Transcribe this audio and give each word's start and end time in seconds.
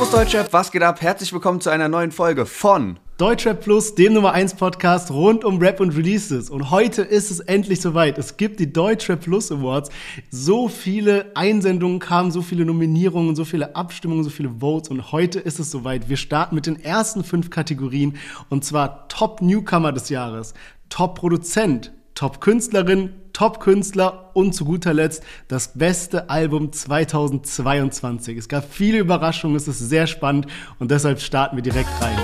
Servus 0.00 0.18
Deutschrap, 0.18 0.52
was 0.54 0.72
geht 0.72 0.82
ab? 0.82 1.02
Herzlich 1.02 1.30
willkommen 1.30 1.60
zu 1.60 1.68
einer 1.68 1.86
neuen 1.86 2.10
Folge 2.10 2.46
von 2.46 2.98
Deutschrap 3.18 3.60
Plus, 3.60 3.94
dem 3.94 4.14
Nummer 4.14 4.32
1 4.32 4.54
Podcast 4.54 5.10
rund 5.10 5.44
um 5.44 5.58
Rap 5.58 5.78
und 5.78 5.94
Releases. 5.94 6.48
Und 6.48 6.70
heute 6.70 7.02
ist 7.02 7.30
es 7.30 7.40
endlich 7.40 7.82
soweit. 7.82 8.16
Es 8.16 8.38
gibt 8.38 8.60
die 8.60 8.72
Deutschrap 8.72 9.20
Plus 9.20 9.52
Awards. 9.52 9.90
So 10.30 10.68
viele 10.68 11.32
Einsendungen 11.34 11.98
kamen, 11.98 12.30
so 12.30 12.40
viele 12.40 12.64
Nominierungen, 12.64 13.36
so 13.36 13.44
viele 13.44 13.76
Abstimmungen, 13.76 14.24
so 14.24 14.30
viele 14.30 14.48
Votes. 14.58 14.88
Und 14.88 15.12
heute 15.12 15.38
ist 15.38 15.58
es 15.58 15.70
soweit. 15.70 16.08
Wir 16.08 16.16
starten 16.16 16.54
mit 16.54 16.64
den 16.64 16.82
ersten 16.82 17.22
fünf 17.22 17.50
Kategorien. 17.50 18.16
Und 18.48 18.64
zwar 18.64 19.06
Top 19.08 19.42
Newcomer 19.42 19.92
des 19.92 20.08
Jahres, 20.08 20.54
Top 20.88 21.16
Produzent, 21.16 21.92
Top-Künstlerin, 22.14 23.10
Top-Künstler 23.40 24.32
und 24.34 24.54
zu 24.54 24.66
guter 24.66 24.92
Letzt 24.92 25.22
das 25.48 25.68
beste 25.68 26.28
Album 26.28 26.74
2022. 26.74 28.36
Es 28.36 28.50
gab 28.50 28.70
viele 28.70 28.98
Überraschungen, 28.98 29.56
es 29.56 29.66
ist 29.66 29.78
sehr 29.78 30.06
spannend 30.06 30.46
und 30.78 30.90
deshalb 30.90 31.22
starten 31.22 31.56
wir 31.56 31.62
direkt 31.62 31.88
rein. 32.02 32.18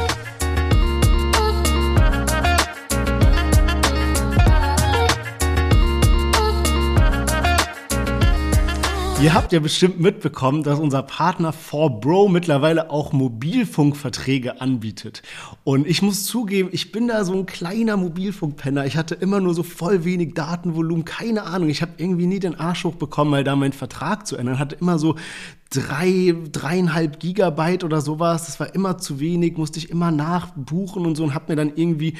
Ihr 9.19 9.33
habt 9.33 9.51
ja 9.55 9.61
bestimmt 9.61 9.99
mitbekommen, 9.99 10.63
dass 10.63 10.79
unser 10.79 11.03
Partner 11.03 11.51
4Bro 11.51 12.29
mittlerweile 12.29 12.91
auch 12.91 13.15
Mobilfunkverträge 13.15 14.61
anbietet. 14.61 15.23
Und 15.65 15.87
ich 15.87 16.03
muss 16.03 16.27
zugeben, 16.27 16.69
ich 16.71 16.93
bin 16.93 17.09
da 17.09 17.25
so 17.25 17.33
ein 17.33 17.47
kleiner 17.47 17.97
Mobilfunkpenner. 17.97 18.85
Ich 18.85 18.99
hatte 18.99 19.15
immer 19.15 19.41
nur 19.41 19.55
so 19.55 19.63
voll 19.63 20.05
wenig 20.05 20.35
Datenvolumen, 20.35 21.07
keine 21.07 21.45
Ahnung. 21.45 21.71
Ich 21.71 21.81
habe 21.81 21.93
irgendwie 21.97 22.27
nie 22.27 22.41
den 22.41 22.61
Arsch 22.61 22.85
hochbekommen, 22.85 23.31
mal 23.31 23.43
da 23.43 23.57
meinen 23.57 23.73
Vertrag 23.73 24.27
zu 24.27 24.37
ändern. 24.37 24.59
Hatte 24.59 24.77
immer 24.77 24.99
so 24.99 25.17
drei, 25.71 26.35
dreieinhalb 26.53 27.19
Gigabyte 27.19 27.85
oder 27.85 28.03
sowas. 28.03 28.45
Das 28.45 28.61
war 28.61 28.75
immer 28.75 28.99
zu 28.99 29.19
wenig, 29.19 29.57
musste 29.57 29.79
ich 29.79 29.89
immer 29.89 30.11
nachbuchen 30.11 31.07
und 31.07 31.17
so 31.17 31.25
und 31.25 31.35
habe 31.35 31.53
mir 31.53 31.57
dann 31.57 31.73
irgendwie 31.75 32.19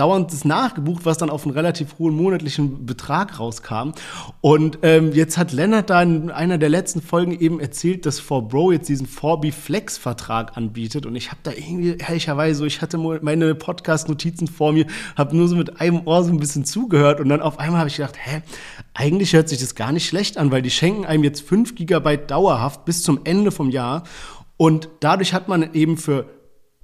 dauernd 0.00 0.32
das 0.32 0.46
nachgebucht, 0.46 1.04
was 1.04 1.18
dann 1.18 1.28
auf 1.28 1.44
einen 1.44 1.54
relativ 1.54 1.98
hohen 1.98 2.16
monatlichen 2.16 2.86
Betrag 2.86 3.38
rauskam. 3.38 3.92
Und 4.40 4.78
ähm, 4.82 5.12
jetzt 5.12 5.36
hat 5.36 5.52
Lennart 5.52 5.90
da 5.90 6.00
in 6.00 6.30
einer 6.30 6.56
der 6.56 6.70
letzten 6.70 7.02
Folgen 7.02 7.38
eben 7.38 7.60
erzählt, 7.60 8.06
dass 8.06 8.20
4Bro 8.20 8.72
jetzt 8.72 8.88
diesen 8.88 9.06
4B 9.06 9.52
Flex 9.52 9.98
Vertrag 9.98 10.56
anbietet. 10.56 11.04
Und 11.04 11.16
ich 11.16 11.30
habe 11.30 11.40
da 11.42 11.52
irgendwie 11.52 11.96
ehrlicherweise 11.98 12.60
so, 12.60 12.64
ich 12.64 12.80
hatte 12.80 12.96
meine 12.96 13.54
Podcast-Notizen 13.54 14.48
vor 14.48 14.72
mir, 14.72 14.86
habe 15.16 15.36
nur 15.36 15.48
so 15.48 15.54
mit 15.54 15.82
einem 15.82 16.06
Ohr 16.06 16.24
so 16.24 16.30
ein 16.30 16.40
bisschen 16.40 16.64
zugehört 16.64 17.20
und 17.20 17.28
dann 17.28 17.42
auf 17.42 17.58
einmal 17.58 17.80
habe 17.80 17.90
ich 17.90 17.96
gedacht, 17.96 18.16
hä, 18.18 18.40
eigentlich 18.94 19.34
hört 19.34 19.50
sich 19.50 19.60
das 19.60 19.74
gar 19.74 19.92
nicht 19.92 20.08
schlecht 20.08 20.38
an, 20.38 20.50
weil 20.50 20.62
die 20.62 20.70
schenken 20.70 21.04
einem 21.04 21.24
jetzt 21.24 21.42
5 21.42 21.74
Gigabyte 21.74 22.30
dauerhaft 22.30 22.86
bis 22.86 23.02
zum 23.02 23.20
Ende 23.24 23.50
vom 23.50 23.68
Jahr. 23.68 24.04
Und 24.56 24.88
dadurch 25.00 25.34
hat 25.34 25.48
man 25.48 25.74
eben 25.74 25.96
für 25.96 26.39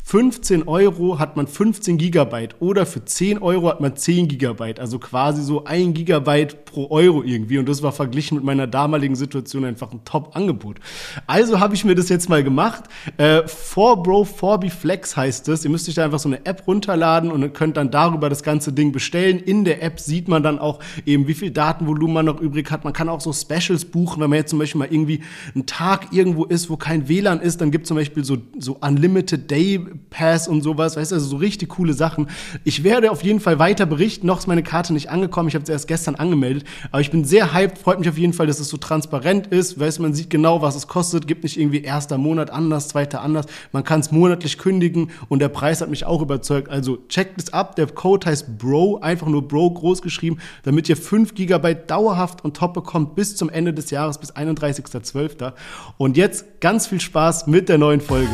15 0.08 0.68
Euro 0.68 1.18
hat 1.18 1.36
man 1.36 1.48
15 1.48 1.98
Gigabyte 1.98 2.54
oder 2.60 2.86
für 2.86 3.04
10 3.04 3.38
Euro 3.38 3.68
hat 3.68 3.80
man 3.80 3.96
10 3.96 4.28
Gigabyte. 4.28 4.78
Also 4.78 5.00
quasi 5.00 5.42
so 5.42 5.64
ein 5.64 5.94
Gigabyte 5.94 6.64
pro 6.64 6.88
Euro 6.90 7.24
irgendwie. 7.24 7.58
Und 7.58 7.68
das 7.68 7.82
war 7.82 7.90
verglichen 7.90 8.36
mit 8.36 8.44
meiner 8.44 8.68
damaligen 8.68 9.16
Situation 9.16 9.64
einfach 9.64 9.90
ein 9.90 10.04
Top-Angebot. 10.04 10.78
Also 11.26 11.58
habe 11.58 11.74
ich 11.74 11.84
mir 11.84 11.96
das 11.96 12.08
jetzt 12.08 12.28
mal 12.28 12.44
gemacht. 12.44 12.84
Äh, 13.16 13.40
4Bro 13.46 14.28
4B 14.28 14.70
Flex 14.70 15.16
heißt 15.16 15.48
es. 15.48 15.64
Ihr 15.64 15.72
müsst 15.72 15.88
euch 15.88 15.96
da 15.96 16.04
einfach 16.04 16.20
so 16.20 16.28
eine 16.28 16.46
App 16.46 16.68
runterladen 16.68 17.32
und 17.32 17.52
könnt 17.52 17.76
dann 17.76 17.90
darüber 17.90 18.28
das 18.28 18.44
ganze 18.44 18.72
Ding 18.72 18.92
bestellen. 18.92 19.40
In 19.40 19.64
der 19.64 19.82
App 19.82 19.98
sieht 19.98 20.28
man 20.28 20.44
dann 20.44 20.60
auch 20.60 20.78
eben, 21.04 21.26
wie 21.26 21.34
viel 21.34 21.50
Datenvolumen 21.50 22.14
man 22.14 22.26
noch 22.26 22.40
übrig 22.40 22.70
hat. 22.70 22.84
Man 22.84 22.92
kann 22.92 23.08
auch 23.08 23.20
so 23.20 23.32
Specials 23.32 23.84
buchen, 23.84 24.22
wenn 24.22 24.30
man 24.30 24.38
jetzt 24.38 24.50
zum 24.50 24.60
Beispiel 24.60 24.78
mal 24.78 24.88
irgendwie 24.88 25.22
einen 25.52 25.66
Tag 25.66 26.12
irgendwo 26.12 26.44
ist, 26.44 26.70
wo 26.70 26.76
kein 26.76 27.08
WLAN 27.08 27.40
ist, 27.40 27.60
dann 27.60 27.72
gibt 27.72 27.86
es 27.86 27.88
zum 27.88 27.96
Beispiel 27.96 28.22
so, 28.22 28.36
so 28.56 28.76
Unlimited 28.80 29.50
Day 29.50 29.80
Pass 30.10 30.48
und 30.48 30.62
sowas, 30.62 30.96
weißt 30.96 31.10
du, 31.10 31.16
also 31.16 31.26
so 31.26 31.36
richtig 31.36 31.70
coole 31.70 31.92
Sachen. 31.92 32.28
Ich 32.64 32.84
werde 32.84 33.10
auf 33.10 33.22
jeden 33.22 33.40
Fall 33.40 33.58
weiter 33.58 33.86
berichten. 33.86 34.26
Noch 34.26 34.38
ist 34.38 34.46
meine 34.46 34.62
Karte 34.62 34.92
nicht 34.92 35.10
angekommen. 35.10 35.48
Ich 35.48 35.54
habe 35.54 35.66
sie 35.66 35.72
erst 35.72 35.88
gestern 35.88 36.14
angemeldet. 36.14 36.64
Aber 36.90 37.00
ich 37.00 37.10
bin 37.10 37.24
sehr 37.24 37.52
hyped. 37.52 37.78
Freut 37.78 37.98
mich 37.98 38.08
auf 38.08 38.18
jeden 38.18 38.32
Fall, 38.32 38.46
dass 38.46 38.60
es 38.60 38.68
so 38.68 38.76
transparent 38.76 39.48
ist. 39.48 39.78
Weißt 39.78 40.00
man 40.00 40.14
sieht 40.14 40.30
genau, 40.30 40.62
was 40.62 40.76
es 40.76 40.86
kostet. 40.86 41.26
Gibt 41.26 41.42
nicht 41.42 41.58
irgendwie 41.58 41.82
erster 41.82 42.18
Monat 42.18 42.50
anders, 42.50 42.88
zweiter 42.88 43.22
anders. 43.22 43.46
Man 43.72 43.84
kann 43.84 44.00
es 44.00 44.10
monatlich 44.10 44.58
kündigen 44.58 45.10
und 45.28 45.40
der 45.40 45.48
Preis 45.48 45.80
hat 45.80 45.90
mich 45.90 46.04
auch 46.04 46.22
überzeugt. 46.22 46.68
Also 46.68 46.98
checkt 47.08 47.40
es 47.40 47.52
ab. 47.52 47.76
Der 47.76 47.86
Code 47.86 48.26
heißt 48.26 48.58
Bro, 48.58 48.98
einfach 49.00 49.26
nur 49.26 49.46
Bro 49.46 49.70
groß 49.72 50.02
geschrieben, 50.02 50.38
damit 50.62 50.88
ihr 50.88 50.96
5 50.96 51.34
GB 51.34 51.74
dauerhaft 51.86 52.44
und 52.44 52.56
top 52.56 52.74
bekommt 52.74 53.14
bis 53.14 53.36
zum 53.36 53.48
Ende 53.48 53.72
des 53.72 53.90
Jahres, 53.90 54.18
bis 54.18 54.34
31.12. 54.34 55.52
Und 55.98 56.16
jetzt 56.16 56.60
ganz 56.60 56.86
viel 56.86 57.00
Spaß 57.00 57.46
mit 57.46 57.68
der 57.68 57.78
neuen 57.78 58.00
Folge. 58.00 58.32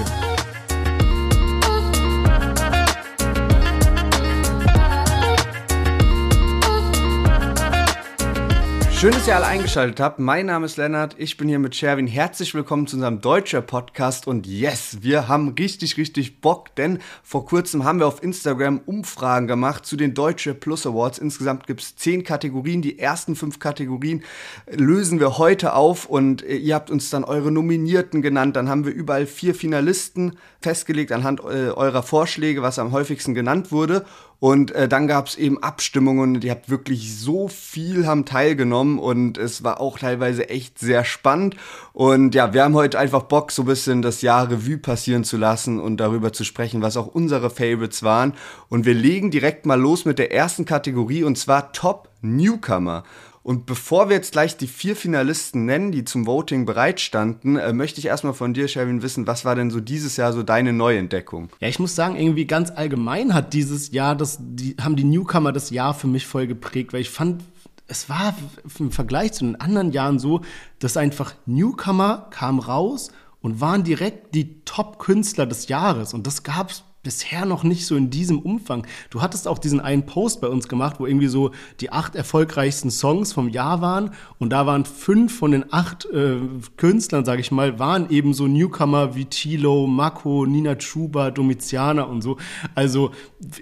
Schön, 9.02 9.10
dass 9.10 9.26
ihr 9.26 9.34
alle 9.34 9.46
eingeschaltet 9.46 9.98
habt. 9.98 10.20
Mein 10.20 10.46
Name 10.46 10.64
ist 10.64 10.76
Lennart, 10.76 11.16
ich 11.18 11.36
bin 11.36 11.48
hier 11.48 11.58
mit 11.58 11.74
Sherwin. 11.74 12.06
Herzlich 12.06 12.54
willkommen 12.54 12.86
zu 12.86 12.94
unserem 12.94 13.20
Deutscher 13.20 13.60
Podcast 13.60 14.28
und 14.28 14.46
yes, 14.46 14.98
wir 15.00 15.26
haben 15.26 15.56
richtig, 15.58 15.96
richtig 15.96 16.40
Bock, 16.40 16.72
denn 16.76 17.00
vor 17.24 17.44
kurzem 17.44 17.82
haben 17.82 17.98
wir 17.98 18.06
auf 18.06 18.22
Instagram 18.22 18.80
Umfragen 18.86 19.48
gemacht 19.48 19.86
zu 19.86 19.96
den 19.96 20.14
Deutsche 20.14 20.54
Plus 20.54 20.86
Awards. 20.86 21.18
Insgesamt 21.18 21.66
gibt 21.66 21.82
es 21.82 21.96
zehn 21.96 22.22
Kategorien. 22.22 22.80
Die 22.80 23.00
ersten 23.00 23.34
fünf 23.34 23.58
Kategorien 23.58 24.22
lösen 24.70 25.18
wir 25.18 25.36
heute 25.36 25.74
auf 25.74 26.06
und 26.06 26.44
äh, 26.44 26.54
ihr 26.54 26.76
habt 26.76 26.88
uns 26.88 27.10
dann 27.10 27.24
eure 27.24 27.50
Nominierten 27.50 28.22
genannt. 28.22 28.54
Dann 28.54 28.68
haben 28.68 28.84
wir 28.84 28.92
überall 28.92 29.26
vier 29.26 29.56
Finalisten 29.56 30.38
festgelegt 30.60 31.10
anhand 31.10 31.40
äh, 31.40 31.70
eurer 31.70 32.04
Vorschläge, 32.04 32.62
was 32.62 32.78
am 32.78 32.92
häufigsten 32.92 33.34
genannt 33.34 33.72
wurde. 33.72 34.04
Und 34.42 34.72
äh, 34.72 34.88
dann 34.88 35.06
gab 35.06 35.28
es 35.28 35.36
eben 35.36 35.62
Abstimmungen, 35.62 36.40
die 36.40 36.50
habt 36.50 36.68
wirklich 36.68 37.16
so 37.16 37.46
viel 37.46 38.08
haben 38.08 38.24
teilgenommen 38.24 38.98
und 38.98 39.38
es 39.38 39.62
war 39.62 39.80
auch 39.80 40.00
teilweise 40.00 40.48
echt 40.48 40.80
sehr 40.80 41.04
spannend. 41.04 41.54
Und 41.92 42.34
ja, 42.34 42.52
wir 42.52 42.64
haben 42.64 42.74
heute 42.74 42.98
einfach 42.98 43.22
Bock, 43.22 43.52
so 43.52 43.62
ein 43.62 43.66
bisschen 43.66 44.02
das 44.02 44.20
Jahr 44.20 44.50
Revue 44.50 44.78
passieren 44.78 45.22
zu 45.22 45.36
lassen 45.36 45.78
und 45.78 45.98
darüber 45.98 46.32
zu 46.32 46.42
sprechen, 46.42 46.82
was 46.82 46.96
auch 46.96 47.06
unsere 47.06 47.50
Favorites 47.50 48.02
waren. 48.02 48.34
Und 48.68 48.84
wir 48.84 48.94
legen 48.94 49.30
direkt 49.30 49.64
mal 49.64 49.80
los 49.80 50.06
mit 50.06 50.18
der 50.18 50.32
ersten 50.32 50.64
Kategorie 50.64 51.22
und 51.22 51.38
zwar 51.38 51.70
Top 51.70 52.08
Newcomer. 52.20 53.04
Und 53.42 53.66
bevor 53.66 54.08
wir 54.08 54.16
jetzt 54.16 54.32
gleich 54.32 54.56
die 54.56 54.68
vier 54.68 54.94
Finalisten 54.94 55.64
nennen, 55.64 55.90
die 55.90 56.04
zum 56.04 56.26
Voting 56.26 56.64
bereitstanden, 56.64 57.56
äh, 57.56 57.72
möchte 57.72 57.98
ich 57.98 58.06
erstmal 58.06 58.34
von 58.34 58.54
dir, 58.54 58.68
Sherwin, 58.68 59.02
wissen, 59.02 59.26
was 59.26 59.44
war 59.44 59.56
denn 59.56 59.70
so 59.70 59.80
dieses 59.80 60.16
Jahr 60.16 60.32
so 60.32 60.42
deine 60.42 60.72
Neuentdeckung? 60.72 61.48
Ja, 61.60 61.68
ich 61.68 61.80
muss 61.80 61.96
sagen, 61.96 62.16
irgendwie 62.16 62.46
ganz 62.46 62.70
allgemein 62.70 63.34
hat 63.34 63.52
dieses 63.52 63.90
Jahr, 63.90 64.14
das, 64.14 64.38
die, 64.40 64.76
haben 64.80 64.94
die 64.94 65.04
Newcomer 65.04 65.52
das 65.52 65.70
Jahr 65.70 65.92
für 65.94 66.06
mich 66.06 66.26
voll 66.26 66.46
geprägt, 66.46 66.92
weil 66.92 67.00
ich 67.00 67.10
fand, 67.10 67.42
es 67.88 68.08
war 68.08 68.34
im 68.78 68.92
Vergleich 68.92 69.32
zu 69.32 69.44
den 69.44 69.60
anderen 69.60 69.90
Jahren 69.90 70.20
so, 70.20 70.42
dass 70.78 70.96
einfach 70.96 71.34
Newcomer 71.46 72.28
kamen 72.30 72.60
raus 72.60 73.10
und 73.40 73.60
waren 73.60 73.82
direkt 73.82 74.36
die 74.36 74.62
Top-Künstler 74.64 75.46
des 75.46 75.66
Jahres. 75.66 76.14
Und 76.14 76.28
das 76.28 76.44
gab 76.44 76.70
es 76.70 76.84
bisher 77.02 77.44
noch 77.44 77.64
nicht 77.64 77.86
so 77.86 77.96
in 77.96 78.10
diesem 78.10 78.38
Umfang. 78.38 78.86
Du 79.10 79.22
hattest 79.22 79.48
auch 79.48 79.58
diesen 79.58 79.80
einen 79.80 80.06
Post 80.06 80.40
bei 80.40 80.48
uns 80.48 80.68
gemacht, 80.68 80.96
wo 80.98 81.06
irgendwie 81.06 81.28
so 81.28 81.50
die 81.80 81.90
acht 81.90 82.14
erfolgreichsten 82.14 82.90
Songs 82.90 83.32
vom 83.32 83.48
Jahr 83.48 83.80
waren 83.80 84.10
und 84.38 84.50
da 84.50 84.66
waren 84.66 84.84
fünf 84.84 85.36
von 85.36 85.50
den 85.50 85.72
acht 85.72 86.06
äh, 86.06 86.36
Künstlern, 86.76 87.24
sage 87.24 87.40
ich 87.40 87.50
mal, 87.50 87.78
waren 87.78 88.10
eben 88.10 88.34
so 88.34 88.46
Newcomer 88.46 89.14
wie 89.14 89.24
Tilo, 89.24 89.86
Mako, 89.86 90.46
Nina 90.46 90.76
Chuba, 90.76 91.30
Domiziana 91.30 92.02
und 92.02 92.22
so. 92.22 92.36
Also 92.74 93.10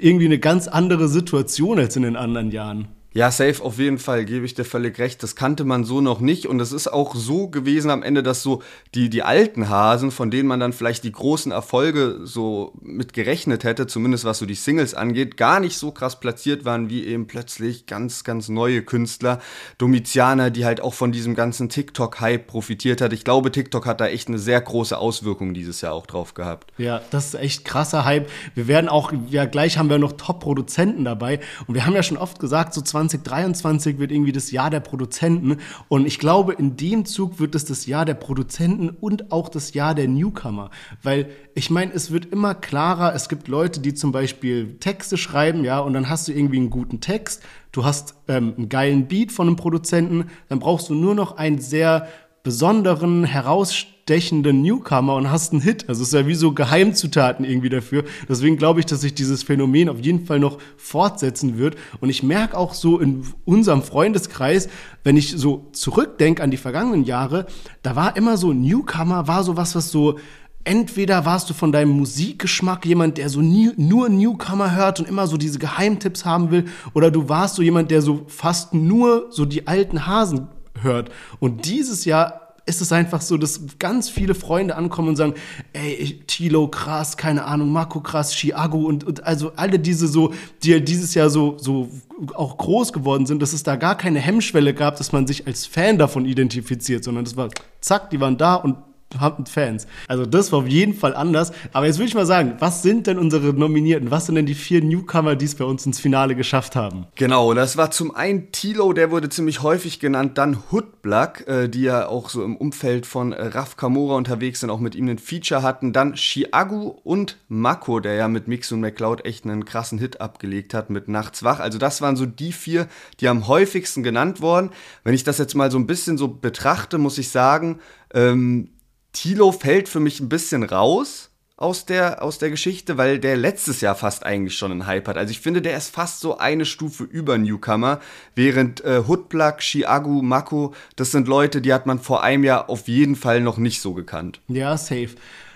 irgendwie 0.01 0.27
eine 0.27 0.39
ganz 0.39 0.69
andere 0.69 1.09
Situation 1.09 1.79
als 1.79 1.97
in 1.97 2.03
den 2.03 2.17
anderen 2.17 2.51
Jahren. 2.51 3.00
Ja, 3.13 3.33
safe 3.33 3.65
auf 3.65 3.79
jeden 3.79 3.99
Fall, 3.99 4.25
gebe 4.25 4.47
ich 4.47 4.55
dir 4.55 4.65
völlig 4.65 5.01
recht. 5.01 5.21
Das 5.25 5.35
kannte 5.35 5.65
man 5.65 5.83
so 5.83 6.01
noch 6.01 6.21
nicht. 6.21 6.47
Und 6.47 6.61
es 6.61 6.71
ist 6.71 6.87
auch 6.87 7.17
so 7.17 7.49
gewesen 7.49 7.91
am 7.91 8.05
Ende, 8.05 8.23
dass 8.23 8.45
so 8.45 8.63
die, 8.95 9.11
die 9.11 9.25
alten 9.25 9.69
Hasen, 9.69 10.13
von 10.13 10.31
denen 10.31 10.47
man 10.47 10.61
dann 10.61 10.73
vielleicht 10.73 11.03
die 11.03 11.11
großen 11.11 11.51
Erfolge 11.51 12.21
so 12.23 12.73
mit 12.81 13.13
gerechnet 13.13 13.65
hätte, 13.65 13.89
zumindest 13.89 14.25
was 14.25 14.39
so 14.39 14.47
die 14.47 14.55
Singles 14.55 14.95
angeht, 14.95 15.37
gar 15.37 15.59
nicht 15.59 15.77
so 15.77 15.91
krass 15.91 16.21
platziert 16.21 16.65
waren 16.65 16.89
wie 16.89 17.05
eben 17.05 17.27
plötzlich 17.27 17.87
ganz, 17.87 18.23
ganz 18.23 18.49
neue 18.49 18.83
Künstler. 18.83 19.41
Domizianer, 19.79 20.51
die 20.51 20.65
halt 20.65 20.81
auch 20.81 20.95
von 20.95 21.11
diesem 21.11 21.35
ganzen 21.35 21.69
TikTok-Hype 21.69 22.47
profitiert 22.47 23.01
hat. 23.01 23.13
Ich 23.13 23.25
glaube, 23.25 23.51
TikTok 23.51 23.87
hat 23.87 24.01
da 24.01 24.07
echt 24.07 24.29
eine 24.29 24.39
sehr 24.39 24.61
große 24.61 24.97
Auswirkung 24.97 25.53
dieses 25.53 25.81
Jahr 25.81 25.95
auch 25.95 26.07
drauf 26.07 26.35
gehabt. 26.35 26.73
Ja, 26.79 27.01
das 27.11 27.27
ist 27.27 27.35
echt 27.35 27.65
krasser 27.65 28.05
Hype. 28.05 28.31
Wir 28.55 28.69
werden 28.69 28.89
auch, 28.89 29.13
ja, 29.31 29.47
gleich 29.47 29.79
haben 29.79 29.91
wir 29.91 29.99
noch 29.99 30.13
Top-Produzenten 30.13 31.05
dabei. 31.05 31.41
Und 31.67 31.75
wir 31.75 31.87
haben 31.87 31.95
ja 31.97 32.05
schon 32.05 32.17
oft 32.17 32.39
gesagt, 32.39 32.73
so 32.73 32.81
20 32.81 33.00
2023 33.09 33.99
wird 33.99 34.13
irgendwie 34.13 34.33
das 34.33 34.51
Jahr 34.51 34.71
der 34.71 34.81
Produzenten. 34.81 35.59
Und 35.89 36.07
ich 36.07 36.19
glaube, 36.19 36.53
in 36.55 36.77
dem 36.77 37.05
Zug 37.05 37.39
wird 37.39 37.55
es 37.55 37.65
das 37.65 37.87
Jahr 37.87 38.05
der 38.05 38.15
Produzenten 38.15 38.91
und 38.91 39.33
auch 39.33 39.49
das 39.49 39.75
Jahr 39.75 39.95
der 39.95 40.09
Newcomer. 40.09 40.71
Weil 41.03 41.31
ich 41.55 41.71
meine, 41.71 41.93
es 41.93 42.11
wird 42.11 42.27
immer 42.27 42.55
klarer, 42.55 43.15
es 43.15 43.29
gibt 43.29 43.49
Leute, 43.49 43.81
die 43.81 43.95
zum 43.95 44.13
Beispiel 44.13 44.77
Texte 44.81 45.17
schreiben, 45.17 45.65
ja, 45.65 45.79
und 45.81 45.93
dann 45.93 46.09
hast 46.09 46.29
du 46.29 46.33
irgendwie 46.33 46.59
einen 46.59 46.71
guten 46.71 47.01
Text, 47.01 47.43
du 47.73 47.85
hast 47.85 48.15
ähm, 48.29 48.55
einen 48.57 48.69
geilen 48.69 49.07
Beat 49.07 49.33
von 49.33 49.47
einem 49.47 49.57
Produzenten, 49.57 50.31
dann 50.49 50.59
brauchst 50.59 50.89
du 50.89 50.95
nur 50.95 51.15
noch 51.15 51.37
einen 51.37 51.59
sehr 51.59 52.09
besonderen, 52.43 53.25
herausstechenden 53.25 54.00
herausstechenden 54.11 54.63
Newcomer 54.63 55.15
und 55.15 55.31
hast 55.31 55.53
einen 55.53 55.63
Hit. 55.63 55.89
Also 55.89 56.03
es 56.03 56.09
ist 56.09 56.15
ja 56.15 56.27
wie 56.27 56.35
so 56.35 56.53
Geheimzutaten 56.53 57.45
irgendwie 57.45 57.69
dafür. 57.69 58.05
Deswegen 58.29 58.57
glaube 58.57 58.81
ich, 58.81 58.87
dass 58.87 59.01
sich 59.01 59.15
dieses 59.15 59.43
Phänomen 59.43 59.89
auf 59.89 60.01
jeden 60.01 60.27
Fall 60.27 60.41
noch 60.41 60.59
fortsetzen 60.77 61.59
wird. 61.59 61.77
Und 62.01 62.11
ich 62.11 62.23
merke 62.23 62.57
auch 62.57 62.75
so 62.75 62.99
in 62.99 63.25
unserem 63.45 63.83
Freundeskreis, 63.83 64.69
wenn 65.05 65.17
ich 65.17 65.31
so 65.31 65.69
zurückdenke 65.73 66.43
an 66.43 66.51
die 66.51 66.57
vergangenen 66.57 67.05
Jahre, 67.05 67.47
da 67.83 67.97
war 67.97 68.17
immer 68.17 68.37
so 68.37 68.53
Newcomer, 68.53 69.29
war 69.29 69.45
so 69.45 69.57
was, 69.57 69.75
was 69.75 69.91
so 69.91 70.19
entweder 70.63 71.25
warst 71.25 71.49
du 71.49 71.55
von 71.55 71.73
deinem 71.73 71.93
Musikgeschmack 71.93 72.85
jemand, 72.85 73.17
der 73.17 73.31
so 73.31 73.41
nie, 73.41 73.71
nur 73.77 74.11
Newcomer 74.11 74.75
hört 74.75 75.01
und 75.01 75.09
immer 75.09 75.27
so 75.27 75.39
diese 75.39 75.59
Geheimtipps 75.59 76.27
haben 76.27 76.51
will, 76.51 76.67
oder 76.93 77.11
du 77.11 77.31
warst 77.31 77.55
so 77.55 77.63
jemand, 77.63 77.91
der 77.91 78.03
so 78.03 78.25
fast 78.27 78.75
nur 78.75 79.29
so 79.31 79.47
die 79.47 79.67
alten 79.67 80.07
Hasen 80.07 80.49
hört. 80.83 81.11
Und 81.39 81.65
dieses 81.65 82.05
Jahr 82.05 82.50
ist 82.71 82.81
es 82.81 82.93
einfach 82.93 83.21
so, 83.21 83.37
dass 83.37 83.61
ganz 83.79 84.09
viele 84.09 84.35
Freunde 84.35 84.77
ankommen 84.77 85.11
und 85.11 85.17
sagen, 85.17 85.35
ey, 85.73 86.21
Tilo 86.27 86.69
krass, 86.69 87.17
keine 87.17 87.45
Ahnung, 87.45 87.71
Marco 87.71 88.01
krass, 88.01 88.33
Chiago 88.35 88.79
und, 88.79 89.05
und 89.05 89.25
also 89.25 89.53
alle 89.57 89.79
diese 89.79 90.09
so, 90.09 90.33
die 90.63 90.83
dieses 90.83 91.15
Jahr 91.15 91.29
so, 91.29 91.59
so 91.59 91.91
auch 92.35 92.57
groß 92.57 92.93
geworden 92.93 93.27
sind, 93.27 93.43
dass 93.43 93.53
es 93.53 93.63
da 93.63 93.77
gar 93.77 93.97
keine 93.97 94.21
Hemmschwelle 94.21 94.73
gab, 94.73 94.97
dass 94.97 95.13
man 95.13 95.27
sich 95.27 95.47
als 95.47 95.67
Fan 95.67 95.99
davon 95.99 96.25
identifiziert, 96.25 97.05
sondern 97.05 97.25
das 97.25 97.37
war 97.37 97.49
zack, 97.81 98.11
die 98.11 98.21
waren 98.21 98.39
da 98.39 98.55
und 98.55 98.77
hatten 99.19 99.47
Fans. 99.47 99.87
Also 100.07 100.25
das 100.25 100.53
war 100.53 100.61
auf 100.61 100.69
jeden 100.69 100.95
Fall 100.95 101.15
anders. 101.15 101.53
Aber 101.73 101.87
jetzt 101.87 101.99
würde 101.99 102.09
ich 102.09 102.15
mal 102.15 102.27
sagen, 102.27 102.55
was 102.61 102.83
sind 102.83 103.07
denn 103.07 103.19
unsere 103.19 103.53
Nominierten? 103.53 104.11
Was 104.11 104.27
sind 104.27 104.37
denn 104.37 104.47
die 104.47 104.55
vier 104.55 104.83
Newcomer, 104.83 105.35
die 105.35 105.47
es 105.47 105.55
bei 105.55 105.65
uns 105.65 105.85
ins 105.87 105.99
Finale 105.99 106.37
geschafft 106.37 106.77
haben? 106.77 107.07
Genau, 107.17 107.55
das 107.55 107.77
war 107.77 107.91
zum 107.91 108.15
einen 108.15 108.53
Tilo, 108.53 108.93
der 108.93 109.11
wurde 109.11 109.29
ziemlich 109.29 109.63
häufig 109.63 109.99
genannt, 109.99 110.39
dann 110.39 110.59
Hoodblack, 110.71 111.47
äh, 111.49 111.69
die 111.69 111.83
ja 111.83 112.07
auch 112.07 112.31
so 112.31 112.45
im 112.45 112.57
Umfeld 112.57 113.07
von 113.07 113.33
äh, 113.33 113.47
Raf 113.47 113.77
Kamora 113.77 114.17
unterwegs 114.17 114.61
sind, 114.61 114.71
auch 114.71 114.81
mit 114.81 114.95
ihm 114.95 115.09
ein 115.09 115.19
Feature 115.19 115.63
hatten, 115.63 115.93
dann 115.93 116.15
Chiagu 116.15 116.95
und 117.03 117.39
Mako, 117.49 118.01
der 118.01 118.15
ja 118.15 118.29
mit 118.29 118.47
Mix 118.47 118.71
und 118.71 118.81
McCloud 118.81 119.25
echt 119.25 119.45
einen 119.45 119.65
krassen 119.65 119.99
Hit 119.99 120.21
abgelegt 120.21 120.75
hat 120.75 120.91
mit 120.91 121.09
Nachts 121.09 121.43
wach. 121.43 121.61
Also 121.61 121.79
das 121.79 122.01
waren 122.01 122.17
so 122.17 122.27
die 122.27 122.53
vier, 122.53 122.87
die 123.21 123.29
am 123.29 123.49
häufigsten 123.49 124.03
genannt 124.03 124.41
wurden. 124.41 124.71
Wenn 125.05 125.15
ich 125.15 125.25
das 125.25 125.39
jetzt 125.39 125.55
mal 125.55 125.71
so 125.71 125.79
ein 125.79 125.87
bisschen 125.87 126.19
so 126.19 126.29
betrachte, 126.29 126.99
muss 126.99 127.19
ich 127.19 127.31
sagen, 127.31 127.81
ähm, 128.15 128.69
Tilo 129.13 129.53
fällt 129.53 129.89
für 129.89 130.01
mich 130.01 130.21
ein 130.21 130.29
bisschen 130.29 130.63
raus 130.63 131.31
aus 131.61 131.85
der, 131.85 132.23
aus 132.23 132.39
der 132.39 132.49
Geschichte, 132.49 132.97
weil 132.97 133.19
der 133.19 133.37
letztes 133.37 133.83
Jahr 133.83 133.95
fast 133.95 134.25
eigentlich 134.25 134.57
schon 134.57 134.73
einen 134.73 134.87
Hype 134.87 135.07
hat. 135.07 135.19
Also 135.19 135.31
ich 135.31 135.41
finde, 135.41 135.61
der 135.61 135.77
ist 135.77 135.95
fast 135.95 136.21
so 136.21 136.39
eine 136.39 136.65
Stufe 136.65 137.05
über 137.05 137.37
Newcomer, 137.37 138.01
während 138.35 138.83
äh, 138.83 139.03
Hoodplug, 139.07 139.59
Chiagu, 139.59 140.23
Mako, 140.23 140.73
das 140.97 141.11
sind 141.11 141.29
Leute, 141.29 141.61
die 141.61 141.75
hat 141.75 141.85
man 141.85 141.99
vor 141.99 142.23
einem 142.23 142.45
Jahr 142.45 142.71
auf 142.71 142.89
jeden 142.89 143.15
Fall 143.15 143.43
noch 143.43 143.59
nicht 143.59 143.83
so 143.83 143.93
gekannt. 143.93 144.41
Ja, 144.49 144.75
safe. 144.79 145.11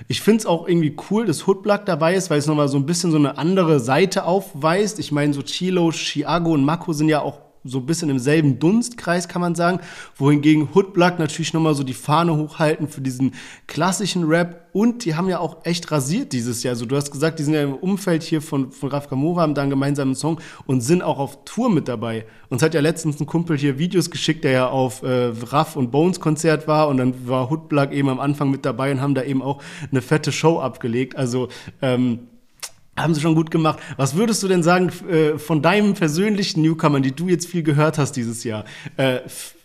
Ich 0.06 0.20
finde 0.20 0.40
es 0.40 0.46
auch 0.46 0.68
irgendwie 0.68 0.94
cool, 1.10 1.24
dass 1.24 1.46
Hoodplug 1.46 1.86
dabei 1.86 2.14
ist, 2.14 2.28
weil 2.28 2.38
es 2.38 2.46
nochmal 2.46 2.68
so 2.68 2.76
ein 2.76 2.84
bisschen 2.84 3.10
so 3.10 3.16
eine 3.16 3.38
andere 3.38 3.80
Seite 3.80 4.24
aufweist. 4.24 4.98
Ich 4.98 5.10
meine, 5.10 5.32
so 5.32 5.40
Chilo, 5.40 5.90
Chiago 5.90 6.52
und 6.52 6.64
Mako 6.64 6.92
sind 6.92 7.08
ja 7.08 7.22
auch 7.22 7.40
so 7.64 7.78
ein 7.78 7.86
bisschen 7.86 8.10
im 8.10 8.18
selben 8.18 8.58
Dunstkreis, 8.58 9.26
kann 9.26 9.40
man 9.40 9.54
sagen. 9.54 9.80
Wohingegen 10.16 10.74
Hoodblack 10.74 11.18
natürlich 11.18 11.54
nochmal 11.54 11.74
so 11.74 11.82
die 11.82 11.94
Fahne 11.94 12.36
hochhalten 12.36 12.88
für 12.88 13.00
diesen 13.00 13.32
klassischen 13.66 14.24
Rap. 14.24 14.68
Und 14.72 15.04
die 15.04 15.14
haben 15.14 15.28
ja 15.28 15.38
auch 15.38 15.64
echt 15.64 15.90
rasiert 15.92 16.32
dieses 16.32 16.62
Jahr. 16.62 16.72
Also 16.72 16.84
du 16.84 16.96
hast 16.96 17.10
gesagt, 17.10 17.38
die 17.38 17.44
sind 17.44 17.54
ja 17.54 17.62
im 17.62 17.74
Umfeld 17.74 18.22
hier 18.24 18.42
von, 18.42 18.72
von 18.72 18.88
Raf 18.88 19.08
Kamora, 19.08 19.42
haben 19.42 19.54
da 19.54 19.62
einen 19.62 19.70
gemeinsamen 19.70 20.14
Song 20.14 20.40
und 20.66 20.80
sind 20.80 21.00
auch 21.00 21.18
auf 21.18 21.44
Tour 21.44 21.70
mit 21.70 21.86
dabei. 21.88 22.26
Uns 22.50 22.62
hat 22.62 22.74
ja 22.74 22.80
letztens 22.80 23.20
ein 23.20 23.26
Kumpel 23.26 23.56
hier 23.56 23.78
Videos 23.78 24.10
geschickt, 24.10 24.44
der 24.44 24.50
ja 24.50 24.68
auf 24.68 25.02
äh, 25.02 25.32
Raff 25.50 25.76
und 25.76 25.90
Bones 25.90 26.20
Konzert 26.20 26.66
war 26.66 26.88
und 26.88 26.96
dann 26.96 27.28
war 27.28 27.50
Hoodblack 27.50 27.92
eben 27.92 28.08
am 28.08 28.20
Anfang 28.20 28.50
mit 28.50 28.64
dabei 28.64 28.90
und 28.90 29.00
haben 29.00 29.14
da 29.14 29.22
eben 29.22 29.42
auch 29.42 29.62
eine 29.90 30.02
fette 30.02 30.32
Show 30.32 30.58
abgelegt. 30.58 31.16
Also 31.16 31.48
ähm, 31.80 32.20
haben 32.96 33.14
sie 33.14 33.20
schon 33.20 33.34
gut 33.34 33.50
gemacht. 33.50 33.78
Was 33.96 34.14
würdest 34.14 34.42
du 34.42 34.48
denn 34.48 34.62
sagen 34.62 34.90
äh, 35.08 35.38
von 35.38 35.62
deinem 35.62 35.94
persönlichen 35.94 36.62
Newcomer, 36.62 37.00
die 37.00 37.12
du 37.12 37.28
jetzt 37.28 37.46
viel 37.46 37.62
gehört 37.62 37.98
hast 37.98 38.12
dieses 38.12 38.44
Jahr? 38.44 38.64
Äh, 38.96 39.20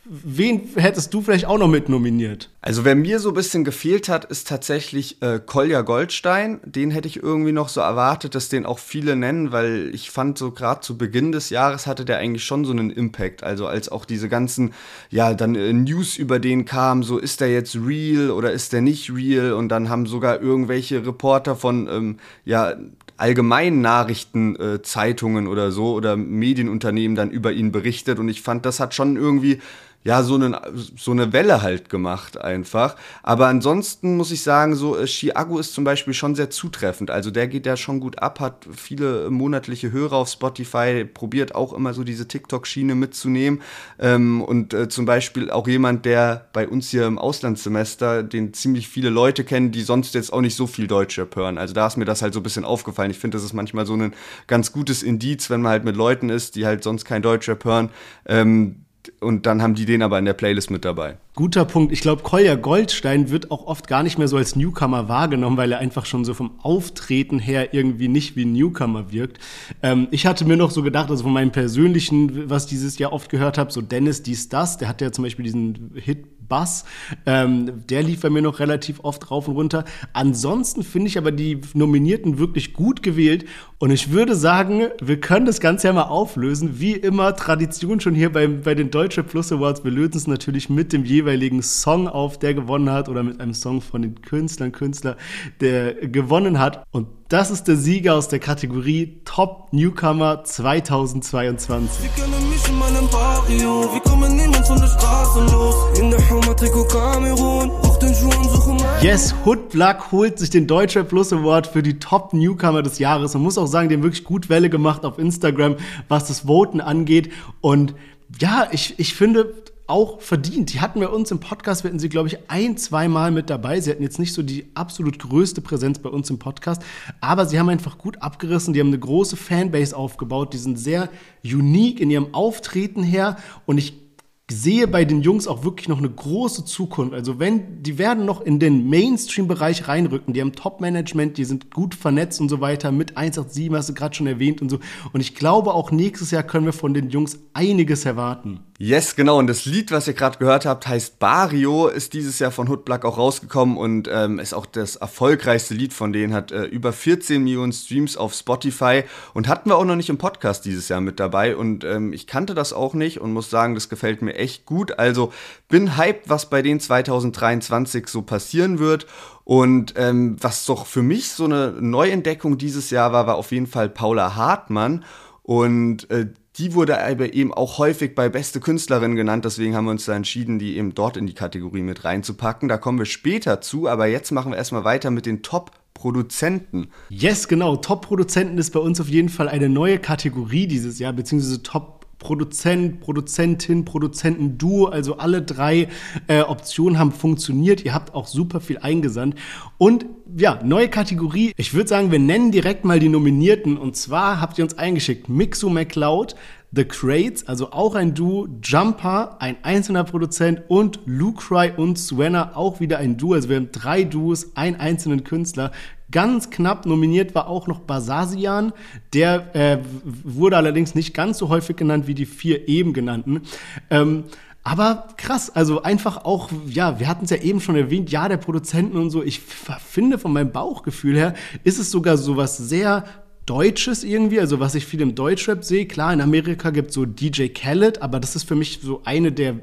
wen 0.09 0.61
hättest 0.75 1.13
du 1.13 1.21
vielleicht 1.21 1.45
auch 1.45 1.59
noch 1.59 1.67
mit 1.67 1.87
nominiert? 1.87 2.49
Also 2.61 2.83
wer 2.83 2.95
mir 2.95 3.19
so 3.19 3.29
ein 3.29 3.35
bisschen 3.35 3.63
gefehlt 3.63 4.09
hat, 4.09 4.25
ist 4.25 4.47
tatsächlich 4.47 5.21
äh, 5.21 5.39
Kolja 5.45 5.81
Goldstein. 5.81 6.59
Den 6.65 6.89
hätte 6.89 7.07
ich 7.07 7.21
irgendwie 7.21 7.51
noch 7.51 7.69
so 7.69 7.81
erwartet, 7.81 8.33
dass 8.33 8.49
den 8.49 8.65
auch 8.65 8.79
viele 8.79 9.15
nennen, 9.15 9.51
weil 9.51 9.91
ich 9.93 10.09
fand 10.09 10.37
so 10.37 10.51
gerade 10.51 10.81
zu 10.81 10.97
Beginn 10.97 11.31
des 11.31 11.51
Jahres 11.51 11.85
hatte 11.85 12.05
der 12.05 12.17
eigentlich 12.17 12.43
schon 12.43 12.65
so 12.65 12.71
einen 12.71 12.89
Impact. 12.89 13.43
Also 13.43 13.67
als 13.67 13.89
auch 13.89 14.05
diese 14.05 14.29
ganzen, 14.29 14.73
ja, 15.11 15.33
dann 15.35 15.53
äh, 15.53 15.71
News 15.73 16.17
über 16.17 16.39
den 16.39 16.65
kamen, 16.65 17.03
so 17.03 17.19
ist 17.19 17.39
der 17.39 17.53
jetzt 17.53 17.75
real 17.75 18.31
oder 18.31 18.51
ist 18.51 18.73
der 18.73 18.81
nicht 18.81 19.13
real? 19.13 19.53
Und 19.53 19.69
dann 19.69 19.89
haben 19.89 20.07
sogar 20.07 20.41
irgendwelche 20.41 21.05
Reporter 21.05 21.55
von, 21.55 21.87
ähm, 21.87 22.17
ja, 22.45 22.75
allgemeinen 23.19 23.81
Nachrichtenzeitungen 23.81 25.45
äh, 25.45 25.49
oder 25.49 25.71
so 25.71 25.93
oder 25.93 26.15
Medienunternehmen 26.15 27.15
dann 27.15 27.31
über 27.31 27.51
ihn 27.51 27.71
berichtet. 27.71 28.17
Und 28.17 28.29
ich 28.29 28.41
fand, 28.41 28.65
das 28.65 28.79
hat 28.79 28.93
schon 28.95 29.17
irgendwie 29.17 29.59
ja, 30.05 30.23
so, 30.23 30.35
einen, 30.35 30.55
so 30.97 31.11
eine 31.11 31.33
Welle 31.33 31.61
halt 31.61 31.89
gemacht 31.89 32.39
einfach. 32.39 32.95
Aber 33.21 33.47
ansonsten 33.47 34.15
muss 34.15 34.31
ich 34.31 34.43
sagen, 34.43 34.75
so 34.75 34.97
äh, 34.97 35.05
Chiago 35.05 35.59
ist 35.59 35.73
zum 35.73 35.83
Beispiel 35.83 36.13
schon 36.13 36.35
sehr 36.35 36.49
zutreffend. 36.49 37.11
Also 37.11 37.31
der 37.31 37.49
geht 37.49 37.65
ja 37.65 37.75
schon 37.75 37.99
gut 37.99 38.19
ab, 38.19 38.39
hat 38.39 38.65
viele 38.71 39.29
monatliche 39.29 39.91
Hörer 39.91 40.15
auf 40.15 40.29
Spotify, 40.29 41.03
probiert 41.03 41.53
auch 41.53 41.73
immer 41.73 41.93
so 41.93 42.05
diese 42.05 42.29
TikTok-Schiene 42.29 42.95
mitzunehmen. 42.95 43.61
Ähm, 43.99 44.41
und 44.41 44.73
äh, 44.73 44.87
zum 44.87 45.05
Beispiel 45.05 45.51
auch 45.51 45.67
jemand, 45.67 46.05
der 46.05 46.47
bei 46.53 46.65
uns 46.65 46.89
hier 46.89 47.05
im 47.05 47.19
Auslandssemester, 47.19 48.23
den 48.23 48.53
ziemlich 48.53 48.87
viele 48.87 49.09
Leute 49.09 49.43
kennen, 49.43 49.73
die 49.73 49.81
sonst 49.81 50.15
jetzt 50.15 50.31
auch 50.31 50.41
nicht 50.41 50.55
so 50.55 50.65
viel 50.65 50.87
Deutschrap 50.87 51.35
hören. 51.35 51.57
Also 51.57 51.73
da 51.73 51.85
ist 51.85 51.97
mir 51.97 52.05
das 52.05 52.21
halt 52.21 52.33
so 52.33 52.39
ein 52.39 52.43
bisschen 52.43 52.63
aufgefallen. 52.63 53.11
Ich 53.11 53.19
finde, 53.19 53.35
das 53.35 53.43
ist 53.43 53.53
manchmal 53.53 53.85
so 53.85 53.95
ein 53.95 54.13
ganz 54.47 54.71
gutes 54.71 55.03
Indiz, 55.03 55.49
wenn 55.49 55.61
man 55.61 55.73
halt 55.73 55.83
mit 55.83 55.97
Leuten 55.97 56.29
ist, 56.29 56.55
die 56.55 56.65
halt 56.65 56.85
sonst 56.85 57.03
kein 57.03 57.21
Deutschrap 57.21 57.65
hören. 57.65 57.89
Ähm, 58.25 58.85
und 59.19 59.45
dann 59.45 59.61
haben 59.61 59.75
die 59.75 59.85
den 59.85 60.01
aber 60.01 60.17
in 60.19 60.25
der 60.25 60.33
Playlist 60.33 60.71
mit 60.71 60.85
dabei. 60.85 61.17
Guter 61.35 61.65
Punkt. 61.65 61.91
Ich 61.91 62.01
glaube, 62.01 62.23
Kolja 62.23 62.55
Goldstein 62.55 63.29
wird 63.29 63.51
auch 63.51 63.65
oft 63.65 63.87
gar 63.87 64.03
nicht 64.03 64.17
mehr 64.17 64.27
so 64.27 64.37
als 64.37 64.55
Newcomer 64.55 65.07
wahrgenommen, 65.07 65.57
weil 65.57 65.71
er 65.71 65.79
einfach 65.79 66.05
schon 66.05 66.25
so 66.25 66.33
vom 66.33 66.51
Auftreten 66.61 67.39
her 67.39 67.73
irgendwie 67.73 68.07
nicht 68.07 68.35
wie 68.35 68.45
Newcomer 68.45 69.11
wirkt. 69.11 69.39
Ähm, 69.81 70.07
ich 70.11 70.25
hatte 70.25 70.45
mir 70.45 70.57
noch 70.57 70.71
so 70.71 70.83
gedacht, 70.83 71.09
also 71.09 71.23
von 71.23 71.33
meinem 71.33 71.51
persönlichen, 71.51 72.49
was 72.49 72.67
dieses 72.67 72.97
Jahr 72.97 73.13
oft 73.13 73.29
gehört 73.29 73.57
habe, 73.57 73.71
so 73.71 73.81
Dennis 73.81 74.23
dies 74.23 74.49
das, 74.49 74.77
der 74.77 74.87
hat 74.87 75.01
ja 75.01 75.11
zum 75.11 75.23
Beispiel 75.23 75.43
diesen 75.43 75.91
Hit 75.95 76.39
Bass. 76.49 76.83
Ähm, 77.25 77.85
der 77.87 78.03
lief 78.03 78.21
bei 78.21 78.29
mir 78.29 78.41
noch 78.41 78.59
relativ 78.59 78.99
oft 79.03 79.31
rauf 79.31 79.47
und 79.47 79.55
runter. 79.55 79.85
Ansonsten 80.11 80.83
finde 80.83 81.07
ich 81.07 81.17
aber 81.17 81.31
die 81.31 81.61
Nominierten 81.73 82.39
wirklich 82.39 82.73
gut 82.73 83.01
gewählt. 83.03 83.45
Und 83.77 83.91
ich 83.91 84.11
würde 84.11 84.35
sagen, 84.35 84.87
wir 85.01 85.21
können 85.21 85.45
das 85.45 85.61
Ganze 85.61 85.87
ja 85.87 85.93
mal 85.93 86.03
auflösen. 86.03 86.79
Wie 86.81 86.93
immer, 86.93 87.35
Tradition 87.35 88.01
schon 88.01 88.15
hier 88.15 88.31
bei, 88.31 88.47
bei 88.47 88.75
den 88.75 88.91
Deutsche 89.09 89.23
Plus 89.23 89.51
Awards. 89.51 89.83
Wir 89.83 89.89
lösen 89.89 90.17
es 90.17 90.27
natürlich 90.27 90.69
mit 90.69 90.93
dem 90.93 91.03
jeweiligen 91.03 91.63
Song 91.63 92.07
auf, 92.07 92.37
der 92.37 92.53
gewonnen 92.53 92.91
hat, 92.91 93.09
oder 93.09 93.23
mit 93.23 93.41
einem 93.41 93.55
Song 93.55 93.81
von 93.81 94.03
den 94.03 94.21
Künstlern, 94.21 94.71
Künstler, 94.71 95.17
der 95.61 95.95
gewonnen 95.95 96.59
hat. 96.59 96.83
Und 96.91 97.07
das 97.27 97.49
ist 97.49 97.63
der 97.63 97.75
Sieger 97.75 98.13
aus 98.13 98.27
der 98.27 98.37
Kategorie 98.37 99.21
Top 99.25 99.69
Newcomer 99.71 100.43
2022. 100.43 102.03
Wir 102.03 102.23
können 102.23 102.49
mich 102.51 102.67
in 102.67 102.77
meinem 102.77 103.09
Barrio, 103.09 103.91
wir 103.91 104.01
kommen 104.01 104.35
niemand 104.35 104.67
von 104.67 104.79
der 104.79 104.85
Straße 104.87 105.39
los. 105.45 105.99
In 105.99 106.11
der 106.11 106.29
Hummer 106.29 106.55
Trikot 106.55 106.85
Kamerun, 106.85 107.71
auf 107.71 107.97
den 107.97 108.13
Schuhen 108.13 108.43
suchen 108.43 108.77
Yes, 109.01 109.33
Hood 109.43 109.69
Black 109.69 110.11
holt 110.11 110.37
sich 110.37 110.51
den 110.51 110.67
Deutscher 110.67 111.03
Plus 111.03 111.33
Award 111.33 111.65
für 111.65 111.81
die 111.81 111.97
Top 111.97 112.33
Newcomer 112.33 112.83
des 112.83 112.99
Jahres. 112.99 113.33
Man 113.33 113.41
muss 113.41 113.57
auch 113.57 113.65
sagen, 113.65 113.89
die 113.89 113.95
haben 113.95 114.03
wirklich 114.03 114.23
gut 114.23 114.49
Welle 114.49 114.69
gemacht 114.69 115.03
auf 115.03 115.17
Instagram, 115.17 115.77
was 116.09 116.27
das 116.27 116.41
Voten 116.41 116.79
angeht. 116.79 117.31
Und 117.61 117.95
ja, 118.39 118.67
ich, 118.71 118.99
ich 118.99 119.13
finde, 119.15 119.63
auch 119.89 120.21
verdient. 120.21 120.71
Die 120.71 120.81
hatten 120.81 120.99
wir 120.99 121.11
uns 121.11 121.31
im 121.31 121.39
Podcast, 121.39 121.83
wir 121.83 121.89
hatten 121.89 121.99
sie, 121.99 122.09
glaube 122.09 122.27
ich, 122.27 122.37
ein, 122.47 122.77
zweimal 122.77 123.31
mit 123.31 123.49
dabei. 123.49 123.81
Sie 123.81 123.89
hatten 123.89 124.03
jetzt 124.03 124.19
nicht 124.19 124.33
so 124.33 124.43
die 124.43 124.69
absolut 124.75 125.17
größte 125.17 125.61
Präsenz 125.61 125.97
bei 125.97 126.09
uns 126.09 126.29
im 126.29 126.37
Podcast, 126.37 126.83
aber 127.21 127.47
sie 127.47 127.57
haben 127.59 127.69
einfach 127.69 127.97
gut 127.97 128.21
abgerissen. 128.21 128.73
Die 128.73 128.79
haben 128.79 128.89
eine 128.89 128.99
große 128.99 129.35
Fanbase 129.35 129.97
aufgebaut. 129.97 130.53
Die 130.53 130.59
sind 130.59 130.77
sehr 130.77 131.09
unique 131.43 131.99
in 131.99 132.11
ihrem 132.11 132.35
Auftreten 132.35 133.01
her 133.01 133.37
und 133.65 133.79
ich 133.79 134.08
sehe 134.51 134.87
bei 134.87 135.05
den 135.05 135.21
Jungs 135.21 135.47
auch 135.47 135.63
wirklich 135.63 135.87
noch 135.87 135.99
eine 135.99 136.09
große 136.09 136.65
Zukunft. 136.65 137.13
Also 137.13 137.39
wenn, 137.39 137.83
die 137.83 137.97
werden 137.97 138.25
noch 138.25 138.41
in 138.41 138.59
den 138.59 138.89
Mainstream-Bereich 138.89 139.87
reinrücken. 139.87 140.33
Die 140.33 140.41
haben 140.41 140.53
Top-Management, 140.53 141.37
die 141.37 141.45
sind 141.45 141.71
gut 141.71 141.95
vernetzt 141.95 142.41
und 142.41 142.49
so 142.49 142.61
weiter. 142.61 142.91
Mit 142.91 143.17
187 143.17 143.71
hast 143.73 143.89
du 143.89 143.93
gerade 143.93 144.15
schon 144.15 144.27
erwähnt 144.27 144.61
und 144.61 144.69
so. 144.69 144.79
Und 145.13 145.21
ich 145.21 145.35
glaube, 145.35 145.73
auch 145.73 145.91
nächstes 145.91 146.31
Jahr 146.31 146.43
können 146.43 146.65
wir 146.65 146.73
von 146.73 146.93
den 146.93 147.09
Jungs 147.09 147.39
einiges 147.53 148.05
erwarten. 148.05 148.61
Yes, 148.81 149.17
genau. 149.17 149.37
Und 149.37 149.47
das 149.47 149.65
Lied, 149.65 149.91
was 149.91 150.07
ihr 150.07 150.13
gerade 150.13 150.37
gehört 150.37 150.65
habt, 150.65 150.87
heißt 150.87 151.19
Barrio, 151.19 151.89
ist 151.89 152.13
dieses 152.13 152.39
Jahr 152.39 152.49
von 152.49 152.69
Hoodblack 152.69 153.03
auch 153.03 153.17
rausgekommen 153.17 153.75
und 153.75 154.07
ähm, 154.09 154.39
ist 154.39 154.53
auch 154.53 154.65
das 154.65 154.95
erfolgreichste 154.95 155.73
Lied 155.73 155.91
von 155.91 156.13
denen, 156.13 156.33
hat 156.33 156.53
äh, 156.53 156.63
über 156.63 156.93
14 156.93 157.43
Millionen 157.43 157.73
Streams 157.73 158.15
auf 158.15 158.33
Spotify 158.33 159.03
und 159.33 159.49
hatten 159.49 159.69
wir 159.69 159.75
auch 159.75 159.83
noch 159.83 159.97
nicht 159.97 160.07
im 160.07 160.17
Podcast 160.17 160.63
dieses 160.63 160.87
Jahr 160.87 161.01
mit 161.01 161.19
dabei. 161.19 161.57
Und 161.57 161.83
ähm, 161.83 162.13
ich 162.13 162.25
kannte 162.25 162.55
das 162.55 162.71
auch 162.71 162.93
nicht 162.93 163.19
und 163.19 163.33
muss 163.33 163.49
sagen, 163.49 163.75
das 163.75 163.89
gefällt 163.89 164.21
mir 164.21 164.35
echt 164.35 164.65
gut. 164.65 164.97
Also 164.97 165.33
bin 165.67 165.97
hyped, 165.97 166.29
was 166.29 166.49
bei 166.49 166.61
denen 166.61 166.79
2023 166.79 168.07
so 168.07 168.21
passieren 168.21 168.79
wird. 168.79 169.07
Und 169.43 169.95
ähm, 169.97 170.37
was 170.39 170.65
doch 170.65 170.85
für 170.85 171.03
mich 171.03 171.31
so 171.31 171.43
eine 171.43 171.73
Neuentdeckung 171.81 172.57
dieses 172.57 172.91
Jahr 172.91 173.11
war, 173.11 173.27
war 173.27 173.35
auf 173.35 173.51
jeden 173.51 173.67
Fall 173.67 173.89
Paula 173.89 174.37
Hartmann. 174.37 175.03
Und 175.43 176.09
äh, 176.11 176.27
die 176.59 176.73
wurde 176.73 177.01
aber 177.01 177.33
eben 177.33 177.53
auch 177.53 177.77
häufig 177.77 178.13
bei 178.15 178.29
beste 178.29 178.59
Künstlerin 178.59 179.15
genannt, 179.15 179.45
deswegen 179.45 179.75
haben 179.75 179.85
wir 179.85 179.91
uns 179.91 180.05
da 180.05 180.15
entschieden, 180.15 180.59
die 180.59 180.77
eben 180.77 180.93
dort 180.93 181.15
in 181.17 181.25
die 181.25 181.33
Kategorie 181.33 181.81
mit 181.81 182.03
reinzupacken. 182.03 182.67
Da 182.67 182.77
kommen 182.77 182.99
wir 182.99 183.05
später 183.05 183.61
zu, 183.61 183.87
aber 183.87 184.07
jetzt 184.07 184.31
machen 184.31 184.51
wir 184.51 184.57
erstmal 184.57 184.83
weiter 184.83 185.09
mit 185.09 185.25
den 185.25 185.41
Top 185.41 185.71
Produzenten. 185.93 186.91
Yes, 187.09 187.49
genau. 187.49 187.75
Top-Produzenten 187.75 188.57
ist 188.57 188.71
bei 188.71 188.79
uns 188.79 189.01
auf 189.01 189.09
jeden 189.09 189.27
Fall 189.27 189.49
eine 189.49 189.67
neue 189.67 189.99
Kategorie 189.99 190.65
dieses 190.65 190.97
Jahr, 190.97 191.11
beziehungsweise 191.11 191.61
Top 191.61 191.98
Produzent, 192.19 192.99
Produzentin, 192.99 193.85
Produzentenduo, 193.85 194.85
also 194.87 195.17
alle 195.17 195.41
drei 195.41 195.87
äh, 196.27 196.41
Optionen 196.41 196.99
haben 196.99 197.11
funktioniert. 197.11 197.83
Ihr 197.85 197.93
habt 197.93 198.13
auch 198.13 198.27
super 198.27 198.59
viel 198.59 198.77
eingesandt. 198.77 199.35
Und 199.77 200.05
ja, 200.37 200.59
neue 200.63 200.89
Kategorie. 200.89 201.53
Ich 201.57 201.73
würde 201.73 201.89
sagen, 201.89 202.11
wir 202.11 202.19
nennen 202.19 202.51
direkt 202.51 202.85
mal 202.85 202.99
die 202.99 203.09
Nominierten. 203.09 203.77
Und 203.77 203.95
zwar 203.95 204.41
habt 204.41 204.57
ihr 204.57 204.65
uns 204.65 204.77
eingeschickt 204.77 205.29
Mixu 205.29 205.69
McCloud, 205.69 206.35
The 206.71 206.85
Crates, 206.85 207.47
also 207.47 207.71
auch 207.71 207.95
ein 207.95 208.13
Duo, 208.13 208.47
Jumper, 208.61 209.37
ein 209.41 209.57
einzelner 209.63 210.03
Produzent 210.03 210.61
und 210.67 210.99
Lucry 211.05 211.71
und 211.75 211.97
Swenna, 211.97 212.55
auch 212.55 212.79
wieder 212.79 212.99
ein 212.99 213.17
Duo. 213.17 213.33
Also 213.33 213.49
wir 213.49 213.55
haben 213.55 213.71
drei 213.71 214.03
Duos, 214.03 214.55
einen 214.55 214.75
einzelnen 214.75 215.23
Künstler. 215.23 215.71
Ganz 216.11 216.49
knapp 216.49 216.85
nominiert 216.85 217.35
war 217.35 217.47
auch 217.47 217.67
noch 217.67 217.79
Basasian. 217.79 218.73
Der 219.13 219.55
äh, 219.55 219.79
wurde 220.23 220.57
allerdings 220.57 220.95
nicht 220.95 221.13
ganz 221.13 221.37
so 221.37 221.49
häufig 221.49 221.75
genannt 221.75 222.07
wie 222.07 222.15
die 222.15 222.25
vier 222.25 222.67
eben 222.67 222.93
genannten. 222.93 223.41
Ähm, 223.89 224.25
aber 224.63 225.07
krass, 225.17 225.49
also 225.49 225.83
einfach 225.83 226.25
auch, 226.25 226.49
ja, 226.67 226.99
wir 226.99 227.07
hatten 227.07 227.25
es 227.25 227.31
ja 227.31 227.37
eben 227.37 227.61
schon 227.61 227.75
erwähnt, 227.75 228.11
ja, 228.11 228.27
der 228.27 228.37
Produzenten 228.37 228.97
und 228.97 229.09
so. 229.09 229.23
Ich 229.23 229.39
finde 229.39 230.17
von 230.17 230.33
meinem 230.33 230.51
Bauchgefühl 230.51 231.15
her, 231.15 231.33
ist 231.63 231.79
es 231.79 231.91
sogar 231.91 232.17
so 232.17 232.37
was 232.37 232.57
sehr 232.57 233.05
Deutsches 233.45 234.03
irgendwie, 234.03 234.39
also 234.39 234.59
was 234.59 234.75
ich 234.75 234.85
viel 234.85 235.01
im 235.01 235.15
Deutschrap 235.15 235.63
sehe. 235.63 235.87
Klar, 235.87 236.13
in 236.13 236.21
Amerika 236.21 236.69
gibt 236.69 236.89
es 236.89 236.93
so 236.93 237.05
DJ 237.05 237.47
Khaled, 237.47 237.99
aber 238.01 238.19
das 238.19 238.35
ist 238.35 238.43
für 238.43 238.55
mich 238.55 238.79
so 238.83 239.01
eine 239.05 239.31
der 239.31 239.55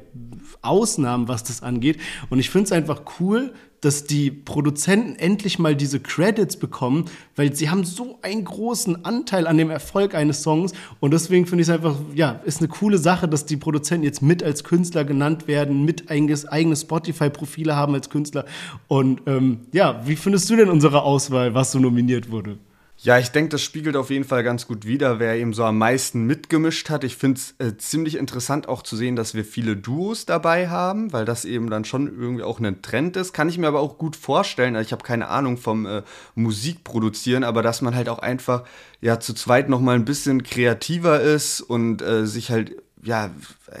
Ausnahmen, 0.61 1.29
was 1.29 1.45
das 1.45 1.63
angeht. 1.63 1.97
Und 2.29 2.39
ich 2.39 2.49
finde 2.49 2.65
es 2.65 2.71
einfach 2.73 3.03
cool, 3.19 3.53
dass 3.81 4.05
die 4.05 4.31
Produzenten 4.31 5.15
endlich 5.15 5.59
mal 5.59 5.75
diese 5.75 5.99
Credits 5.99 6.57
bekommen, 6.57 7.05
weil 7.35 7.53
sie 7.55 7.69
haben 7.69 7.83
so 7.83 8.19
einen 8.21 8.43
großen 8.43 9.05
Anteil 9.05 9.47
an 9.47 9.57
dem 9.57 9.69
Erfolg 9.69 10.15
eines 10.15 10.41
Songs 10.41 10.73
und 10.99 11.13
deswegen 11.13 11.45
finde 11.45 11.61
ich 11.61 11.69
es 11.69 11.73
einfach, 11.73 11.95
ja, 12.15 12.41
ist 12.45 12.59
eine 12.59 12.69
coole 12.69 12.97
Sache, 12.97 13.27
dass 13.27 13.45
die 13.45 13.57
Produzenten 13.57 14.03
jetzt 14.03 14.21
mit 14.21 14.41
als 14.43 14.63
Künstler 14.63 15.05
genannt 15.05 15.47
werden, 15.47 15.85
mit 15.85 16.09
eigene 16.09 16.75
Spotify-Profile 16.75 17.75
haben 17.75 17.93
als 17.93 18.09
Künstler 18.09 18.45
und 18.87 19.21
ähm, 19.27 19.61
ja, 19.71 20.01
wie 20.05 20.15
findest 20.15 20.49
du 20.49 20.55
denn 20.55 20.69
unsere 20.69 21.03
Auswahl, 21.03 21.53
was 21.53 21.71
so 21.71 21.79
nominiert 21.79 22.31
wurde? 22.31 22.57
Ja, 22.99 23.19
ich 23.19 23.29
denke, 23.29 23.49
das 23.49 23.61
spiegelt 23.61 23.95
auf 23.95 24.09
jeden 24.09 24.25
Fall 24.25 24.43
ganz 24.43 24.65
gut 24.65 24.83
wider, 24.87 25.19
wer 25.19 25.35
eben 25.35 25.53
so 25.53 25.63
am 25.63 25.77
meisten 25.77 26.25
mitgemischt 26.25 26.89
hat. 26.89 27.03
Ich 27.03 27.15
finde 27.15 27.39
es 27.39 27.53
äh, 27.59 27.77
ziemlich 27.77 28.17
interessant 28.17 28.67
auch 28.67 28.81
zu 28.81 28.95
sehen, 28.95 29.15
dass 29.15 29.35
wir 29.35 29.45
viele 29.45 29.77
Duos 29.77 30.25
dabei 30.25 30.67
haben, 30.69 31.13
weil 31.13 31.23
das 31.23 31.45
eben 31.45 31.69
dann 31.69 31.85
schon 31.85 32.07
irgendwie 32.07 32.41
auch 32.41 32.59
ein 32.59 32.81
Trend 32.81 33.15
ist. 33.15 33.33
Kann 33.33 33.49
ich 33.49 33.59
mir 33.59 33.67
aber 33.67 33.81
auch 33.81 33.99
gut 33.99 34.15
vorstellen. 34.15 34.75
Also 34.75 34.87
ich 34.87 34.91
habe 34.93 35.03
keine 35.03 35.27
Ahnung 35.27 35.57
vom 35.57 35.85
äh, 35.85 36.01
Musikproduzieren, 36.33 37.43
aber 37.43 37.61
dass 37.61 37.83
man 37.83 37.93
halt 37.93 38.09
auch 38.09 38.19
einfach 38.19 38.63
ja 38.99 39.19
zu 39.19 39.35
zweit 39.35 39.69
noch 39.69 39.79
mal 39.79 39.95
ein 39.95 40.05
bisschen 40.05 40.41
kreativer 40.41 41.21
ist 41.21 41.61
und 41.61 42.01
äh, 42.01 42.25
sich 42.25 42.49
halt 42.49 42.77
ja, 43.03 43.29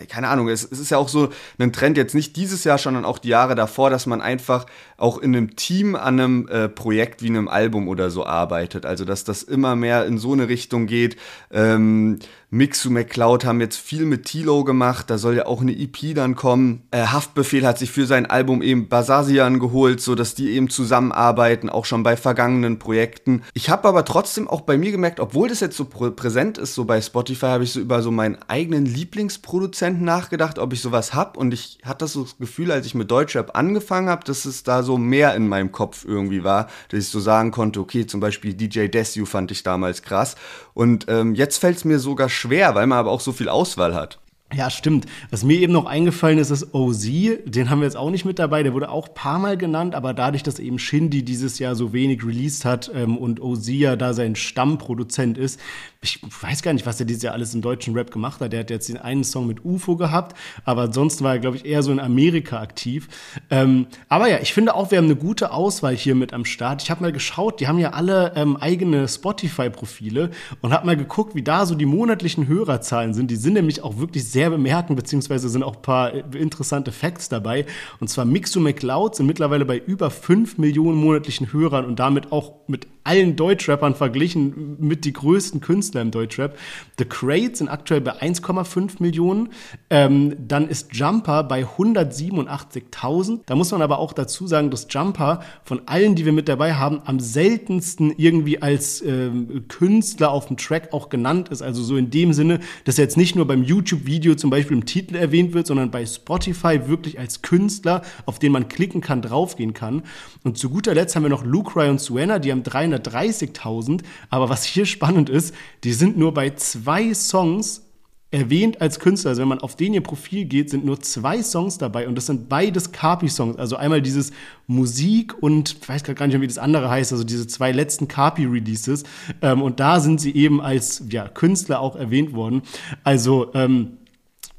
keine 0.09 0.27
Ahnung, 0.27 0.49
es, 0.49 0.63
es, 0.69 0.79
ist 0.79 0.91
ja 0.91 0.97
auch 0.97 1.07
so 1.07 1.29
ein 1.59 1.71
Trend 1.71 1.97
jetzt 1.97 2.13
nicht 2.13 2.35
dieses 2.35 2.63
Jahr, 2.63 2.77
sondern 2.77 3.05
auch 3.05 3.19
die 3.19 3.29
Jahre 3.29 3.55
davor, 3.55 3.89
dass 3.89 4.05
man 4.05 4.21
einfach 4.21 4.65
auch 4.97 5.17
in 5.17 5.35
einem 5.35 5.55
Team 5.55 5.95
an 5.95 6.19
einem 6.19 6.47
äh, 6.49 6.67
Projekt 6.67 7.21
wie 7.21 7.27
einem 7.27 7.47
Album 7.47 7.87
oder 7.87 8.09
so 8.09 8.25
arbeitet. 8.25 8.85
Also 8.85 9.05
dass 9.05 9.23
das 9.23 9.43
immer 9.43 9.75
mehr 9.75 10.05
in 10.05 10.17
so 10.17 10.33
eine 10.33 10.49
Richtung 10.49 10.87
geht. 10.87 11.15
Ähm, 11.51 12.19
Mixu 12.49 12.89
McCloud 12.89 13.43
haben 13.43 13.59
jetzt 13.59 13.75
viel 13.75 14.05
mit 14.05 14.23
Tilo 14.23 14.63
gemacht, 14.63 15.09
da 15.09 15.17
soll 15.17 15.35
ja 15.35 15.45
auch 15.47 15.59
eine 15.59 15.77
EP 15.77 16.15
dann 16.15 16.35
kommen. 16.35 16.83
Äh, 16.91 17.07
Haftbefehl 17.07 17.67
hat 17.67 17.77
sich 17.77 17.91
für 17.91 18.05
sein 18.05 18.25
Album 18.25 18.61
eben 18.61 18.87
Basasian 18.87 19.59
geholt, 19.59 19.99
so 19.99 20.15
dass 20.15 20.33
die 20.33 20.51
eben 20.51 20.69
zusammenarbeiten, 20.69 21.69
auch 21.69 21.83
schon 21.83 22.03
bei 22.03 22.15
vergangenen 22.15 22.79
Projekten. 22.79 23.43
Ich 23.53 23.69
habe 23.69 23.87
aber 23.87 24.05
trotzdem 24.05 24.47
auch 24.47 24.61
bei 24.61 24.77
mir 24.77 24.91
gemerkt, 24.91 25.19
obwohl 25.19 25.49
das 25.49 25.59
jetzt 25.59 25.75
so 25.75 25.85
prä 25.85 26.09
präsent 26.09 26.57
ist, 26.57 26.73
so 26.73 26.85
bei 26.85 27.01
Spotify, 27.01 27.47
habe 27.47 27.65
ich 27.65 27.73
so 27.73 27.81
über 27.81 28.01
so 28.01 28.11
meinen 28.11 28.37
eigenen 28.47 28.85
Lieblingsproduzenten 28.85 29.76
nachgedacht, 29.81 30.59
ob 30.59 30.73
ich 30.73 30.81
sowas 30.81 31.13
habe. 31.13 31.39
Und 31.39 31.53
ich 31.53 31.79
hatte 31.83 32.05
das 32.05 32.13
so 32.13 32.23
das 32.23 32.37
Gefühl, 32.37 32.71
als 32.71 32.85
ich 32.85 32.95
mit 32.95 33.09
Deutschrap 33.11 33.55
angefangen 33.55 34.09
habe, 34.09 34.23
dass 34.25 34.45
es 34.45 34.63
da 34.63 34.83
so 34.83 34.97
mehr 34.97 35.35
in 35.35 35.47
meinem 35.47 35.71
Kopf 35.71 36.05
irgendwie 36.05 36.43
war, 36.43 36.67
dass 36.89 36.99
ich 36.99 37.09
so 37.09 37.19
sagen 37.19 37.51
konnte, 37.51 37.79
okay, 37.79 38.05
zum 38.05 38.19
Beispiel 38.19 38.53
DJ 38.53 38.87
Desu 38.87 39.25
fand 39.25 39.51
ich 39.51 39.63
damals 39.63 40.01
krass. 40.01 40.35
Und 40.73 41.05
ähm, 41.07 41.35
jetzt 41.35 41.57
fällt 41.57 41.77
es 41.77 41.85
mir 41.85 41.99
sogar 41.99 42.29
schwer, 42.29 42.75
weil 42.75 42.87
man 42.87 42.97
aber 42.97 43.11
auch 43.11 43.21
so 43.21 43.31
viel 43.31 43.49
Auswahl 43.49 43.95
hat. 43.95 44.19
Ja, 44.53 44.69
stimmt. 44.69 45.07
Was 45.29 45.43
mir 45.43 45.59
eben 45.59 45.73
noch 45.73 45.85
eingefallen 45.85 46.37
ist, 46.37 46.51
ist 46.51 46.73
OZ. 46.73 47.05
Den 47.45 47.69
haben 47.69 47.81
wir 47.81 47.85
jetzt 47.85 47.97
auch 47.97 48.09
nicht 48.09 48.23
mit 48.23 48.39
dabei. 48.39 48.63
Der 48.63 48.73
wurde 48.73 48.89
auch 48.89 49.13
paar 49.13 49.39
Mal 49.39 49.57
genannt, 49.57 49.93
aber 49.93 50.13
dadurch, 50.13 50.41
dass 50.41 50.57
eben 50.57 50.79
Shindy 50.79 51.23
dieses 51.23 51.59
Jahr 51.59 51.75
so 51.75 51.91
wenig 51.91 52.25
released 52.25 52.63
hat 52.63 52.89
ähm, 52.95 53.17
und 53.17 53.41
OZ 53.41 53.67
ja 53.67 53.97
da 53.97 54.13
sein 54.13 54.37
Stammproduzent 54.37 55.37
ist, 55.37 55.59
ich 56.01 56.21
weiß 56.41 56.61
gar 56.61 56.71
nicht, 56.71 56.85
was 56.85 56.99
er 56.99 57.05
dieses 57.05 57.23
Jahr 57.23 57.33
alles 57.33 57.53
im 57.53 57.61
deutschen 57.61 57.93
Rap 57.93 58.11
gemacht 58.11 58.39
hat. 58.39 58.53
Der 58.53 58.61
hat 58.61 58.69
jetzt 58.69 58.87
den 58.87 58.97
einen 58.97 59.25
Song 59.25 59.47
mit 59.47 59.65
UFO 59.65 59.97
gehabt, 59.97 60.37
aber 60.63 60.83
ansonsten 60.83 61.25
war 61.25 61.33
er, 61.33 61.39
glaube 61.39 61.57
ich, 61.57 61.65
eher 61.65 61.83
so 61.83 61.91
in 61.91 61.99
Amerika 61.99 62.61
aktiv. 62.61 63.09
Ähm, 63.49 63.87
aber 64.07 64.29
ja, 64.29 64.39
ich 64.39 64.53
finde 64.53 64.75
auch, 64.75 64.91
wir 64.91 64.99
haben 64.99 65.05
eine 65.05 65.15
gute 65.15 65.51
Auswahl 65.51 65.95
hier 65.95 66.15
mit 66.15 66.33
am 66.33 66.45
Start. 66.45 66.83
Ich 66.83 66.91
habe 66.91 67.01
mal 67.01 67.11
geschaut, 67.11 67.59
die 67.59 67.67
haben 67.67 67.79
ja 67.79 67.91
alle 67.91 68.33
ähm, 68.35 68.55
eigene 68.55 69.07
Spotify-Profile 69.07 70.29
und 70.61 70.71
habe 70.71 70.85
mal 70.85 70.95
geguckt, 70.95 71.35
wie 71.35 71.43
da 71.43 71.65
so 71.65 71.75
die 71.75 71.85
monatlichen 71.85 72.47
Hörerzahlen 72.47 73.13
sind. 73.13 73.29
Die 73.29 73.35
sind 73.35 73.53
nämlich 73.53 73.83
auch 73.83 73.97
wirklich 73.97 74.29
sehr 74.29 74.36
bemerkend, 74.45 74.95
beziehungsweise 74.95 75.49
sind 75.49 75.63
auch 75.63 75.77
ein 75.77 75.81
paar 75.81 76.13
interessante 76.35 76.91
Facts 76.91 77.29
dabei. 77.29 77.65
Und 77.99 78.09
zwar 78.09 78.25
Mixu 78.25 78.59
McLeod 78.59 79.15
sind 79.15 79.25
mittlerweile 79.25 79.65
bei 79.65 79.77
über 79.77 80.09
5 80.09 80.57
Millionen 80.57 80.97
monatlichen 80.97 81.51
Hörern 81.51 81.85
und 81.85 81.99
damit 81.99 82.31
auch 82.31 82.53
mit 82.67 82.87
allen 83.07 83.37
Deutschrappern 83.37 83.95
verglichen 83.95 84.75
mit 84.79 85.05
die 85.05 85.13
größten 85.13 85.61
Künstler 85.61 86.01
im 86.01 86.11
Deutschrap. 86.11 86.57
The 86.99 87.05
Crates 87.05 87.59
sind 87.59 87.69
aktuell 87.69 88.01
bei 88.01 88.21
1,5 88.21 88.95
Millionen. 88.99 89.49
Ähm, 89.89 90.35
dann 90.45 90.67
ist 90.67 90.93
Jumper 90.93 91.43
bei 91.43 91.63
187.000. 91.63 93.39
Da 93.45 93.55
muss 93.55 93.71
man 93.71 93.81
aber 93.81 93.99
auch 93.99 94.11
dazu 94.11 94.45
sagen, 94.45 94.71
dass 94.71 94.87
Jumper 94.89 95.39
von 95.63 95.83
allen, 95.85 96.15
die 96.15 96.25
wir 96.25 96.33
mit 96.33 96.49
dabei 96.49 96.73
haben, 96.73 97.01
am 97.05 97.21
seltensten 97.21 98.13
irgendwie 98.17 98.61
als 98.61 99.01
ähm, 99.01 99.63
Künstler 99.69 100.31
auf 100.31 100.47
dem 100.47 100.57
Track 100.57 100.91
auch 100.91 101.07
genannt 101.07 101.47
ist. 101.47 101.61
Also 101.61 101.83
so 101.83 101.95
in 101.95 102.09
dem 102.09 102.33
Sinne, 102.33 102.59
dass 102.83 102.97
er 102.97 103.05
jetzt 103.05 103.15
nicht 103.15 103.37
nur 103.37 103.47
beim 103.47 103.63
YouTube-Video 103.63 104.26
zum 104.35 104.49
Beispiel 104.49 104.75
im 104.75 104.85
Titel 104.85 105.15
erwähnt 105.15 105.53
wird, 105.53 105.67
sondern 105.67 105.91
bei 105.91 106.05
Spotify 106.05 106.87
wirklich 106.87 107.19
als 107.19 107.41
Künstler, 107.41 108.01
auf 108.25 108.39
den 108.39 108.51
man 108.51 108.67
klicken 108.67 109.01
kann, 109.01 109.21
draufgehen 109.21 109.73
kann. 109.73 110.03
Und 110.43 110.57
zu 110.57 110.69
guter 110.69 110.93
Letzt 110.93 111.15
haben 111.15 111.23
wir 111.23 111.29
noch 111.29 111.45
Luke 111.45 111.75
Ryan 111.75 111.99
Suena, 111.99 112.39
die 112.39 112.51
haben 112.51 112.63
300 112.63 112.97
130.000. 113.07 114.01
Aber 114.29 114.49
was 114.49 114.63
hier 114.63 114.85
spannend 114.85 115.29
ist, 115.29 115.53
die 115.83 115.93
sind 115.93 116.17
nur 116.17 116.33
bei 116.33 116.51
zwei 116.51 117.13
Songs 117.13 117.83
erwähnt 118.29 118.81
als 118.81 118.99
Künstler. 118.99 119.29
Also 119.29 119.41
wenn 119.41 119.47
man 119.47 119.59
auf 119.59 119.77
den 119.77 119.93
ihr 119.93 120.03
Profil 120.03 120.45
geht, 120.45 120.69
sind 120.69 120.83
nur 120.83 120.99
zwei 120.99 121.41
Songs 121.41 121.77
dabei 121.77 122.07
und 122.09 122.15
das 122.15 122.25
sind 122.25 122.49
beides 122.49 122.91
Carpi-Songs. 122.91 123.57
Also 123.57 123.77
einmal 123.77 124.01
dieses 124.01 124.31
Musik 124.67 125.41
und 125.41 125.77
ich 125.81 125.87
weiß 125.87 126.03
gar 126.03 126.27
nicht, 126.27 126.41
wie 126.41 126.47
das 126.47 126.57
andere 126.57 126.89
heißt, 126.89 127.13
also 127.13 127.23
diese 127.23 127.47
zwei 127.47 127.71
letzten 127.71 128.09
Carpi-Releases. 128.09 129.03
Ähm, 129.41 129.61
und 129.61 129.79
da 129.79 130.01
sind 130.01 130.19
sie 130.19 130.35
eben 130.35 130.61
als 130.61 131.03
ja, 131.09 131.29
Künstler 131.29 131.79
auch 131.79 131.95
erwähnt 131.95 132.33
worden. 132.33 132.63
Also 133.05 133.53
ähm, 133.53 133.97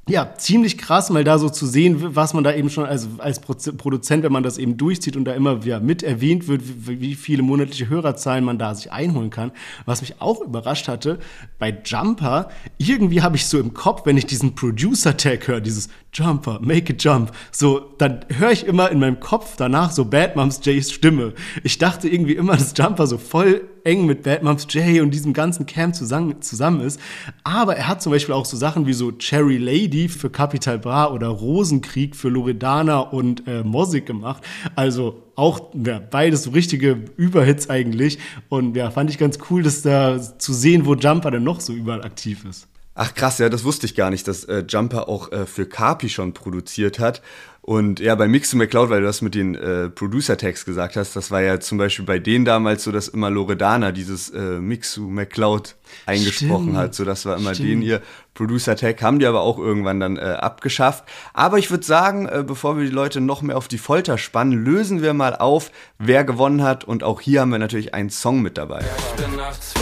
ja, 0.09 0.35
ziemlich 0.37 0.79
krass, 0.79 1.11
mal 1.11 1.25
da 1.25 1.39
so 1.39 1.49
zu 1.49 1.67
sehen, 1.67 2.17
was 2.17 2.35
man 2.35 2.43
da 2.43 2.55
eben 2.55 2.71
schon 2.71 2.85
als, 2.87 3.09
als 3.19 3.41
Produzent, 3.41 4.25
wenn 4.25 4.33
man 4.33 4.43
das 4.43 4.59
eben 4.59 4.77
durchzieht 4.77 5.17
und 5.17 5.25
da 5.25 5.35
immer 5.35 5.65
wieder 5.65 5.81
mit 5.81 6.03
erwähnt 6.03 6.49
wird, 6.49 6.63
wie 6.65 7.15
viele 7.15 7.43
monatliche 7.43 7.89
Hörerzahlen 7.89 8.45
man 8.45 8.59
da 8.59 8.75
sich 8.75 8.91
einholen 8.91 9.31
kann. 9.31 9.53
Was 9.85 10.01
mich 10.01 10.21
auch 10.21 10.41
überrascht 10.41 10.89
hatte, 10.89 11.19
bei 11.59 11.77
Jumper, 11.85 12.49
irgendwie 12.79 13.23
habe 13.23 13.37
ich 13.37 13.47
so 13.47 13.59
im 13.59 13.75
Kopf, 13.75 14.07
wenn 14.07 14.17
ich 14.17 14.27
diesen 14.27 14.55
Producer-Tag 14.55 15.47
höre, 15.47 15.61
dieses 15.61 15.89
Jumper, 16.13 16.59
make 16.61 16.93
it 16.93 17.03
jump, 17.03 17.33
so, 17.53 17.95
dann 17.99 18.25
höre 18.29 18.51
ich 18.51 18.67
immer 18.67 18.91
in 18.91 18.99
meinem 18.99 19.21
Kopf 19.21 19.57
danach 19.57 19.91
so 19.91 20.05
Bad 20.05 20.37
Moms 20.37 20.61
Jays 20.63 20.91
Stimme. 20.91 21.35
Ich 21.63 21.79
dachte 21.79 22.09
irgendwie 22.09 22.35
immer, 22.35 22.57
dass 22.57 22.75
Jumper 22.77 23.07
so 23.07 23.19
voll 23.19 23.63
eng 23.85 24.07
mit 24.07 24.23
Bad 24.23 24.43
Moms 24.43 24.67
J 24.71 25.01
und 25.01 25.13
diesem 25.13 25.33
ganzen 25.33 25.67
Camp 25.67 25.95
zusammen, 25.95 26.41
zusammen 26.43 26.81
ist. 26.81 27.01
Aber 27.45 27.77
er 27.77 27.89
hat 27.89 28.03
zum 28.03 28.13
Beispiel 28.13 28.35
auch 28.35 28.45
so 28.45 28.57
Sachen 28.57 28.87
wie 28.87 28.93
so 28.93 29.13
Cherry 29.13 29.59
Lady 29.59 30.09
für 30.09 30.31
Capital 30.31 30.79
Bra 30.79 31.11
oder 31.13 31.29
Rosenkrieg 31.29 32.17
für 32.17 32.29
Loredana 32.29 33.01
und 33.01 33.47
äh, 33.47 33.63
Mosik 33.63 34.07
gemacht. 34.07 34.43
Also 34.77 35.23
auch 35.37 35.73
ja, 35.85 36.01
beides 36.01 36.45
so 36.45 36.51
richtige 36.51 37.05
Überhits 37.17 37.71
eigentlich. 37.71 38.19
Und 38.49 38.77
ja, 38.77 38.91
fand 38.91 39.11
ich 39.11 39.19
ganz 39.19 39.39
cool, 39.51 39.63
dass 39.63 39.83
da 39.83 40.21
zu 40.39 40.53
sehen, 40.53 40.85
wo 40.85 40.95
Jumper 40.95 41.31
denn 41.31 41.45
noch 41.45 41.61
so 41.61 41.73
überall 41.73 42.03
aktiv 42.03 42.45
ist. 42.45 42.67
Ach 43.01 43.15
krass, 43.15 43.39
ja, 43.39 43.49
das 43.49 43.63
wusste 43.63 43.87
ich 43.87 43.95
gar 43.95 44.11
nicht, 44.11 44.27
dass 44.27 44.43
äh, 44.43 44.65
Jumper 44.69 45.09
auch 45.09 45.31
äh, 45.31 45.47
für 45.47 45.67
Carpi 45.67 46.09
schon 46.09 46.35
produziert 46.35 46.99
hat. 46.99 47.23
Und 47.63 48.01
ja, 48.01 48.17
bei 48.17 48.27
Mix 48.27 48.55
McCloud, 48.55 48.91
weil 48.91 49.03
du 49.03 49.07
das 49.07 49.23
mit 49.23 49.37
den 49.37 49.55
äh, 49.55 49.89
Producer-Tags 49.89 50.65
gesagt 50.65 50.97
hast, 50.97 51.15
das 51.15 51.31
war 51.31 51.41
ja 51.41 51.61
zum 51.61 51.79
Beispiel 51.79 52.05
bei 52.05 52.19
denen 52.19 52.45
damals 52.45 52.83
so, 52.83 52.91
dass 52.91 53.07
immer 53.07 53.31
Loredana 53.31 53.93
dieses 53.93 54.31
äh, 54.31 54.59
Mix 54.59 54.95
to 54.95 55.03
McCloud 55.03 55.77
eingesprochen 56.07 56.71
Stimmt. 56.71 56.77
hat. 56.77 56.95
So, 56.97 57.05
das 57.05 57.25
war 57.25 57.37
immer 57.37 57.55
Stimmt. 57.55 57.69
den 57.69 57.83
ihr 57.83 58.03
Producer-Tag, 58.35 59.01
haben 59.01 59.21
die 59.21 59.27
aber 59.27 59.43
auch 59.43 59.61
irgendwann 59.61 60.01
dann 60.01 60.17
äh, 60.17 60.21
abgeschafft. 60.21 61.05
Aber 61.35 61.59
ich 61.59 61.71
würde 61.71 61.85
sagen, 61.85 62.27
äh, 62.27 62.43
bevor 62.45 62.79
wir 62.79 62.85
die 62.85 62.91
Leute 62.91 63.21
noch 63.21 63.43
mehr 63.43 63.57
auf 63.57 63.69
die 63.69 63.79
Folter 63.79 64.19
spannen, 64.19 64.65
lösen 64.65 65.03
wir 65.03 65.15
mal 65.15 65.37
auf, 65.37 65.71
wer 65.99 66.25
gewonnen 66.25 66.65
hat. 66.65 66.83
Und 66.83 67.05
auch 67.05 67.21
hier 67.21 67.43
haben 67.43 67.51
wir 67.51 67.59
natürlich 67.61 67.95
einen 67.95 68.11
Song 68.11 68.43
mit 68.43 68.59
dabei. 68.59 68.85
Ich 69.17 69.25
bin 69.25 69.37
nachts 69.37 69.75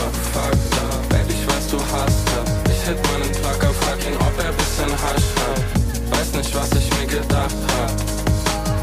Hasch 5.07 5.29
hat. 5.39 6.19
Weiß 6.19 6.33
nicht, 6.33 6.55
was 6.55 6.69
ich 6.71 6.89
mir 6.99 7.07
gedacht 7.07 7.55
hab. 7.77 7.91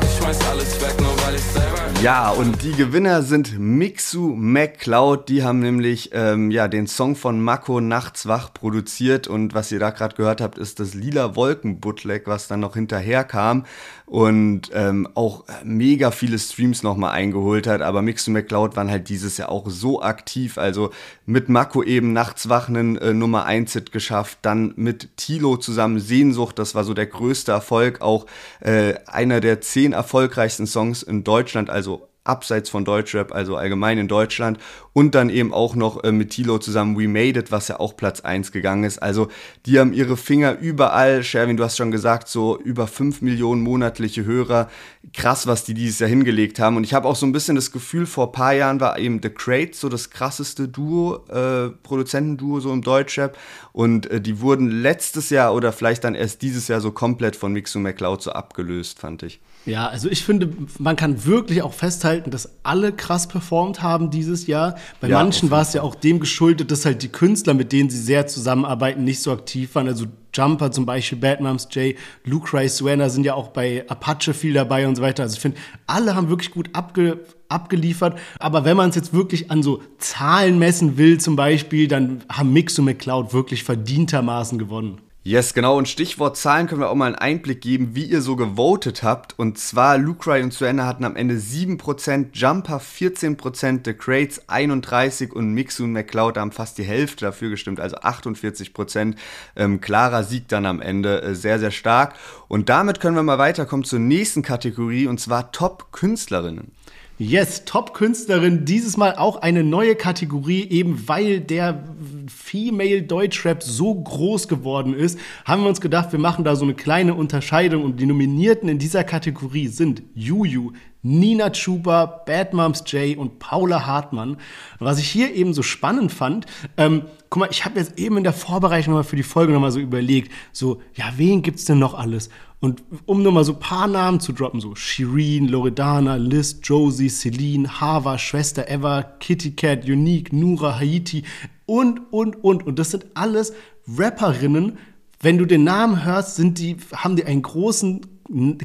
Ich 0.03 0.17
schmeiß 0.19 0.39
alles 0.51 0.81
weg, 0.81 1.01
nur 1.01 1.15
weil 1.25 1.35
ich 1.35 1.43
selber 1.43 1.74
ja, 2.03 2.31
und 2.31 2.63
die 2.63 2.73
Gewinner 2.73 3.23
sind 3.23 3.59
Mixu 3.59 4.35
MacLeod. 4.37 5.29
Die 5.29 5.43
haben 5.43 5.61
nämlich 5.61 6.11
ähm, 6.13 6.51
ja, 6.51 6.69
den 6.69 6.87
Song 6.87 7.17
von 7.17 7.41
Mako 7.41 7.81
Nachts 7.81 8.27
wach 8.27 8.53
produziert. 8.53 9.27
Und 9.27 9.55
was 9.55 9.73
ihr 9.73 9.79
da 9.79 9.91
gerade 9.91 10.15
gehört 10.15 10.41
habt, 10.41 10.59
ist 10.59 10.81
das 10.81 10.95
Lila 10.95 11.35
Wolken 11.35 11.81
Bootleg, 11.81 12.27
was 12.27 12.47
dann 12.47 12.61
noch 12.61 12.75
hinterher 12.75 13.25
kam 13.25 13.65
und 14.07 14.71
ähm, 14.75 15.09
auch 15.15 15.45
mega 15.65 16.11
viele 16.11 16.39
Streams 16.39 16.83
nochmal 16.83 17.13
eingeholt 17.13 17.67
hat. 17.67 17.81
Aber 17.81 18.03
Mixu 18.03 18.31
MacLeod 18.31 18.77
waren 18.77 18.91
halt 18.91 19.09
dieses 19.09 19.39
Jahr 19.39 19.49
auch 19.49 19.71
so 19.71 20.03
aktiv. 20.03 20.59
Also 20.59 20.91
mit 21.25 21.49
Mako 21.49 21.83
eben 21.83 22.13
Nachts 22.13 22.51
wach 22.51 22.69
einen 22.69 22.99
äh, 22.99 23.15
Nummer 23.15 23.47
1 23.47 23.73
Hit 23.73 23.93
geschafft. 23.93 24.39
Dann 24.43 24.75
mit 24.77 25.17
Tilo 25.17 25.57
zusammen 25.57 26.01
Sehnsucht. 26.01 26.59
Das 26.59 26.75
war 26.75 26.85
so 26.85 26.93
der 26.93 27.07
größte 27.07 27.53
Erfolg. 27.53 28.03
Auch 28.03 28.27
äh, 28.61 28.95
einer 29.07 29.41
der 29.41 29.63
zehn 29.63 29.95
erfolgreichsten 29.95 30.67
Songs 30.67 31.03
in 31.03 31.25
Deutschland. 31.25 31.71
Also 31.71 31.84
abseits 32.25 32.71
von 32.71 32.87
Deutschrap, 32.87 33.33
also 33.33 33.57
allgemein 33.57 33.99
in 33.99 34.09
Deutschland. 34.09 34.59
Und 34.95 35.15
dann 35.15 35.29
eben 35.29 35.53
auch 35.53 35.75
noch 35.75 36.03
äh, 36.05 36.13
mit 36.13 36.31
Tilo 36.31 36.59
zusammen 36.59 36.99
We 36.99 37.09
Made 37.09 37.39
It, 37.39 37.53
was 37.53 37.69
ja 37.69 37.81
auch 37.81 37.97
Platz 37.97 38.21
1 38.21 38.53
gegangen 38.53 38.85
ist. 38.85 38.99
Also 38.99 39.29
die 39.67 39.79
haben 39.79 39.93
ihre 39.93 40.17
Finger 40.17 40.59
überall. 40.59 41.23
Sherwin, 41.23 41.57
du 41.57 41.65
hast 41.65 41.77
schon 41.77 41.91
gesagt, 41.91 42.29
so 42.29 42.59
über 42.59 42.87
5 42.87 43.21
Millionen 43.21 43.63
monatliche 43.63 44.25
Hörer. 44.25 44.71
Krass, 45.13 45.47
was 45.47 45.65
die 45.65 45.75
dieses 45.75 45.99
Jahr 45.99 46.09
hingelegt 46.09 46.59
haben. 46.59 46.77
Und 46.77 46.85
ich 46.85 46.95
habe 46.95 47.09
auch 47.09 47.17
so 47.17 47.27
ein 47.27 47.33
bisschen 47.33 47.57
das 47.57 47.73
Gefühl, 47.73 48.07
vor 48.07 48.29
ein 48.29 48.33
paar 48.33 48.55
Jahren 48.55 48.81
war 48.81 48.99
eben 48.99 49.21
The 49.23 49.31
Crate 49.31 49.75
so 49.75 49.89
das 49.89 50.11
krasseste 50.11 50.69
Duo, 50.69 51.25
äh, 51.29 51.71
Produzentenduo 51.83 52.61
so 52.61 52.73
im 52.73 52.83
Deutschrap. 52.83 53.37
Und 53.73 54.07
äh, 54.11 54.21
die 54.21 54.41
wurden 54.41 54.71
letztes 54.71 55.29
Jahr 55.29 55.55
oder 55.55 55.73
vielleicht 55.73 56.05
dann 56.05 56.15
erst 56.15 56.41
dieses 56.41 56.69
Jahr 56.69 56.81
so 56.81 56.93
komplett 56.93 57.37
von 57.37 57.53
Mixu 57.53 57.81
McCloud 57.81 58.23
so 58.23 58.33
abgelöst, 58.33 59.01
fand 59.01 59.25
ich. 59.25 59.41
Ja, 59.67 59.89
also 59.89 60.11
ich 60.11 60.25
finde, 60.25 60.51
man 60.79 60.95
kann 60.95 61.25
wirklich 61.25 61.63
auch 61.63 61.73
festhalten, 61.73 62.31
dass 62.31 62.51
alle 62.63 62.93
krass 62.93 63.27
performt 63.27 63.83
haben 63.83 64.11
dieses 64.11 64.47
Jahr. 64.47 64.77
Bei 65.01 65.09
ja, 65.09 65.19
manchen 65.19 65.51
war 65.51 65.63
es 65.63 65.73
ja 65.73 65.83
auch 65.83 65.95
dem 65.95 66.21
geschuldet, 66.21 66.71
dass 66.71 66.85
halt 66.85 67.03
die 67.03 67.09
Künstler, 67.09 67.55
mit 67.55 67.73
denen 67.73 67.89
sie 67.89 67.99
sehr 67.99 68.27
zusammenarbeiten, 68.27 69.05
nicht 69.05 69.23
so 69.23 69.33
aktiv 69.33 69.75
waren. 69.75 69.89
Also 69.89 70.05
Jumper 70.35 70.71
zum 70.71 70.85
Beispiel, 70.85 71.19
Bad 71.19 71.41
Moms 71.41 71.69
J, 71.71 71.95
Luke 72.25 72.53
Ray 72.53 72.69
Suena 72.69 73.09
sind 73.09 73.25
ja 73.25 73.35
auch 73.35 73.49
bei 73.49 73.85
Apache 73.89 74.35
viel 74.35 74.53
dabei 74.53 74.87
und 74.87 74.97
so 74.97 75.03
weiter. 75.03 75.23
Also 75.23 75.37
ich 75.37 75.41
finde, 75.41 75.57
alle 75.87 76.15
haben 76.15 76.29
wirklich 76.29 76.51
gut 76.51 76.69
abge 76.73 77.21
abgeliefert. 77.49 78.19
Aber 78.41 78.65
wenn 78.65 78.77
man 78.77 78.91
es 78.91 78.97
jetzt 78.97 79.13
wirklich 79.13 79.51
an 79.51 79.63
so 79.63 79.81
Zahlen 79.99 80.59
messen 80.59 80.99
will, 80.99 81.21
zum 81.21 81.37
Beispiel, 81.37 81.89
dann 81.89 82.25
haben 82.29 82.53
Mix 82.53 82.79
und 82.79 82.87
McCloud 82.87 83.33
wirklich 83.33 83.63
verdientermaßen 83.63 84.59
gewonnen. 84.59 85.01
Yes, 85.27 85.55
genau. 85.55 85.79
Und 85.79 85.89
Stichwort 85.89 86.37
Zahlen 86.37 86.67
können 86.67 86.83
wir 86.83 86.91
auch 86.91 86.95
mal 86.95 87.07
einen 87.07 87.15
Einblick 87.15 87.63
geben, 87.63 87.95
wie 87.95 88.05
ihr 88.05 88.21
so 88.21 88.37
gewotet 88.37 89.03
habt. 89.03 89.39
Und 89.39 89.57
zwar 89.57 89.97
Lucray 89.97 90.43
und 90.43 90.53
Suena 90.53 90.85
hatten 90.85 91.03
am 91.03 91.17
Ende 91.17 91.37
7%, 91.37 92.27
Jumper 92.35 92.79
14%, 92.79 93.81
The 93.87 93.95
Crates 93.95 94.47
31% 94.51 95.33
und 95.33 95.55
Mixu 95.55 95.85
und 95.85 95.93
McCloud 95.93 96.37
haben 96.37 96.53
fast 96.53 96.77
die 96.77 96.83
Hälfte 96.83 97.25
dafür 97.25 97.49
gestimmt, 97.49 97.81
also 97.81 97.97
48%. 97.97 99.15
Ähm, 99.57 99.81
klarer 99.81 100.25
Sieg 100.25 100.49
dann 100.49 100.67
am 100.67 100.83
Ende, 100.83 101.23
äh, 101.23 101.35
sehr, 101.35 101.59
sehr 101.59 101.71
stark. 101.71 102.17
Und 102.49 102.69
damit 102.69 103.01
können 103.01 103.17
wir 103.17 103.23
mal 103.23 103.39
weiterkommen 103.39 103.85
zur 103.85 104.01
nächsten 104.01 104.43
Kategorie 104.43 105.07
und 105.07 105.21
zwar 105.21 105.53
Top-Künstlerinnen. 105.53 106.73
Yes, 107.17 107.65
Top-Künstlerin, 107.65 108.65
dieses 108.65 108.97
Mal 108.97 109.15
auch 109.15 109.37
eine 109.37 109.63
neue 109.63 109.95
Kategorie, 109.95 110.69
eben 110.69 111.07
weil 111.07 111.39
der 111.39 111.85
Female 112.27 113.03
Deutschrap 113.03 113.63
so 113.63 113.95
groß 113.95 114.49
geworden 114.49 114.95
ist, 114.95 115.21
haben 115.45 115.63
wir 115.63 115.69
uns 115.69 115.81
gedacht, 115.81 116.11
wir 116.11 116.19
machen 116.19 116.43
da 116.43 116.57
so 116.57 116.65
eine 116.65 116.75
kleine 116.75 117.15
Unterscheidung 117.15 117.85
und 117.85 118.01
die 118.01 118.07
Nominierten 118.07 118.69
in 118.69 118.81
dieser 118.81 119.05
Kategorie 119.05 119.69
sind 119.69 120.03
Juju, 120.17 120.73
Nina 121.03 121.51
Chuba, 121.51 122.07
Bad 122.27 122.53
Moms 122.53 122.83
J 122.89 123.17
und 123.17 123.39
Paula 123.39 123.87
Hartmann. 123.87 124.39
Was 124.81 124.99
ich 124.99 125.09
hier 125.09 125.33
eben 125.35 125.55
so 125.55 125.63
spannend 125.63 126.11
fand, 126.11 126.47
ähm, 126.77 127.03
guck 127.31 127.41
mal, 127.41 127.49
ich 127.51 127.65
habe 127.65 127.79
jetzt 127.79 127.97
eben 127.97 128.17
in 128.17 128.25
der 128.25 128.33
Vorbereitung 128.33 128.95
mal 128.95 129.05
für 129.05 129.15
die 129.15 129.23
Folge 129.23 129.53
nochmal 129.53 129.71
so 129.71 129.79
überlegt, 129.79 130.33
so, 130.51 130.81
ja, 130.95 131.13
wen 131.17 131.43
gibt's 131.43 131.65
denn 131.65 131.79
noch 131.79 131.95
alles? 131.95 132.29
Und 132.65 132.83
um 133.05 133.23
nur 133.23 133.31
mal 133.31 133.45
so 133.45 133.53
ein 133.53 133.59
paar 133.59 133.87
Namen 133.87 134.21
zu 134.21 134.33
droppen, 134.33 134.59
so 134.59 134.75
Shireen, 134.75 135.49
Loredana, 135.49 136.17
Liz, 136.17 136.61
Josie, 136.63 137.11
Celine, 137.11 137.79
Hava, 137.79 138.17
Schwester 138.17 138.71
Eva, 138.71 139.03
Kitty 139.03 139.51
Cat, 139.51 139.85
Unique, 139.85 140.33
Nura, 140.33 140.79
Haiti 140.79 141.25
und, 141.67 142.11
und, 142.11 142.43
und. 142.43 142.67
Und 142.67 142.79
das 142.79 142.93
sind 142.93 143.05
alles 143.13 143.53
Rapperinnen. 143.87 144.79
Wenn 145.21 145.37
du 145.37 145.45
den 145.45 145.65
Namen 145.65 146.07
hörst, 146.07 146.37
sind 146.37 146.59
die, 146.59 146.79
haben 146.95 147.17
die 147.17 147.27
einen 147.27 147.43
großen 147.43 148.01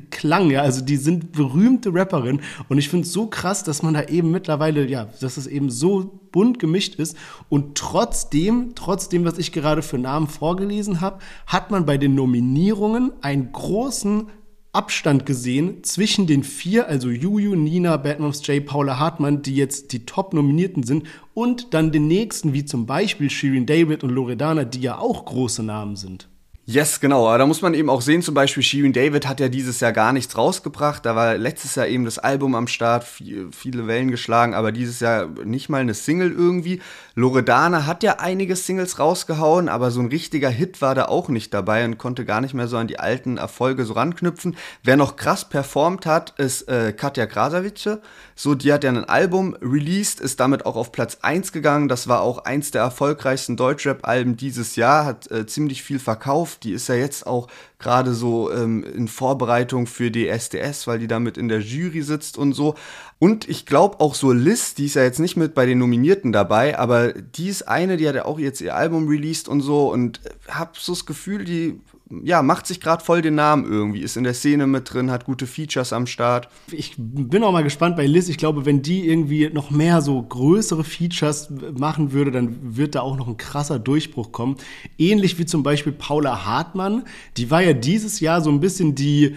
Klang, 0.09 0.49
ja, 0.49 0.61
also 0.61 0.83
die 0.83 0.97
sind 0.97 1.31
berühmte 1.31 1.93
Rapperinnen 1.93 2.41
und 2.69 2.77
ich 2.77 2.89
finde 2.89 3.05
es 3.05 3.13
so 3.13 3.27
krass, 3.27 3.63
dass 3.63 3.83
man 3.83 3.93
da 3.93 4.03
eben 4.03 4.31
mittlerweile, 4.31 4.87
ja, 4.87 5.07
dass 5.21 5.37
es 5.37 5.47
eben 5.47 5.69
so 5.69 6.19
bunt 6.31 6.59
gemischt 6.59 6.95
ist. 6.95 7.15
Und 7.49 7.77
trotzdem, 7.77 8.73
trotzdem, 8.75 9.25
was 9.25 9.37
ich 9.37 9.51
gerade 9.51 9.81
für 9.81 9.97
Namen 9.97 10.27
vorgelesen 10.27 11.01
habe, 11.01 11.19
hat 11.45 11.71
man 11.71 11.85
bei 11.85 11.97
den 11.97 12.15
Nominierungen 12.15 13.11
einen 13.21 13.51
großen 13.51 14.27
Abstand 14.71 15.25
gesehen 15.25 15.83
zwischen 15.83 16.27
den 16.27 16.43
vier, 16.43 16.87
also 16.87 17.09
Juju, 17.09 17.55
Nina, 17.55 17.97
Batmoms 17.97 18.45
J, 18.45 18.63
Paula 18.63 18.99
Hartmann, 18.99 19.41
die 19.41 19.55
jetzt 19.55 19.93
die 19.93 20.05
Top-Nominierten 20.05 20.83
sind, 20.83 21.07
und 21.33 21.73
dann 21.73 21.91
den 21.91 22.07
nächsten, 22.07 22.53
wie 22.53 22.65
zum 22.65 22.85
Beispiel 22.85 23.31
Shirin 23.31 23.65
David 23.65 24.03
und 24.03 24.11
Loredana, 24.11 24.65
die 24.65 24.81
ja 24.81 24.99
auch 24.99 25.25
große 25.25 25.63
Namen 25.63 25.95
sind. 25.95 26.29
Yes, 26.71 26.99
genau. 26.99 27.27
Aber 27.27 27.39
da 27.39 27.47
muss 27.47 27.63
man 27.63 27.73
eben 27.73 27.89
auch 27.89 28.01
sehen, 28.01 28.21
zum 28.21 28.35
Beispiel 28.35 28.61
Shirin 28.61 28.93
David 28.93 29.27
hat 29.27 29.39
ja 29.39 29.49
dieses 29.49 29.79
Jahr 29.79 29.91
gar 29.91 30.13
nichts 30.13 30.37
rausgebracht. 30.37 31.03
Da 31.03 31.15
war 31.15 31.35
letztes 31.35 31.73
Jahr 31.73 31.87
eben 31.87 32.05
das 32.05 32.19
Album 32.19 32.53
am 32.53 32.67
Start, 32.67 33.05
viele 33.05 33.87
Wellen 33.87 34.11
geschlagen, 34.11 34.53
aber 34.53 34.71
dieses 34.71 34.99
Jahr 34.99 35.25
nicht 35.45 35.69
mal 35.69 35.81
eine 35.81 35.95
Single 35.95 36.31
irgendwie. 36.31 36.79
Loredana 37.15 37.87
hat 37.87 38.03
ja 38.03 38.17
einige 38.19 38.55
Singles 38.55 38.99
rausgehauen, 38.99 39.67
aber 39.67 39.89
so 39.89 39.99
ein 39.99 40.09
richtiger 40.09 40.51
Hit 40.51 40.79
war 40.79 40.93
da 40.93 41.05
auch 41.05 41.29
nicht 41.29 41.55
dabei 41.55 41.85
und 41.85 41.97
konnte 41.97 42.23
gar 42.23 42.39
nicht 42.39 42.53
mehr 42.53 42.67
so 42.67 42.77
an 42.77 42.85
die 42.85 42.99
alten 42.99 43.37
Erfolge 43.37 43.83
so 43.83 43.93
ranknüpfen. 43.93 44.55
Wer 44.83 44.95
noch 44.95 45.15
krass 45.15 45.49
performt 45.49 46.05
hat, 46.05 46.35
ist 46.37 46.69
äh, 46.69 46.93
Katja 46.93 47.25
Krasavice. 47.25 47.97
So, 48.41 48.55
die 48.55 48.71
hat 48.71 48.85
ja 48.85 48.89
ein 48.89 49.03
Album 49.03 49.57
released, 49.61 50.21
ist 50.21 50.39
damit 50.39 50.65
auch 50.65 50.77
auf 50.77 50.93
Platz 50.93 51.17
1 51.23 51.51
gegangen. 51.51 51.89
Das 51.89 52.07
war 52.07 52.21
auch 52.21 52.45
eins 52.45 52.71
der 52.71 52.81
erfolgreichsten 52.81 53.57
Deutschrap-Alben 53.57 54.37
dieses 54.37 54.77
Jahr, 54.77 55.03
hat 55.03 55.29
äh, 55.29 55.45
ziemlich 55.45 55.83
viel 55.83 55.99
verkauft 55.99 56.63
die 56.63 56.71
ist 56.71 56.87
ja 56.87 56.95
jetzt 56.95 57.27
auch 57.27 57.49
gerade 57.79 58.13
so 58.13 58.49
ähm, 58.49 58.85
in 58.85 59.09
Vorbereitung 59.09 59.87
für 59.87 60.09
die 60.09 60.29
SDS, 60.29 60.87
weil 60.87 60.99
die 60.99 61.07
damit 61.07 61.37
in 61.37 61.49
der 61.49 61.59
Jury 61.59 62.01
sitzt 62.01 62.37
und 62.37 62.53
so. 62.53 62.75
Und 63.19 63.49
ich 63.49 63.65
glaube 63.65 63.99
auch 63.99 64.15
so 64.15 64.31
Liz, 64.31 64.73
die 64.73 64.85
ist 64.85 64.95
ja 64.95 65.03
jetzt 65.03 65.19
nicht 65.19 65.35
mit 65.35 65.53
bei 65.53 65.65
den 65.65 65.79
Nominierten 65.79 66.31
dabei, 66.31 66.79
aber 66.79 67.11
die 67.11 67.49
ist 67.49 67.67
eine, 67.67 67.97
die 67.97 68.07
hat 68.07 68.15
ja 68.15 68.23
auch 68.23 68.39
jetzt 68.39 68.61
ihr 68.61 68.73
Album 68.73 69.09
released 69.09 69.49
und 69.49 69.59
so 69.59 69.91
und 69.91 70.21
hab 70.47 70.77
so 70.77 70.93
das 70.93 71.05
Gefühl, 71.05 71.43
die 71.43 71.81
ja, 72.23 72.41
macht 72.41 72.65
sich 72.65 72.81
gerade 72.81 73.03
voll 73.03 73.21
den 73.21 73.35
Namen 73.35 73.65
irgendwie, 73.65 74.01
ist 74.01 74.17
in 74.17 74.23
der 74.23 74.33
Szene 74.33 74.65
mit 74.65 74.91
drin, 74.91 75.11
hat 75.11 75.25
gute 75.25 75.45
Features 75.45 75.93
am 75.93 76.07
Start. 76.07 76.49
Ich 76.71 76.95
bin 76.97 77.43
auch 77.43 77.51
mal 77.51 77.63
gespannt 77.63 77.95
bei 77.95 78.05
Liz. 78.05 78.29
Ich 78.29 78.37
glaube, 78.37 78.65
wenn 78.65 78.81
die 78.81 79.07
irgendwie 79.07 79.49
noch 79.49 79.69
mehr 79.69 80.01
so 80.01 80.21
größere 80.21 80.83
Features 80.83 81.49
machen 81.77 82.11
würde, 82.11 82.31
dann 82.31 82.57
wird 82.61 82.95
da 82.95 83.01
auch 83.01 83.15
noch 83.15 83.27
ein 83.27 83.37
krasser 83.37 83.77
Durchbruch 83.77 84.31
kommen. 84.31 84.57
Ähnlich 84.97 85.37
wie 85.37 85.45
zum 85.45 85.61
Beispiel 85.61 85.93
Paula 85.93 86.45
Hartmann. 86.45 87.03
Die 87.37 87.51
war 87.51 87.61
ja 87.61 87.73
dieses 87.73 88.19
Jahr 88.19 88.41
so 88.41 88.49
ein 88.49 88.59
bisschen 88.59 88.95
die 88.95 89.35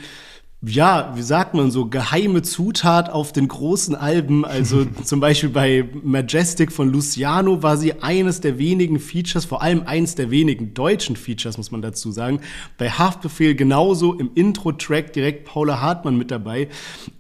ja, 0.65 1.13
wie 1.17 1.23
sagt 1.23 1.55
man 1.55 1.73
so, 1.73 1.87
geheime 1.87 2.43
Zutat 2.43 3.11
auf 3.11 3.33
den 3.33 3.49
großen 3.49 3.97
Alben. 3.97 4.45
Also 4.45 4.85
zum 5.05 5.19
Beispiel 5.19 5.49
bei 5.49 5.89
Majestic 6.05 6.71
von 6.71 6.89
Luciano 6.89 7.63
war 7.65 7.77
sie 7.77 8.01
eines 8.01 8.41
der 8.41 8.59
wenigen 8.59 9.01
Features, 9.01 9.45
vor 9.45 9.63
allem 9.63 9.83
eines 9.87 10.15
der 10.15 10.31
wenigen 10.31 10.73
deutschen 10.73 11.17
Features, 11.17 11.57
muss 11.57 11.73
man 11.73 11.83
dazu 11.83 12.13
sagen. 12.13 12.41
Bei 12.79 12.91
Haftbefehl 12.91 13.57
genauso 13.57 14.15
im 14.15 14.31
Intro-Track 14.35 15.13
direkt 15.13 15.47
Paula 15.47 15.81
Hartmann 15.81 16.17
mit 16.17 16.31
dabei. 16.31 16.69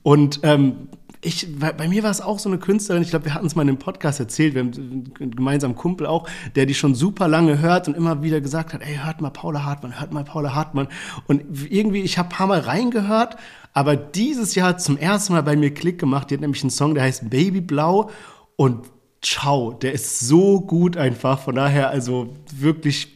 Und 0.04 0.40
ähm, 0.44 0.88
ich, 1.24 1.46
bei 1.56 1.86
mir 1.86 2.02
war 2.02 2.10
es 2.10 2.20
auch 2.20 2.40
so 2.40 2.48
eine 2.48 2.58
Künstlerin, 2.58 3.02
ich 3.02 3.10
glaube, 3.10 3.26
wir 3.26 3.34
hatten 3.34 3.46
es 3.46 3.54
mal 3.54 3.62
in 3.62 3.68
einem 3.68 3.78
Podcast 3.78 4.18
erzählt, 4.18 4.54
wir 4.54 4.62
haben 4.62 4.72
einen 5.20 5.36
gemeinsamen 5.36 5.76
Kumpel 5.76 6.04
auch, 6.06 6.28
der 6.56 6.66
die 6.66 6.74
schon 6.74 6.96
super 6.96 7.28
lange 7.28 7.60
hört 7.60 7.86
und 7.86 7.96
immer 7.96 8.24
wieder 8.24 8.40
gesagt 8.40 8.74
hat, 8.74 8.82
ey, 8.82 8.98
hört 9.04 9.20
mal 9.20 9.30
Paula 9.30 9.64
Hartmann, 9.64 10.00
hört 10.00 10.12
mal 10.12 10.24
Paula 10.24 10.52
Hartmann. 10.54 10.88
Und 11.28 11.44
irgendwie, 11.70 12.00
ich 12.00 12.18
habe 12.18 12.28
ein 12.28 12.36
paar 12.36 12.48
Mal 12.48 12.58
reingehört, 12.58 13.36
aber 13.72 13.94
dieses 13.94 14.56
Jahr 14.56 14.78
zum 14.78 14.98
ersten 14.98 15.34
Mal 15.34 15.42
bei 15.42 15.54
mir 15.54 15.72
Klick 15.72 16.00
gemacht. 16.00 16.28
Die 16.30 16.34
hat 16.34 16.40
nämlich 16.40 16.62
einen 16.62 16.70
Song, 16.70 16.94
der 16.94 17.04
heißt 17.04 17.30
Babyblau 17.30 18.10
und 18.56 18.86
ciao, 19.22 19.72
der 19.72 19.92
ist 19.92 20.20
so 20.20 20.60
gut 20.60 20.96
einfach. 20.96 21.38
Von 21.38 21.54
daher, 21.54 21.90
also 21.90 22.34
wirklich 22.52 23.08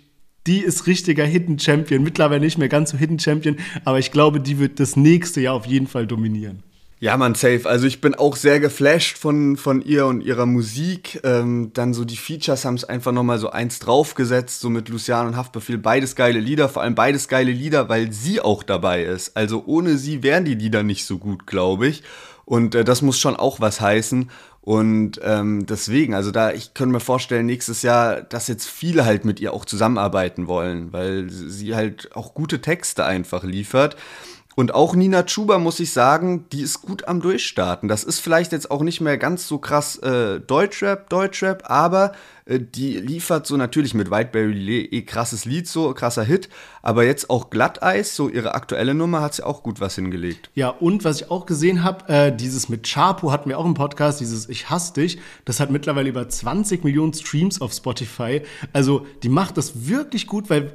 die 0.46 0.60
ist 0.60 0.86
richtiger 0.86 1.24
Hidden 1.24 1.58
Champion. 1.58 2.04
Mittlerweile 2.04 2.40
nicht 2.40 2.56
mehr 2.56 2.68
ganz 2.68 2.90
so 2.90 2.98
Hidden 2.98 3.18
Champion, 3.18 3.56
aber 3.84 3.98
ich 3.98 4.12
glaube, 4.12 4.40
die 4.40 4.60
wird 4.60 4.78
das 4.78 4.94
nächste 4.94 5.40
Jahr 5.40 5.54
auf 5.54 5.66
jeden 5.66 5.88
Fall 5.88 6.06
dominieren. 6.06 6.62
Ja, 6.98 7.18
man, 7.18 7.34
safe. 7.34 7.68
Also 7.68 7.86
ich 7.86 8.00
bin 8.00 8.14
auch 8.14 8.36
sehr 8.36 8.58
geflasht 8.58 9.18
von, 9.18 9.58
von 9.58 9.82
ihr 9.82 10.06
und 10.06 10.22
ihrer 10.22 10.46
Musik. 10.46 11.20
Ähm, 11.24 11.70
dann 11.74 11.92
so 11.92 12.06
die 12.06 12.16
Features 12.16 12.64
haben 12.64 12.76
es 12.76 12.84
einfach 12.84 13.12
nochmal 13.12 13.38
so 13.38 13.50
eins 13.50 13.80
draufgesetzt, 13.80 14.60
so 14.62 14.70
mit 14.70 14.88
Lucian 14.88 15.26
und 15.26 15.36
Haftbefehl. 15.36 15.76
Beides 15.76 16.16
geile 16.16 16.40
Lieder, 16.40 16.70
vor 16.70 16.80
allem 16.80 16.94
beides 16.94 17.28
geile 17.28 17.52
Lieder, 17.52 17.90
weil 17.90 18.12
sie 18.12 18.40
auch 18.40 18.62
dabei 18.62 19.02
ist. 19.02 19.36
Also 19.36 19.64
ohne 19.66 19.98
sie 19.98 20.22
wären 20.22 20.46
die 20.46 20.54
Lieder 20.54 20.82
nicht 20.82 21.04
so 21.04 21.18
gut, 21.18 21.46
glaube 21.46 21.86
ich. 21.86 22.02
Und 22.46 22.74
äh, 22.74 22.82
das 22.82 23.02
muss 23.02 23.18
schon 23.18 23.36
auch 23.36 23.60
was 23.60 23.82
heißen. 23.82 24.30
Und 24.62 25.20
ähm, 25.22 25.66
deswegen, 25.66 26.14
also 26.14 26.30
da, 26.30 26.52
ich 26.52 26.72
könnte 26.72 26.94
mir 26.94 27.00
vorstellen, 27.00 27.44
nächstes 27.44 27.82
Jahr, 27.82 28.22
dass 28.22 28.48
jetzt 28.48 28.66
viele 28.66 29.04
halt 29.04 29.26
mit 29.26 29.38
ihr 29.38 29.52
auch 29.52 29.66
zusammenarbeiten 29.66 30.48
wollen, 30.48 30.92
weil 30.94 31.28
sie 31.28 31.76
halt 31.76 32.16
auch 32.16 32.32
gute 32.32 32.62
Texte 32.62 33.04
einfach 33.04 33.44
liefert. 33.44 33.96
Und 34.56 34.74
auch 34.74 34.96
Nina 34.96 35.22
Chuba, 35.24 35.58
muss 35.58 35.80
ich 35.80 35.92
sagen, 35.92 36.46
die 36.50 36.62
ist 36.62 36.80
gut 36.80 37.06
am 37.06 37.20
Durchstarten. 37.20 37.90
Das 37.90 38.04
ist 38.04 38.20
vielleicht 38.20 38.52
jetzt 38.52 38.70
auch 38.70 38.82
nicht 38.82 39.02
mehr 39.02 39.18
ganz 39.18 39.46
so 39.46 39.58
krass 39.58 39.98
äh, 39.98 40.40
Deutschrap, 40.40 41.10
Deutschrap, 41.10 41.64
aber 41.70 42.12
die 42.48 42.98
liefert 42.98 43.46
so 43.46 43.56
natürlich 43.56 43.92
mit 43.92 44.10
Whiteberry 44.10 44.88
eh 44.92 45.02
krasses 45.02 45.44
Lied, 45.44 45.66
so 45.66 45.92
krasser 45.94 46.22
Hit, 46.22 46.48
aber 46.80 47.04
jetzt 47.04 47.28
auch 47.28 47.50
Glatteis, 47.50 48.14
so 48.14 48.28
ihre 48.28 48.54
aktuelle 48.54 48.94
Nummer, 48.94 49.20
hat 49.20 49.34
sie 49.34 49.44
auch 49.44 49.64
gut 49.64 49.80
was 49.80 49.96
hingelegt. 49.96 50.50
Ja, 50.54 50.68
und 50.68 51.02
was 51.02 51.20
ich 51.20 51.30
auch 51.32 51.46
gesehen 51.46 51.82
habe, 51.82 52.08
äh, 52.08 52.36
dieses 52.36 52.68
mit 52.68 52.84
Chapo 52.84 53.32
hatten 53.32 53.48
wir 53.48 53.58
auch 53.58 53.64
im 53.64 53.74
Podcast, 53.74 54.20
dieses 54.20 54.48
Ich 54.48 54.70
hasse 54.70 54.92
dich, 54.92 55.18
das 55.44 55.58
hat 55.58 55.72
mittlerweile 55.72 56.08
über 56.08 56.28
20 56.28 56.84
Millionen 56.84 57.12
Streams 57.12 57.60
auf 57.60 57.72
Spotify. 57.72 58.42
Also 58.72 59.04
die 59.24 59.28
macht 59.28 59.56
das 59.56 59.88
wirklich 59.88 60.28
gut, 60.28 60.48
weil 60.48 60.74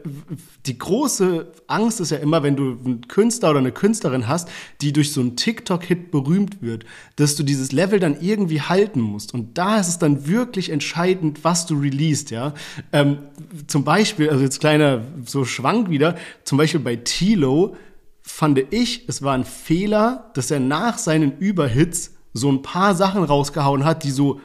die 0.66 0.78
große 0.78 1.48
Angst 1.68 2.02
ist 2.02 2.12
ja 2.12 2.18
immer, 2.18 2.44
wenn 2.44 2.58
du 2.58 2.78
einen 2.84 3.08
Künstler 3.08 3.52
oder 3.52 3.60
eine 3.60 3.72
Künstlerin 3.72 4.28
hast, 4.28 4.50
die 4.82 4.92
durch 4.92 5.14
so 5.14 5.22
einen 5.22 5.38
TikTok-Hit 5.38 6.12
berühmt 6.12 6.62
wird, 6.62 6.84
dass 7.16 7.38
du 7.38 7.44
dieses 7.44 7.72
Level 7.72 8.02
dann 8.02 8.20
irgendwie 8.20 8.60
halten 8.60 9.00
musst. 9.00 9.34
Und 9.34 9.58
da 9.58 9.80
ist 9.80 9.88
es 9.88 10.00
dann 10.00 10.28
wirklich 10.28 10.70
entscheidend, 10.70 11.46
was 11.46 11.61
du 11.69 11.80
released, 11.80 12.32
ja. 12.32 12.54
Ähm, 12.91 13.19
zum 13.67 13.84
Beispiel, 13.84 14.30
also 14.30 14.43
jetzt 14.43 14.60
kleiner 14.60 15.02
so 15.26 15.45
Schwank 15.45 15.89
wieder, 15.89 16.15
zum 16.43 16.58
Beispiel 16.58 16.80
bei 16.80 16.95
Tilo 16.95 17.76
fand 18.21 18.60
ich, 18.71 19.08
es 19.08 19.21
war 19.21 19.34
ein 19.34 19.45
Fehler, 19.45 20.32
dass 20.34 20.52
er 20.52 20.60
nach 20.60 20.97
seinen 20.97 21.38
Überhits 21.38 22.13
so 22.34 22.52
ein 22.52 22.62
paar 22.62 22.95
Sachen 22.95 23.24
rausgehauen 23.24 23.84
hat, 23.84 24.04
die 24.04 24.12
so 24.12 24.39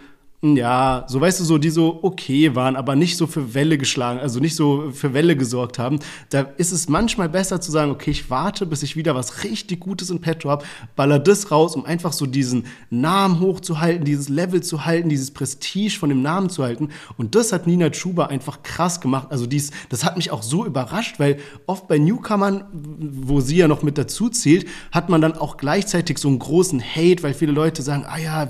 ja, 0.55 1.05
so 1.09 1.21
weißt 1.21 1.41
du, 1.41 1.45
so 1.45 1.59
die 1.59 1.71
so 1.71 1.99
okay 2.03 2.55
waren, 2.55 2.77
aber 2.77 2.95
nicht 2.95 3.17
so 3.17 3.27
für 3.27 3.55
Welle 3.55 3.79
geschlagen, 3.79 4.21
also 4.21 4.39
nicht 4.39 4.55
so 4.55 4.91
für 4.93 5.15
Welle 5.15 5.37
gesorgt 5.37 5.79
haben. 5.79 5.99
Da 6.31 6.43
ist 6.59 6.73
es 6.73 6.89
manchmal 6.89 7.29
besser 7.29 7.61
zu 7.61 7.73
sagen, 7.73 7.91
okay, 7.91 8.11
ich 8.11 8.31
warte, 8.31 8.67
bis 8.67 8.83
ich 8.83 8.97
wieder 8.97 9.15
was 9.15 9.45
richtig 9.45 9.81
Gutes 9.81 10.11
in 10.11 10.21
petto 10.21 10.51
habe, 10.51 10.65
baller 10.95 11.19
das 11.19 11.51
raus, 11.51 11.75
um 11.75 11.85
einfach 11.87 12.13
so 12.13 12.27
diesen 12.27 12.67
Namen 12.91 13.41
hochzuhalten, 13.41 14.05
dieses 14.05 14.29
Level 14.29 14.63
zu 14.63 14.85
halten, 14.85 15.09
dieses 15.09 15.31
Prestige 15.31 15.99
von 15.99 16.11
dem 16.11 16.23
Namen 16.23 16.51
zu 16.51 16.63
halten. 16.63 16.91
Und 17.17 17.35
das 17.35 17.53
hat 17.53 17.67
Nina 17.67 17.91
Chuba 17.91 18.27
einfach 18.27 18.63
krass 18.63 19.01
gemacht. 19.01 19.29
Also 19.31 19.47
dies, 19.47 19.71
das 19.89 20.05
hat 20.05 20.17
mich 20.17 20.31
auch 20.31 20.43
so 20.43 20.67
überrascht, 20.67 21.19
weil 21.19 21.39
oft 21.67 21.89
bei 21.89 21.99
Newcomern, 21.99 22.65
wo 22.73 23.41
sie 23.41 23.57
ja 23.57 23.69
noch 23.69 23.83
mit 23.83 23.97
dazu 23.97 24.29
zählt, 24.29 24.67
hat 24.93 25.09
man 25.09 25.21
dann 25.21 25.33
auch 25.33 25.57
gleichzeitig 25.57 26.19
so 26.19 26.29
einen 26.29 26.39
großen 26.39 26.83
Hate, 26.83 27.23
weil 27.23 27.33
viele 27.33 27.53
Leute 27.53 27.83
sagen, 27.83 28.05
ah 28.07 28.19
ja, 28.19 28.49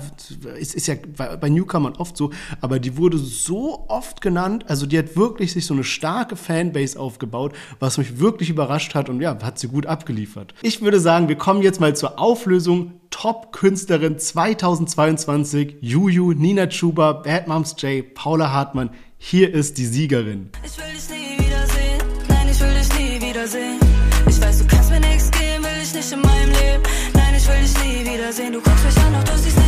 es 0.59 0.73
ist 0.73 0.87
ja 0.87 0.95
bei 1.15 1.49
Newcomern 1.49 1.86
man 1.87 1.99
oft 1.99 2.17
so, 2.17 2.31
aber 2.61 2.79
die 2.79 2.97
wurde 2.97 3.17
so 3.17 3.85
oft 3.87 4.21
genannt, 4.21 4.65
also 4.67 4.85
die 4.85 4.97
hat 4.97 5.15
wirklich 5.15 5.53
sich 5.53 5.65
so 5.65 5.73
eine 5.73 5.83
starke 5.83 6.35
Fanbase 6.35 6.99
aufgebaut, 6.99 7.53
was 7.79 7.97
mich 7.97 8.19
wirklich 8.19 8.49
überrascht 8.49 8.95
hat 8.95 9.09
und 9.09 9.21
ja, 9.21 9.37
hat 9.41 9.59
sie 9.59 9.67
gut 9.67 9.85
abgeliefert. 9.85 10.53
Ich 10.61 10.81
würde 10.81 10.99
sagen, 10.99 11.27
wir 11.27 11.35
kommen 11.35 11.61
jetzt 11.61 11.79
mal 11.79 11.95
zur 11.95 12.19
Auflösung 12.19 12.93
Top-Künstlerin 13.09 14.19
2022, 14.19 15.77
Juju, 15.81 16.33
Nina 16.33 16.67
Chuba, 16.67 17.13
Bad 17.13 17.47
Moms 17.47 17.75
J, 17.79 18.13
Paula 18.13 18.51
Hartmann. 18.51 18.89
Hier 19.17 19.53
ist 19.53 19.77
die 19.77 19.85
Siegerin. 19.85 20.51
Ich 20.63 20.77
will 20.77 20.85
dich 20.93 21.09
nie 21.09 21.45
wiedersehen, 21.45 22.01
nein, 22.27 22.47
ich 22.51 22.59
will 22.59 22.73
dich 22.73 22.99
nie 22.99 23.27
wiedersehen. 23.27 23.79
Ich 24.29 24.41
weiß, 24.41 24.59
du 24.59 24.67
kannst 24.67 24.91
mir 24.91 24.99
nichts 24.99 25.31
geben, 25.31 25.63
will 25.63 25.81
ich 25.81 25.93
nicht 25.93 26.11
in 26.11 26.21
meinem 26.21 26.49
Leben. 26.49 26.83
Nein, 27.13 27.33
ich 27.35 27.47
will 27.47 27.61
dich 27.61 27.73
nie 27.83 28.13
wiedersehen, 28.13 28.53
du 28.53 28.61
guckst 28.61 28.85
mich 28.85 28.97
an, 28.97 29.13
doch 29.13 29.23
du 29.23 29.37
siehst 29.39 29.57
nicht 29.57 29.66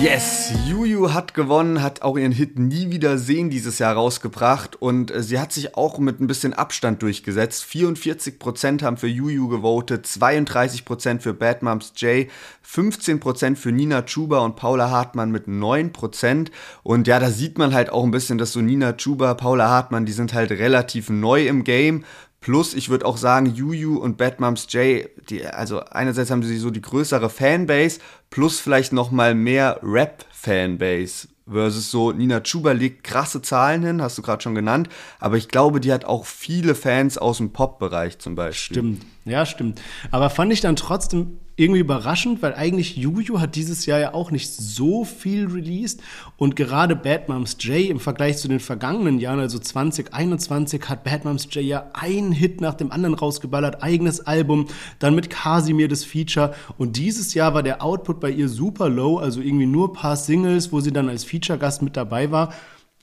Yes, 0.00 0.52
Juju 0.68 1.12
hat 1.12 1.34
gewonnen, 1.34 1.82
hat 1.82 2.02
auch 2.02 2.16
ihren 2.16 2.30
Hit 2.30 2.56
Nie 2.56 2.90
Wiedersehen 2.90 3.50
dieses 3.50 3.80
Jahr 3.80 3.94
rausgebracht 3.94 4.80
und 4.80 5.10
äh, 5.10 5.24
sie 5.24 5.40
hat 5.40 5.52
sich 5.52 5.76
auch 5.76 5.98
mit 5.98 6.20
ein 6.20 6.28
bisschen 6.28 6.54
Abstand 6.54 7.02
durchgesetzt. 7.02 7.64
44% 7.64 8.82
haben 8.82 8.96
für 8.96 9.08
Juju 9.08 9.48
gewotet, 9.48 10.06
32% 10.06 11.18
für 11.18 11.34
Bad 11.34 11.62
Moms 11.64 11.92
J, 11.96 12.28
15% 12.64 13.56
für 13.56 13.72
Nina 13.72 14.02
Chuba 14.02 14.38
und 14.38 14.54
Paula 14.54 14.88
Hartmann 14.90 15.32
mit 15.32 15.48
9%. 15.48 16.50
Und 16.84 17.08
ja, 17.08 17.18
da 17.18 17.30
sieht 17.30 17.58
man 17.58 17.74
halt 17.74 17.90
auch 17.90 18.04
ein 18.04 18.12
bisschen, 18.12 18.38
dass 18.38 18.52
so 18.52 18.60
Nina 18.60 18.92
Chuba, 18.92 19.34
Paula 19.34 19.68
Hartmann, 19.68 20.06
die 20.06 20.12
sind 20.12 20.32
halt 20.32 20.52
relativ 20.52 21.10
neu 21.10 21.46
im 21.46 21.64
Game 21.64 22.04
Plus, 22.40 22.74
ich 22.74 22.88
würde 22.88 23.04
auch 23.04 23.16
sagen, 23.16 23.54
Juju 23.54 23.98
und 23.98 24.16
Bad 24.16 24.40
Moms 24.40 24.66
J, 24.70 25.08
die, 25.28 25.44
also 25.44 25.80
einerseits 25.80 26.30
haben 26.30 26.42
sie 26.42 26.56
so 26.58 26.70
die 26.70 26.80
größere 26.80 27.30
Fanbase, 27.30 27.98
plus 28.30 28.60
vielleicht 28.60 28.92
noch 28.92 29.10
mal 29.10 29.34
mehr 29.34 29.80
Rap-Fanbase. 29.82 31.28
Versus 31.50 31.90
so, 31.90 32.12
Nina 32.12 32.40
Chuba 32.40 32.72
legt 32.72 33.04
krasse 33.04 33.40
Zahlen 33.40 33.82
hin, 33.82 34.02
hast 34.02 34.18
du 34.18 34.22
gerade 34.22 34.42
schon 34.42 34.54
genannt, 34.54 34.88
aber 35.18 35.36
ich 35.36 35.48
glaube, 35.48 35.80
die 35.80 35.92
hat 35.92 36.04
auch 36.04 36.26
viele 36.26 36.74
Fans 36.74 37.16
aus 37.16 37.38
dem 37.38 37.52
Pop-Bereich 37.52 38.18
zum 38.18 38.34
Beispiel. 38.34 38.76
Stimmt, 38.76 39.06
ja, 39.24 39.46
stimmt. 39.46 39.80
Aber 40.10 40.28
fand 40.30 40.52
ich 40.52 40.60
dann 40.60 40.76
trotzdem 40.76 41.38
irgendwie 41.58 41.80
überraschend, 41.80 42.40
weil 42.40 42.54
eigentlich 42.54 42.96
Juju 42.96 43.40
hat 43.40 43.56
dieses 43.56 43.84
Jahr 43.84 43.98
ja 43.98 44.14
auch 44.14 44.30
nicht 44.30 44.48
so 44.48 45.04
viel 45.04 45.46
released. 45.46 46.00
Und 46.36 46.54
gerade 46.54 46.94
Bad 46.94 47.28
Moms 47.28 47.56
J 47.58 47.90
im 47.90 47.98
Vergleich 47.98 48.38
zu 48.38 48.46
den 48.46 48.60
vergangenen 48.60 49.18
Jahren, 49.18 49.40
also 49.40 49.58
2021, 49.58 50.88
hat 50.88 51.02
Bad 51.02 51.24
Moms 51.24 51.48
J 51.50 51.64
ja 51.64 51.90
einen 51.94 52.30
Hit 52.30 52.60
nach 52.60 52.74
dem 52.74 52.92
anderen 52.92 53.14
rausgeballert, 53.14 53.82
eigenes 53.82 54.20
Album, 54.20 54.68
dann 55.00 55.16
mit 55.16 55.30
Casimir 55.30 55.88
das 55.88 56.04
Feature. 56.04 56.54
Und 56.78 56.96
dieses 56.96 57.34
Jahr 57.34 57.54
war 57.54 57.64
der 57.64 57.82
Output 57.82 58.20
bei 58.20 58.30
ihr 58.30 58.48
super 58.48 58.88
low, 58.88 59.18
also 59.18 59.40
irgendwie 59.40 59.66
nur 59.66 59.92
paar 59.92 60.16
Singles, 60.16 60.72
wo 60.72 60.78
sie 60.80 60.92
dann 60.92 61.08
als 61.08 61.24
Feature-Gast 61.24 61.82
mit 61.82 61.96
dabei 61.96 62.30
war 62.30 62.54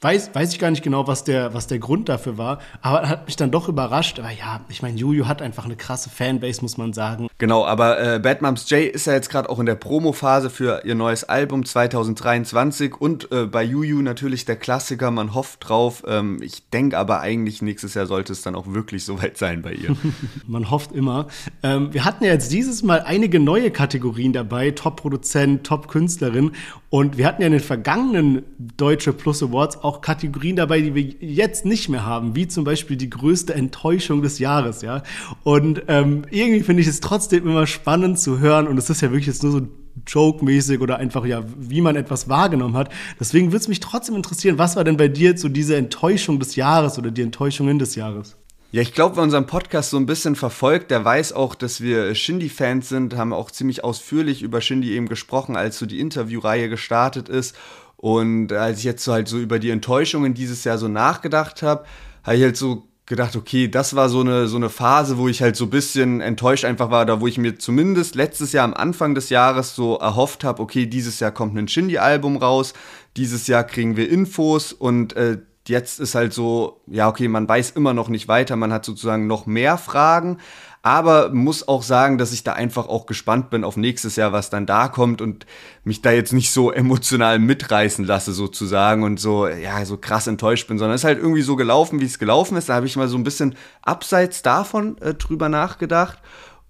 weiß, 0.06 0.36
weiß 0.36 0.54
ich 0.54 0.60
gar 0.60 0.70
nicht 0.70 0.84
genau, 0.84 1.08
was 1.08 1.24
der, 1.24 1.56
was 1.56 1.65
der 1.65 1.80
Grund 1.80 2.10
dafür 2.10 2.38
war, 2.38 2.60
aber 2.82 3.10
hat 3.10 3.26
mich 3.26 3.38
dann 3.38 3.50
doch 3.50 3.68
überrascht. 3.68 4.20
Aber 4.20 4.30
ja, 4.30 4.62
ich 4.70 4.84
meine, 4.84 5.00
Juju 5.00 5.28
hat 5.28 5.41
einfach 5.41 5.65
eine 5.65 5.76
krasse 5.76 6.12
Fanbase, 6.12 6.62
muss 6.62 6.78
man 6.78 6.94
sagen. 6.94 7.28
Genau, 7.39 7.65
aber 7.65 8.00
äh, 8.00 8.20
Bad 8.20 8.44
Moms 8.44 8.70
J 8.70 8.82
ist 8.84 9.08
ja 9.08 9.13
jetzt 9.13 9.32
gerade 9.32 9.50
auch 9.50 9.60
in 9.60 9.65
der 9.65 9.74
Promo-Phase 9.74 10.52
für 10.52 10.86
ihr 10.86 10.94
neues 10.94 11.24
Album 11.24 11.65
2023 11.65 13.02
und 13.02 13.32
äh, 13.32 13.48
bei 13.48 13.63
Juju 13.63 14.04
natürlich 14.04 14.46
der 14.46 14.58
Klassiker, 14.58 15.10
man 15.10 15.34
hofft 15.34 15.68
drauf. 15.68 16.04
Ähm, 16.08 16.39
ich 16.44 16.70
denke 16.70 17.00
aber 17.00 17.22
eigentlich, 17.22 17.63
nächstes 17.63 17.96
Jahr 17.96 18.06
sollte 18.06 18.32
es 18.32 18.44
dann 18.44 18.54
auch 18.54 18.68
wirklich 18.68 19.06
soweit 19.06 19.39
sein 19.39 19.63
bei 19.63 19.74
ihr. 19.74 19.96
man 20.48 20.70
hofft 20.70 20.91
immer. 20.91 21.28
Ähm, 21.63 21.91
wir 21.94 22.06
hatten 22.06 22.24
ja 22.24 22.32
jetzt 22.32 22.52
dieses 22.52 22.84
Mal 22.84 23.02
einige 23.02 23.39
neue 23.39 23.72
Kategorien 23.72 24.34
dabei, 24.34 24.70
Top-Produzent, 24.70 25.65
Top-Künstlerin 25.65 26.52
und 26.91 27.18
wir 27.18 27.26
hatten 27.26 27.41
ja 27.41 27.48
in 27.48 27.54
den 27.54 27.62
vergangenen 27.62 28.44
Deutsche 28.78 29.12
Plus 29.12 29.41
Awards 29.41 29.84
auch 29.84 29.94
Kategorien 30.01 30.55
dabei, 30.55 30.81
die 30.81 30.95
wir 30.95 31.03
jetzt 31.03 31.65
nicht 31.65 31.89
mehr 31.89 32.05
haben, 32.05 32.36
wie 32.36 32.47
zum 32.47 32.63
Beispiel 32.63 32.97
die 32.97 33.10
größte 33.10 33.53
Enttäuschung 33.53 34.21
des 34.21 34.39
Jahres, 34.39 34.81
ja. 34.81 35.03
Und 35.43 35.84
ähm, 35.88 36.23
irgendwie 36.29 36.63
finde 36.63 36.81
ich 36.81 36.88
es 36.88 36.99
trotzdem 36.99 37.47
immer 37.47 37.67
spannend 37.67 38.19
zu 38.19 38.39
hören 38.39 38.67
und 38.67 38.77
es 38.77 38.89
ist 38.89 39.01
ja 39.01 39.10
wirklich 39.10 39.27
jetzt 39.27 39.43
nur 39.43 39.51
so 39.51 39.62
joke-mäßig 40.05 40.81
oder 40.81 40.97
einfach, 40.97 41.25
ja, 41.25 41.43
wie 41.58 41.81
man 41.81 41.95
etwas 41.95 42.27
wahrgenommen 42.29 42.75
hat. 42.75 42.91
Deswegen 43.19 43.47
würde 43.47 43.58
es 43.58 43.67
mich 43.67 43.79
trotzdem 43.79 44.15
interessieren, 44.15 44.58
was 44.58 44.75
war 44.75 44.84
denn 44.84 44.97
bei 44.97 45.08
dir 45.08 45.38
so 45.38 45.49
diese 45.49 45.75
Enttäuschung 45.75 46.39
des 46.39 46.55
Jahres 46.55 46.97
oder 46.97 47.12
die 47.12 47.21
Enttäuschungen 47.21 47.79
des 47.79 47.95
Jahres? 47.95 48.38
Ja, 48.71 48.81
ich 48.81 48.93
glaube, 48.93 49.15
wer 49.15 49.23
unseren 49.23 49.45
Podcast 49.45 49.91
so 49.91 49.97
ein 49.97 50.05
bisschen 50.05 50.36
verfolgt, 50.36 50.91
der 50.91 51.05
weiß 51.05 51.31
auch, 51.31 51.55
dass 51.55 51.79
wir 51.79 52.13
Shindy-Fans 52.13 52.89
sind, 52.89 53.15
haben 53.15 53.31
auch 53.31 53.49
ziemlich 53.49 53.86
ausführlich 53.86 54.41
über 54.41 54.60
Shindy 54.60 54.91
eben 54.91 55.08
gesprochen, 55.08 55.55
als 55.55 55.77
so 55.77 55.86
die 55.86 56.01
Interviewreihe 56.01 56.67
gestartet 56.67 57.29
ist. 57.29 57.55
Und 57.97 58.51
als 58.53 58.79
ich 58.79 58.84
jetzt 58.84 59.03
so 59.03 59.13
halt 59.13 59.27
so 59.27 59.38
über 59.38 59.60
die 59.60 59.69
Enttäuschungen 59.69 60.34
dieses 60.34 60.63
Jahr 60.63 60.77
so 60.77 60.88
nachgedacht 60.88 61.63
habe, 61.63 61.86
habe 62.23 62.38
ich 62.38 62.43
halt 62.43 62.58
so 62.58 62.88
gedacht, 63.05 63.36
okay, 63.36 63.67
das 63.67 63.95
war 63.95 64.10
so 64.10 64.21
eine, 64.21 64.47
so 64.47 64.58
eine 64.58 64.69
Phase, 64.69 65.17
wo 65.17 65.27
ich 65.27 65.41
halt 65.41 65.55
so 65.55 65.65
ein 65.65 65.69
bisschen 65.69 66.21
enttäuscht 66.21 66.65
einfach 66.65 66.89
war, 66.89 67.05
da 67.05 67.21
wo 67.21 67.27
ich 67.27 67.38
mir 67.38 67.60
zumindest 67.60 68.15
letztes 68.15 68.51
Jahr 68.51 68.65
am 68.65 68.73
Anfang 68.73 69.13
des 69.13 69.29
Jahres 69.29 69.75
so 69.75 69.97
erhofft 69.97 70.43
habe, 70.43 70.62
okay, 70.62 70.88
dieses 70.88 71.19
Jahr 71.19 71.31
kommt 71.31 71.55
ein 71.55 71.67
Shindy-Album 71.67 72.38
raus, 72.38 72.73
dieses 73.15 73.45
Jahr 73.45 73.63
kriegen 73.63 73.95
wir 73.95 74.10
Infos 74.10 74.73
und 74.73 75.15
äh, 75.15 75.38
jetzt 75.67 75.99
ist 75.99 76.15
halt 76.15 76.34
so, 76.34 76.81
ja, 76.88 77.08
okay, 77.08 77.27
man 77.27 77.47
weiß 77.47 77.71
immer 77.71 77.93
noch 77.93 78.10
nicht 78.10 78.27
weiter, 78.27 78.55
man 78.55 78.73
hat 78.73 78.86
sozusagen 78.86 79.27
noch 79.27 79.45
mehr 79.45 79.77
Fragen, 79.77 80.38
aber 80.86 81.32
muss 81.34 81.67
auch 81.67 81.82
sagen, 81.82 82.19
dass 82.19 82.32
ich 82.32 82.43
da 82.43 82.54
einfach 82.54 82.88
auch 82.88 83.08
gespannt 83.08 83.50
bin 83.50 83.63
auf 83.63 83.76
nächstes 83.76 84.17
Jahr, 84.17 84.34
was 84.34 84.52
dann 84.52 84.67
da 84.67 84.88
kommt 84.88 85.19
und 85.19 85.48
mich 85.84 86.04
da 86.04 86.12
jetzt 86.12 86.32
nicht 86.32 86.52
so 86.52 86.71
emotional 86.71 87.39
mitreißen 87.39 88.06
lasse 88.06 88.34
sozusagen 88.34 89.02
und 89.02 89.19
so, 89.19 89.48
ja, 89.48 89.84
so 89.84 89.98
krass 89.98 90.28
enttäuscht 90.28 90.67
bin, 90.67 90.78
sondern 90.78 90.93
es 90.93 91.02
ist 91.02 91.06
halt 91.06 91.17
irgendwie 91.17 91.41
so 91.41 91.56
gelaufen, 91.56 92.02
wie 92.02 92.06
es 92.06 92.19
gelaufen 92.19 92.56
ist. 92.56 92.69
Da 92.69 92.76
habe 92.76 92.86
ich 92.86 92.95
mal 92.98 93.08
so 93.08 93.17
ein 93.17 93.24
bisschen 93.24 93.56
abseits 93.82 94.43
davon 94.43 95.00
äh, 95.00 95.15
drüber 95.15 95.50
nachgedacht. 95.50 96.19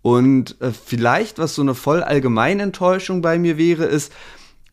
Und 0.02 0.62
äh, 0.62 0.72
vielleicht, 0.72 1.38
was 1.38 1.54
so 1.54 1.62
eine 1.62 1.76
voll 1.76 2.02
allgemeine 2.02 2.64
Enttäuschung 2.64 3.22
bei 3.22 3.38
mir 3.38 3.58
wäre, 3.58 3.84
ist, 3.84 4.14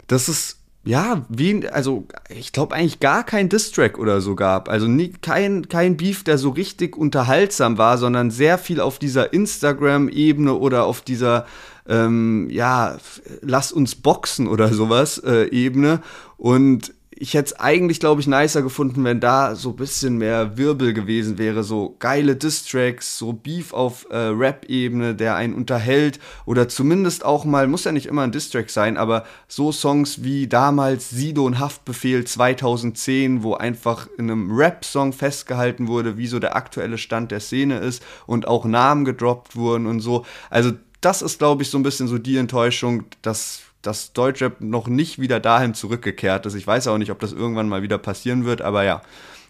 dass 0.07 0.29
es 0.29 0.62
ja, 0.85 1.25
wie, 1.29 1.69
also 1.69 2.07
ich 2.29 2.53
glaube 2.53 2.75
eigentlich 2.75 2.99
gar 2.99 3.25
kein 3.25 3.49
Distrack 3.49 3.99
oder 3.99 4.21
so 4.21 4.35
gab. 4.35 4.69
Also 4.69 4.89
nie, 4.89 5.13
kein, 5.23 5.69
kein 5.69 5.97
Beef, 5.97 6.25
der 6.25 6.39
so 6.39 6.51
richtig 6.51 6.97
unterhaltsam 6.97 7.79
war, 7.79 7.99
sondern 7.99 8.33
sehr 8.33 8.59
viel 8.59 8.81
auf 8.81 8.99
dieser 8.99 9.33
Instagram-Ebene 9.33 10.55
oder 10.55 10.85
auf 10.85 11.01
dieser, 11.01 11.47
ähm, 11.89 12.49
ja, 12.51 12.99
lass 13.43 13.71
uns 13.71 13.95
boxen 13.95 14.49
oder 14.49 14.73
sowas 14.75 15.19
äh, 15.19 15.49
Ebene. 15.51 16.03
Und 16.37 16.93
ich 17.23 17.35
hätte 17.35 17.55
es 17.55 17.61
eigentlich, 17.61 18.01
glaube 18.01 18.21
ich, 18.21 18.27
nicer 18.27 18.63
gefunden, 18.63 19.05
wenn 19.05 19.21
da 19.21 19.55
so 19.55 19.71
ein 19.71 19.77
bisschen 19.77 20.19
mehr 20.19 20.59
Wirbel 20.59 20.93
gewesen 20.93 21.39
wäre. 21.39 21.63
So 21.63 21.95
geile 22.01 22.35
Distracks, 22.35 23.17
so 23.17 23.33
Beef 23.33 23.73
auf 23.73 24.09
äh, 24.11 24.17
Rap-Ebene, 24.17 25.15
der 25.15 25.37
einen 25.37 25.55
unterhält. 25.55 26.19
Oder 26.47 26.69
zumindest 26.69 27.25
auch 27.25 27.45
mal, 27.45 27.69
muss 27.69 27.85
ja 27.85 27.93
nicht 27.93 28.07
immer 28.07 28.23
ein 28.23 28.33
Distrack 28.33 28.71
sein, 28.71 28.97
aber 28.97 29.25
so 29.47 29.71
Songs 29.71 30.25
wie 30.25 30.49
damals 30.49 31.11
Sido 31.11 31.47
und 31.47 31.61
Haftbefehl 31.61 32.25
2010, 32.25 33.45
wo 33.45 33.55
einfach 33.55 34.09
in 34.19 34.29
einem 34.29 34.51
Rap-Song 34.51 35.13
festgehalten 35.13 35.87
wurde, 35.87 36.19
wie 36.19 36.27
so 36.27 36.41
der 36.41 36.57
aktuelle 36.57 36.99
Stand 36.99 37.31
der 37.31 37.39
Szene 37.39 37.79
ist 37.79 38.03
und 38.27 38.49
auch 38.49 38.65
Namen 38.65 39.05
gedroppt 39.05 39.55
wurden 39.55 39.87
und 39.87 40.01
so. 40.01 40.27
Also, 40.51 40.73
das 41.01 41.23
ist, 41.23 41.39
glaube 41.39 41.63
ich, 41.63 41.71
so 41.71 41.79
ein 41.79 41.85
bisschen 41.85 42.09
so 42.09 42.19
die 42.19 42.37
Enttäuschung, 42.37 43.05
dass 43.23 43.61
dass 43.83 44.13
Deutschrap 44.13 44.61
noch 44.61 44.89
nicht 44.89 45.19
wieder 45.19 45.41
dahin 45.41 45.75
zurückgekehrt 45.75 46.47
ist. 46.47 46.55
Ich 46.55 46.67
weiß 46.67 46.87
auch 46.89 46.99
nicht, 46.99 47.11
ob 47.11 47.19
das 47.19 47.33
irgendwann 47.33 47.69
mal 47.69 47.83
wieder 47.83 47.99
passieren 47.99 48.45
wird, 48.45 48.63
aber 48.63 48.85
ja. 48.85 49.03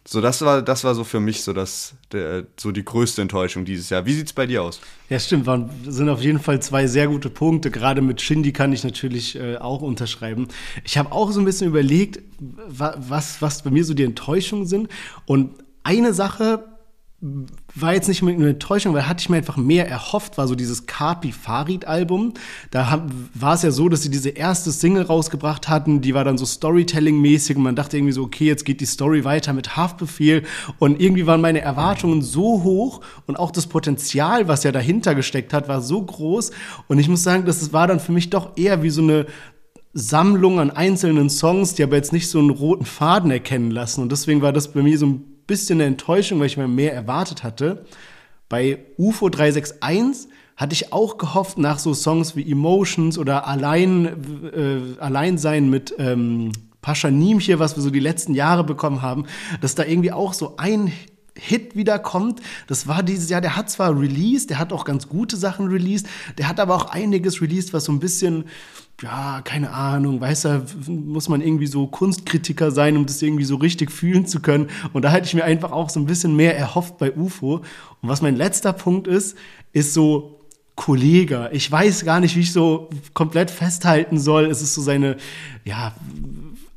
So, 0.05 0.21
das 0.21 0.43
war, 0.43 0.63
das 0.63 0.83
war 0.83 0.97
so 0.97 1.05
für 1.05 1.21
mich 1.21 1.43
so, 1.43 1.53
das, 1.53 1.95
der, 2.11 2.45
so 2.59 2.73
die 2.73 2.85
größte 2.85 3.23
Enttäuschung 3.23 3.65
dieses 3.65 3.89
Jahr. 3.89 4.05
Wie 4.05 4.15
sieht 4.15 4.27
es 4.27 4.33
bei 4.33 4.47
dir 4.47 4.65
aus? 4.65 4.81
Ja, 5.09 5.21
stimmt. 5.21 5.47
Waren, 5.47 5.71
sind 5.87 6.09
auf 6.09 6.21
jeden 6.23 6.41
Fall 6.41 6.61
zwei 6.61 6.89
sehr 6.89 7.07
gute 7.07 7.31
Punkte. 7.31 7.71
Gerade 7.71 8.03
mit 8.03 8.21
Shindy 8.21 8.53
kann 8.53 8.73
ich 8.73 8.83
natürlich 8.83 9.37
äh, 9.37 9.59
auch 9.59 9.81
unterschreiben. 9.81 10.49
Ich 10.83 10.99
habe 10.99 11.13
auch 11.13 11.31
so 11.31 11.39
ein 11.39 11.45
bisschen 11.45 11.69
überlegt, 11.69 12.19
was, 12.41 13.41
was 13.41 13.63
bei 13.63 13.71
mir 13.71 13.85
so 13.85 13.95
die 13.95 14.03
Enttäuschungen 14.03 14.67
sind. 14.67 14.89
Und 15.25 15.55
eine 15.85 16.15
Sache, 16.15 16.65
war 17.77 17.95
jetzt 17.95 18.09
nicht 18.09 18.21
unbedingt 18.21 18.43
eine 18.43 18.51
Enttäuschung, 18.55 18.95
weil 18.95 19.07
hatte 19.09 19.21
ich 19.21 19.29
mir 19.29 19.37
einfach 19.37 19.57
mehr 19.57 19.89
erhofft, 19.89 20.39
war 20.39 20.49
so 20.49 20.57
dieses 20.57 20.87
Kapi 20.87 21.31
Farid 21.31 21.85
Album. 21.85 22.35
Da 22.73 23.07
war 23.33 23.55
es 23.55 23.63
ja 23.63 23.71
so, 23.71 23.89
dass 23.89 24.03
sie 24.03 24.11
diese 24.11 24.31
erste 24.31 24.73
Single 24.73 25.05
rausgebracht 25.05 25.69
hatten, 25.69 26.01
die 26.01 26.15
war 26.15 26.25
dann 26.25 26.37
so 26.37 26.45
Storytelling-mäßig 26.45 27.57
und 27.57 27.63
man 27.63 27.77
dachte 27.77 27.97
irgendwie 27.97 28.13
so, 28.13 28.25
okay, 28.25 28.47
jetzt 28.47 28.65
geht 28.65 28.81
die 28.81 28.87
Story 28.87 29.25
weiter 29.25 29.53
mit 29.53 29.77
Haftbefehl 29.77 30.43
und 30.81 31.01
irgendwie 31.01 31.25
waren 31.25 31.41
meine 31.41 31.61
Erwartungen 31.61 32.23
so 32.23 32.65
hoch 32.65 33.03
und 33.29 33.39
auch 33.39 33.53
das 33.53 33.69
Potenzial, 33.69 34.49
was 34.49 34.65
ja 34.65 34.73
dahinter 34.73 35.15
gesteckt 35.15 35.53
hat, 35.53 35.69
war 35.69 35.81
so 35.81 36.03
groß 36.03 36.51
und 36.89 36.99
ich 36.99 37.09
muss 37.09 37.23
sagen, 37.23 37.45
das 37.45 37.73
war 37.73 37.87
dann 37.87 38.01
für 38.01 38.11
mich 38.11 38.31
doch 38.31 38.57
eher 38.57 38.83
wie 38.83 38.91
so 38.91 39.01
eine 39.01 39.27
Sammlung 39.95 40.59
an 40.59 40.73
einzelnen 40.73 41.31
Songs, 41.31 41.75
die 41.75 41.85
aber 41.85 41.97
jetzt 41.97 42.13
nicht 42.13 42.29
so 42.29 42.41
einen 42.41 42.51
roten 42.51 42.85
Faden 42.85 43.31
erkennen 43.31 43.71
lassen 43.71 44.03
und 44.03 44.11
deswegen 44.11 44.43
war 44.43 44.53
das 44.53 44.73
bei 44.73 44.83
mir 44.83 44.99
so 44.99 45.07
ein 45.07 45.32
bisschen 45.47 45.81
eine 45.81 45.87
Enttäuschung, 45.87 46.41
weil 46.41 46.47
ich 46.47 46.57
mir 46.57 46.69
mehr 46.69 46.95
erwartet 46.95 47.43
hatte. 47.43 47.85
Bei 48.49 48.79
UFO 48.99 49.29
361 49.29 50.29
hatte 50.57 50.75
ich 50.75 50.93
auch 50.93 51.19
gehofft, 51.19 51.59
nach 51.59 51.79
so 51.79 51.95
Songs 51.95 52.37
wie 52.37 52.51
Emotions 52.51 53.19
oder 53.19 53.47
Allein, 53.47 54.07
äh, 54.55 55.01
Alleinsein 55.01 55.71
mit 55.71 55.95
ähm, 55.99 56.53
Pascha 56.83 57.11
Niemche, 57.11 57.59
was 57.59 57.77
wir 57.77 57.83
so 57.83 57.91
die 57.91 58.01
letzten 58.01 58.35
Jahre 58.35 58.65
bekommen 58.65 59.03
haben, 59.03 59.25
dass 59.61 59.75
da 59.75 59.85
irgendwie 59.85 60.13
auch 60.13 60.35
so 60.35 60.57
ein 60.57 60.93
Hit 61.35 61.77
wiederkommt. 61.77 62.41
Das 62.67 62.87
war 62.87 63.03
dieses 63.03 63.31
Jahr, 63.31 63.41
der 63.41 63.57
hat 63.57 63.71
zwar 63.71 63.99
released, 63.99 64.51
der 64.51 64.59
hat 64.59 64.73
auch 64.73 64.85
ganz 64.85 65.09
gute 65.09 65.37
Sachen 65.37 65.69
released, 65.69 66.07
der 66.37 66.49
hat 66.49 66.61
aber 66.61 66.75
auch 66.75 66.91
einiges 66.91 67.41
released, 67.41 67.73
was 67.73 67.85
so 67.85 67.93
ein 67.93 68.01
bisschen 68.01 68.45
ja, 69.03 69.41
keine 69.43 69.73
Ahnung, 69.73 70.21
weiß 70.21 70.45
er, 70.45 70.65
muss 70.87 71.29
man 71.29 71.41
irgendwie 71.41 71.67
so 71.67 71.89
Kunstkritiker 71.89 72.71
sein, 72.71 72.97
um 72.97 73.05
das 73.05 73.21
irgendwie 73.21 73.45
so 73.45 73.57
richtig 73.57 73.91
fühlen 73.91 74.27
zu 74.27 74.41
können. 74.41 74.71
Und 74.93 75.03
da 75.03 75.11
hätte 75.11 75.27
ich 75.27 75.35
mir 75.35 75.45
einfach 75.45 75.73
auch 75.73 75.91
so 75.91 75.99
ein 75.99 76.07
bisschen 76.07 76.37
mehr 76.37 76.57
erhofft 76.57 76.99
bei 76.99 77.13
UFO. 77.13 77.57
Und 78.01 78.09
was 78.09 78.23
mein 78.23 78.37
letzter 78.37 78.73
Punkt 78.73 79.09
ist, 79.09 79.37
ist 79.73 79.93
so 79.93 80.41
Kollege. 80.77 81.51
Ich 81.53 81.71
weiß 81.71 82.05
gar 82.05 82.21
nicht, 82.21 82.37
wie 82.37 82.41
ich 82.41 82.53
so 82.53 82.89
komplett 83.13 83.51
festhalten 83.51 84.19
soll. 84.19 84.47
Es 84.47 84.63
ist 84.63 84.75
so 84.75 84.81
seine, 84.81 85.17
ja, 85.65 85.95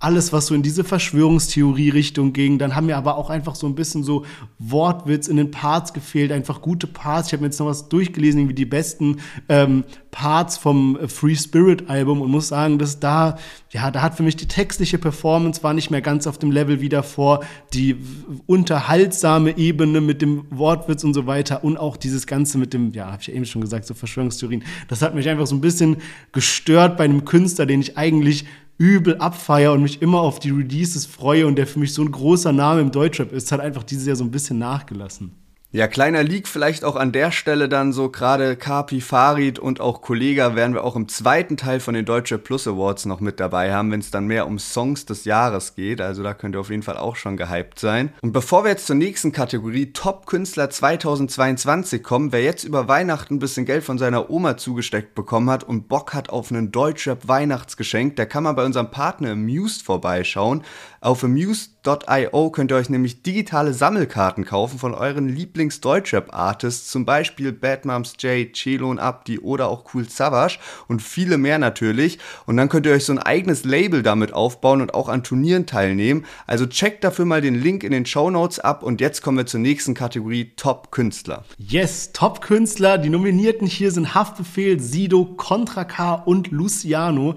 alles, 0.06 0.32
was 0.32 0.46
so 0.46 0.54
in 0.54 0.62
diese 0.62 0.84
Verschwörungstheorie-Richtung 0.84 2.32
ging. 2.32 2.60
Dann 2.60 2.76
haben 2.76 2.86
mir 2.86 2.96
aber 2.96 3.18
auch 3.18 3.32
einfach 3.32 3.56
so 3.56 3.66
ein 3.66 3.74
bisschen 3.74 4.04
so 4.04 4.24
Wortwitz 4.60 5.28
in 5.28 5.36
den 5.36 5.50
Parts 5.50 5.94
gefehlt, 5.94 6.32
einfach 6.32 6.62
gute 6.62 6.86
Parts. 6.86 7.30
Ich 7.30 7.34
habe 7.34 7.42
mir 7.42 7.48
jetzt 7.48 7.60
noch 7.60 7.66
was 7.66 7.90
durchgelesen, 7.90 8.48
wie 8.48 8.54
die 8.54 8.66
besten 8.66 9.18
ähm, 9.50 9.84
Parts 10.12 10.58
vom 10.58 11.00
Free 11.08 11.36
Spirit 11.36 11.90
Album 11.90 12.22
und 12.22 12.30
muss 12.30 12.50
sagen, 12.50 12.78
dass 12.78 13.00
da, 13.00 13.40
ja, 13.72 13.90
da 13.90 14.04
hat 14.04 14.16
für 14.16 14.22
mich 14.22 14.36
die 14.36 14.48
textliche 14.48 15.00
Performance 15.00 15.64
war 15.64 15.74
nicht 15.74 15.90
mehr 15.90 16.02
ganz 16.02 16.28
auf 16.28 16.38
dem 16.38 16.52
Level 16.52 16.82
wie 16.82 16.90
davor. 16.90 17.44
Die 17.74 17.98
unterhaltsame 18.46 19.58
Ebene 19.58 20.02
mit 20.02 20.22
dem 20.22 20.46
Wortwitz 20.52 21.04
und 21.04 21.16
so 21.16 21.26
weiter 21.26 21.64
und 21.64 21.78
auch 21.78 21.98
dieses 21.98 22.28
Ganze 22.28 22.60
mit 22.60 22.74
dem, 22.74 22.94
ja, 22.94 23.08
habe 23.08 23.22
ich 23.22 23.28
ja 23.28 23.34
eben 23.34 23.46
schon 23.46 23.62
gesagt, 23.62 23.88
so 23.88 23.96
Verschwörungstheorien. 23.96 24.64
Das 24.88 25.02
hat 25.02 25.16
mich 25.16 25.28
einfach 25.28 25.48
so 25.48 25.56
ein 25.56 25.62
bisschen 25.62 25.98
gestört 26.32 26.96
bei 26.96 27.06
einem 27.06 27.26
Künstler, 27.26 27.66
den 27.66 27.82
ich 27.82 27.98
eigentlich 27.98 28.46
übel 28.78 29.18
abfeier 29.18 29.74
und 29.74 29.84
mich 29.84 30.02
immer 30.02 30.20
auf 30.20 30.40
die 30.40 30.52
Releases 30.52 31.06
freue 31.06 31.48
und 31.48 31.56
der 31.56 31.68
für 31.68 31.80
mich 31.80 31.94
so 31.94 32.02
ein 32.02 32.12
großer 32.12 32.52
Name 32.52 32.82
im 32.82 32.92
Deutschrap 32.92 33.32
ist, 33.32 33.52
hat 33.52 33.60
einfach 33.62 33.84
dieses 33.84 34.06
Jahr 34.06 34.16
so 34.16 34.24
ein 34.24 34.32
bisschen 34.32 34.58
nachgelassen. 34.58 35.32
Ja, 35.76 35.90
kleiner 35.90 36.24
Leak 36.24 36.48
vielleicht 36.48 36.86
auch 36.86 36.96
an 36.96 37.12
der 37.12 37.34
Stelle 37.34 37.68
dann 37.68 37.92
so, 37.92 38.08
gerade 38.08 38.56
Kapi, 38.56 39.02
Farid 39.02 39.60
und 39.60 39.82
auch 39.82 40.02
Kollega 40.02 40.56
werden 40.56 40.74
wir 40.74 40.86
auch 40.86 40.96
im 40.96 41.10
zweiten 41.10 41.58
Teil 41.58 41.82
von 41.82 41.94
den 41.94 42.06
Deutsche 42.06 42.38
Plus 42.38 42.66
Awards 42.66 43.06
noch 43.06 43.20
mit 43.20 43.42
dabei 43.42 43.74
haben, 43.74 43.92
wenn 43.92 44.00
es 44.00 44.10
dann 44.10 44.26
mehr 44.26 44.48
um 44.48 44.58
Songs 44.58 45.06
des 45.06 45.26
Jahres 45.26 45.76
geht. 45.76 46.00
Also 46.00 46.24
da 46.24 46.34
könnt 46.34 46.56
ihr 46.56 46.62
auf 46.62 46.70
jeden 46.70 46.82
Fall 46.82 46.96
auch 46.96 47.18
schon 47.18 47.36
gehypt 47.36 47.78
sein. 47.78 48.14
Und 48.22 48.32
bevor 48.32 48.64
wir 48.64 48.72
jetzt 48.72 48.88
zur 48.88 48.96
nächsten 48.96 49.34
Kategorie 49.34 49.92
Top-Künstler 49.92 50.70
2022 50.70 52.02
kommen, 52.02 52.32
wer 52.32 52.42
jetzt 52.42 52.64
über 52.64 52.88
Weihnachten 52.88 53.34
ein 53.34 53.40
bisschen 53.40 53.66
Geld 53.66 53.84
von 53.84 53.98
seiner 53.98 54.30
Oma 54.30 54.56
zugesteckt 54.56 55.14
bekommen 55.14 55.50
hat 55.50 55.66
und 55.66 55.90
Bock 55.90 56.14
hat 56.14 56.30
auf 56.30 56.52
einen 56.52 56.72
Deutschrap 56.72 57.28
Weihnachtsgeschenk, 57.28 58.16
der 58.16 58.28
kann 58.28 58.44
man 58.44 58.56
bei 58.56 58.64
unserem 58.64 58.92
Partner 58.92 59.32
Amused 59.32 59.82
vorbeischauen. 59.82 60.64
Auf 61.06 61.24
amuse.io 61.24 62.50
könnt 62.50 62.72
ihr 62.72 62.78
euch 62.78 62.90
nämlich 62.90 63.22
digitale 63.22 63.76
Sammelkarten 63.76 64.44
kaufen 64.44 64.80
von 64.80 64.96
euren 64.96 65.30
Lieblings-Deutschrap-Artists, 65.30 66.90
zum 66.90 67.06
Beispiel 67.06 67.52
Bad 67.52 67.86
Moms 67.86 68.14
J, 68.18 68.52
Celon 68.56 68.98
Abdi 68.98 69.38
oder 69.38 69.68
auch 69.68 69.94
Cool 69.94 70.10
Savage 70.10 70.58
und 70.88 71.04
viele 71.04 71.38
mehr 71.38 71.60
natürlich. 71.60 72.18
Und 72.48 72.58
dann 72.58 72.70
könnt 72.70 72.88
ihr 72.88 72.94
euch 72.94 73.06
so 73.06 73.14
ein 73.14 73.20
eigenes 73.20 73.66
Label 73.66 74.02
damit 74.02 74.34
aufbauen 74.34 74.82
und 74.82 74.96
auch 74.96 75.08
an 75.08 75.22
Turnieren 75.22 75.68
teilnehmen. 75.68 76.26
Also 76.48 76.66
checkt 76.66 77.04
dafür 77.04 77.26
mal 77.26 77.42
den 77.42 77.54
Link 77.54 77.84
in 77.84 77.92
den 77.92 78.08
Show 78.08 78.32
Notes 78.32 78.58
ab 78.58 78.82
und 78.82 79.00
jetzt 79.00 79.22
kommen 79.22 79.38
wir 79.38 79.46
zur 79.46 79.60
nächsten 79.60 79.94
Kategorie 79.94 80.54
Top-Künstler. 80.56 81.46
Yes, 81.60 82.14
Top-Künstler. 82.14 82.98
Die 82.98 83.10
Nominierten 83.10 83.68
hier 83.68 83.92
sind 83.92 84.16
Haftbefehl, 84.16 84.80
Sido, 84.80 85.26
Contra 85.38 85.84
K 85.84 86.16
und 86.16 86.50
Luciano 86.50 87.36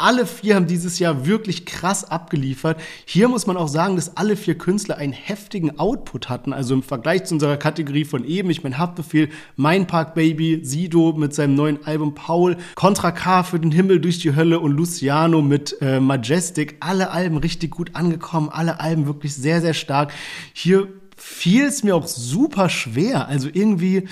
Alle 0.00 0.26
vier 0.26 0.54
haben 0.54 0.68
dieses 0.68 1.00
Jahr 1.00 1.26
wirklich 1.26 1.66
krass 1.66 2.08
abgeliefert. 2.08 2.80
Hier 3.04 3.26
muss 3.26 3.48
man 3.48 3.56
auch 3.56 3.66
sagen, 3.66 3.96
dass 3.96 4.16
alle 4.16 4.36
vier 4.36 4.56
Künstler 4.56 4.96
einen 4.96 5.12
heftigen 5.12 5.80
Output 5.80 6.28
hatten. 6.28 6.52
Also 6.52 6.74
im 6.74 6.84
Vergleich 6.84 7.24
zu 7.24 7.34
unserer 7.34 7.56
Kategorie 7.56 8.04
von 8.04 8.24
eben, 8.24 8.48
ich 8.48 8.62
meine 8.62 8.78
Haftbefehl, 8.78 9.28
Mein 9.56 9.88
Park 9.88 10.14
Baby, 10.14 10.60
Sido 10.62 11.14
mit 11.14 11.34
seinem 11.34 11.56
neuen 11.56 11.84
Album 11.84 12.14
Paul, 12.14 12.58
Contra 12.76 13.10
K 13.10 13.42
für 13.42 13.58
den 13.58 13.72
Himmel 13.72 13.98
durch 13.98 14.20
die 14.20 14.36
Hölle 14.36 14.60
und 14.60 14.70
Luciano 14.70 15.42
mit 15.42 15.76
äh, 15.80 15.98
Majestic. 15.98 16.76
Alle 16.78 17.10
Alben 17.10 17.38
richtig 17.38 17.72
gut 17.72 17.96
angekommen, 17.96 18.50
alle 18.50 18.78
Alben 18.78 19.06
wirklich 19.06 19.34
sehr, 19.34 19.60
sehr 19.60 19.74
stark. 19.74 20.12
Hier 20.52 20.86
fiel 21.16 21.64
es 21.64 21.82
mir 21.82 21.96
auch 21.96 22.06
super 22.06 22.68
schwer. 22.68 23.26
Also 23.26 23.48
irgendwie, 23.52 24.06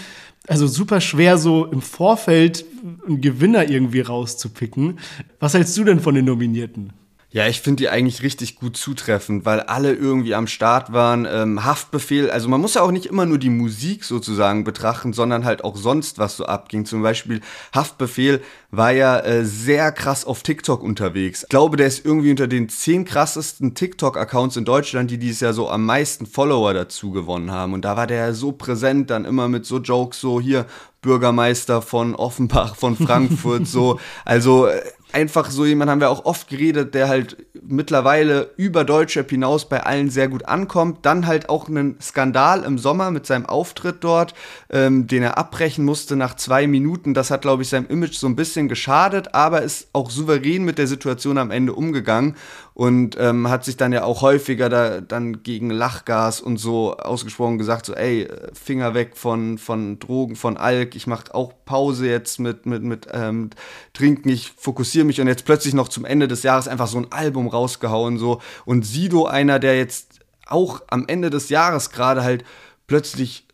also 0.48 0.66
super 0.66 1.00
schwer, 1.00 1.38
so 1.38 1.66
im 1.66 1.82
Vorfeld 1.82 2.64
einen 3.06 3.20
Gewinner 3.20 3.68
irgendwie 3.68 4.00
rauszupicken. 4.00 4.98
Was 5.40 5.54
hältst 5.54 5.76
du 5.76 5.84
denn 5.84 6.00
von 6.00 6.14
den 6.14 6.24
Nominierten? 6.24 6.92
Ja, 7.30 7.48
ich 7.48 7.60
finde 7.60 7.82
die 7.82 7.88
eigentlich 7.88 8.22
richtig 8.22 8.54
gut 8.54 8.76
zutreffend, 8.76 9.44
weil 9.44 9.60
alle 9.60 9.92
irgendwie 9.92 10.34
am 10.34 10.46
Start 10.46 10.92
waren. 10.92 11.26
Ähm, 11.28 11.64
Haftbefehl, 11.64 12.30
also 12.30 12.48
man 12.48 12.60
muss 12.60 12.74
ja 12.74 12.82
auch 12.82 12.92
nicht 12.92 13.06
immer 13.06 13.26
nur 13.26 13.38
die 13.38 13.50
Musik 13.50 14.04
sozusagen 14.04 14.62
betrachten, 14.62 15.12
sondern 15.12 15.44
halt 15.44 15.64
auch 15.64 15.76
sonst, 15.76 16.18
was 16.18 16.36
so 16.36 16.46
abging. 16.46 16.86
Zum 16.86 17.02
Beispiel 17.02 17.40
Haftbefehl 17.74 18.42
war 18.70 18.92
ja 18.92 19.18
äh, 19.18 19.44
sehr 19.44 19.90
krass 19.90 20.24
auf 20.24 20.44
TikTok 20.44 20.84
unterwegs. 20.84 21.42
Ich 21.42 21.48
glaube, 21.48 21.76
der 21.76 21.88
ist 21.88 22.04
irgendwie 22.04 22.30
unter 22.30 22.46
den 22.46 22.68
zehn 22.68 23.04
krassesten 23.04 23.74
TikTok-Accounts 23.74 24.56
in 24.56 24.64
Deutschland, 24.64 25.10
die 25.10 25.18
dieses 25.18 25.40
Jahr 25.40 25.52
so 25.52 25.68
am 25.68 25.84
meisten 25.84 26.26
Follower 26.26 26.74
dazu 26.74 27.10
gewonnen 27.10 27.50
haben. 27.50 27.72
Und 27.72 27.84
da 27.84 27.96
war 27.96 28.06
der 28.06 28.34
so 28.34 28.52
präsent, 28.52 29.10
dann 29.10 29.24
immer 29.24 29.48
mit 29.48 29.66
so 29.66 29.78
Jokes, 29.78 30.20
so 30.20 30.40
hier 30.40 30.64
Bürgermeister 31.02 31.82
von 31.82 32.14
Offenbach, 32.14 32.76
von 32.76 32.96
Frankfurt, 32.96 33.66
so. 33.66 34.00
Also 34.24 34.66
äh, 34.66 34.80
einfach 35.16 35.50
so 35.50 35.64
jemand 35.64 35.90
haben 35.90 36.02
wir 36.02 36.10
auch 36.10 36.26
oft 36.26 36.46
geredet, 36.46 36.94
der 36.94 37.08
halt 37.08 37.38
mittlerweile 37.62 38.50
über 38.58 38.84
Deutschrap 38.84 39.30
hinaus 39.30 39.66
bei 39.66 39.82
allen 39.82 40.10
sehr 40.10 40.28
gut 40.28 40.44
ankommt. 40.44 41.06
Dann 41.06 41.26
halt 41.26 41.48
auch 41.48 41.68
einen 41.68 41.98
Skandal 42.02 42.64
im 42.64 42.76
Sommer 42.76 43.10
mit 43.10 43.24
seinem 43.24 43.46
Auftritt 43.46 44.04
dort, 44.04 44.34
ähm, 44.68 45.06
den 45.06 45.22
er 45.22 45.38
abbrechen 45.38 45.86
musste 45.86 46.16
nach 46.16 46.36
zwei 46.36 46.66
Minuten. 46.66 47.14
Das 47.14 47.30
hat, 47.30 47.40
glaube 47.40 47.62
ich, 47.62 47.70
seinem 47.70 47.86
Image 47.88 48.16
so 48.16 48.26
ein 48.26 48.36
bisschen 48.36 48.68
geschadet, 48.68 49.34
aber 49.34 49.62
ist 49.62 49.88
auch 49.94 50.10
souverän 50.10 50.64
mit 50.64 50.76
der 50.76 50.86
Situation 50.86 51.38
am 51.38 51.50
Ende 51.50 51.72
umgegangen 51.72 52.36
und 52.76 53.16
ähm, 53.18 53.48
hat 53.48 53.64
sich 53.64 53.78
dann 53.78 53.94
ja 53.94 54.04
auch 54.04 54.20
häufiger 54.20 54.68
da, 54.68 55.00
dann 55.00 55.42
gegen 55.42 55.70
Lachgas 55.70 56.42
und 56.42 56.58
so 56.58 56.94
ausgesprochen 56.98 57.56
gesagt, 57.56 57.86
so 57.86 57.94
ey, 57.94 58.28
Finger 58.52 58.92
weg 58.92 59.16
von, 59.16 59.56
von 59.56 59.98
Drogen, 59.98 60.36
von 60.36 60.58
Alk, 60.58 60.94
ich 60.94 61.06
mache 61.06 61.34
auch 61.34 61.54
Pause 61.64 62.06
jetzt 62.06 62.38
mit, 62.38 62.66
mit, 62.66 62.82
mit 62.82 63.08
ähm, 63.14 63.48
Trinken, 63.94 64.28
ich 64.28 64.52
fokussiere 64.58 65.06
mich. 65.06 65.22
Und 65.22 65.26
jetzt 65.26 65.46
plötzlich 65.46 65.72
noch 65.72 65.88
zum 65.88 66.04
Ende 66.04 66.28
des 66.28 66.42
Jahres 66.42 66.68
einfach 66.68 66.86
so 66.86 66.98
ein 66.98 67.10
Album 67.12 67.48
rausgehauen 67.48 68.18
so. 68.18 68.42
Und 68.66 68.84
Sido, 68.84 69.24
einer, 69.24 69.58
der 69.58 69.78
jetzt 69.78 70.20
auch 70.44 70.82
am 70.88 71.06
Ende 71.08 71.30
des 71.30 71.48
Jahres 71.48 71.88
gerade 71.88 72.24
halt 72.24 72.44
plötzlich 72.86 73.45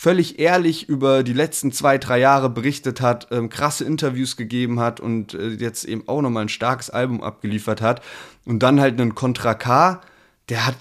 völlig 0.00 0.38
ehrlich 0.38 0.88
über 0.88 1.22
die 1.22 1.34
letzten 1.34 1.72
zwei, 1.72 1.98
drei 1.98 2.18
Jahre 2.20 2.48
berichtet 2.48 3.02
hat, 3.02 3.28
ähm, 3.32 3.50
krasse 3.50 3.84
Interviews 3.84 4.38
gegeben 4.38 4.80
hat 4.80 4.98
und 4.98 5.34
äh, 5.34 5.48
jetzt 5.48 5.84
eben 5.84 6.08
auch 6.08 6.22
nochmal 6.22 6.44
ein 6.44 6.48
starkes 6.48 6.88
Album 6.88 7.22
abgeliefert 7.22 7.82
hat. 7.82 8.00
Und 8.46 8.62
dann 8.62 8.80
halt 8.80 8.98
einen 8.98 9.14
Contra 9.14 9.52
K, 9.52 10.00
der 10.48 10.64
hat 10.64 10.76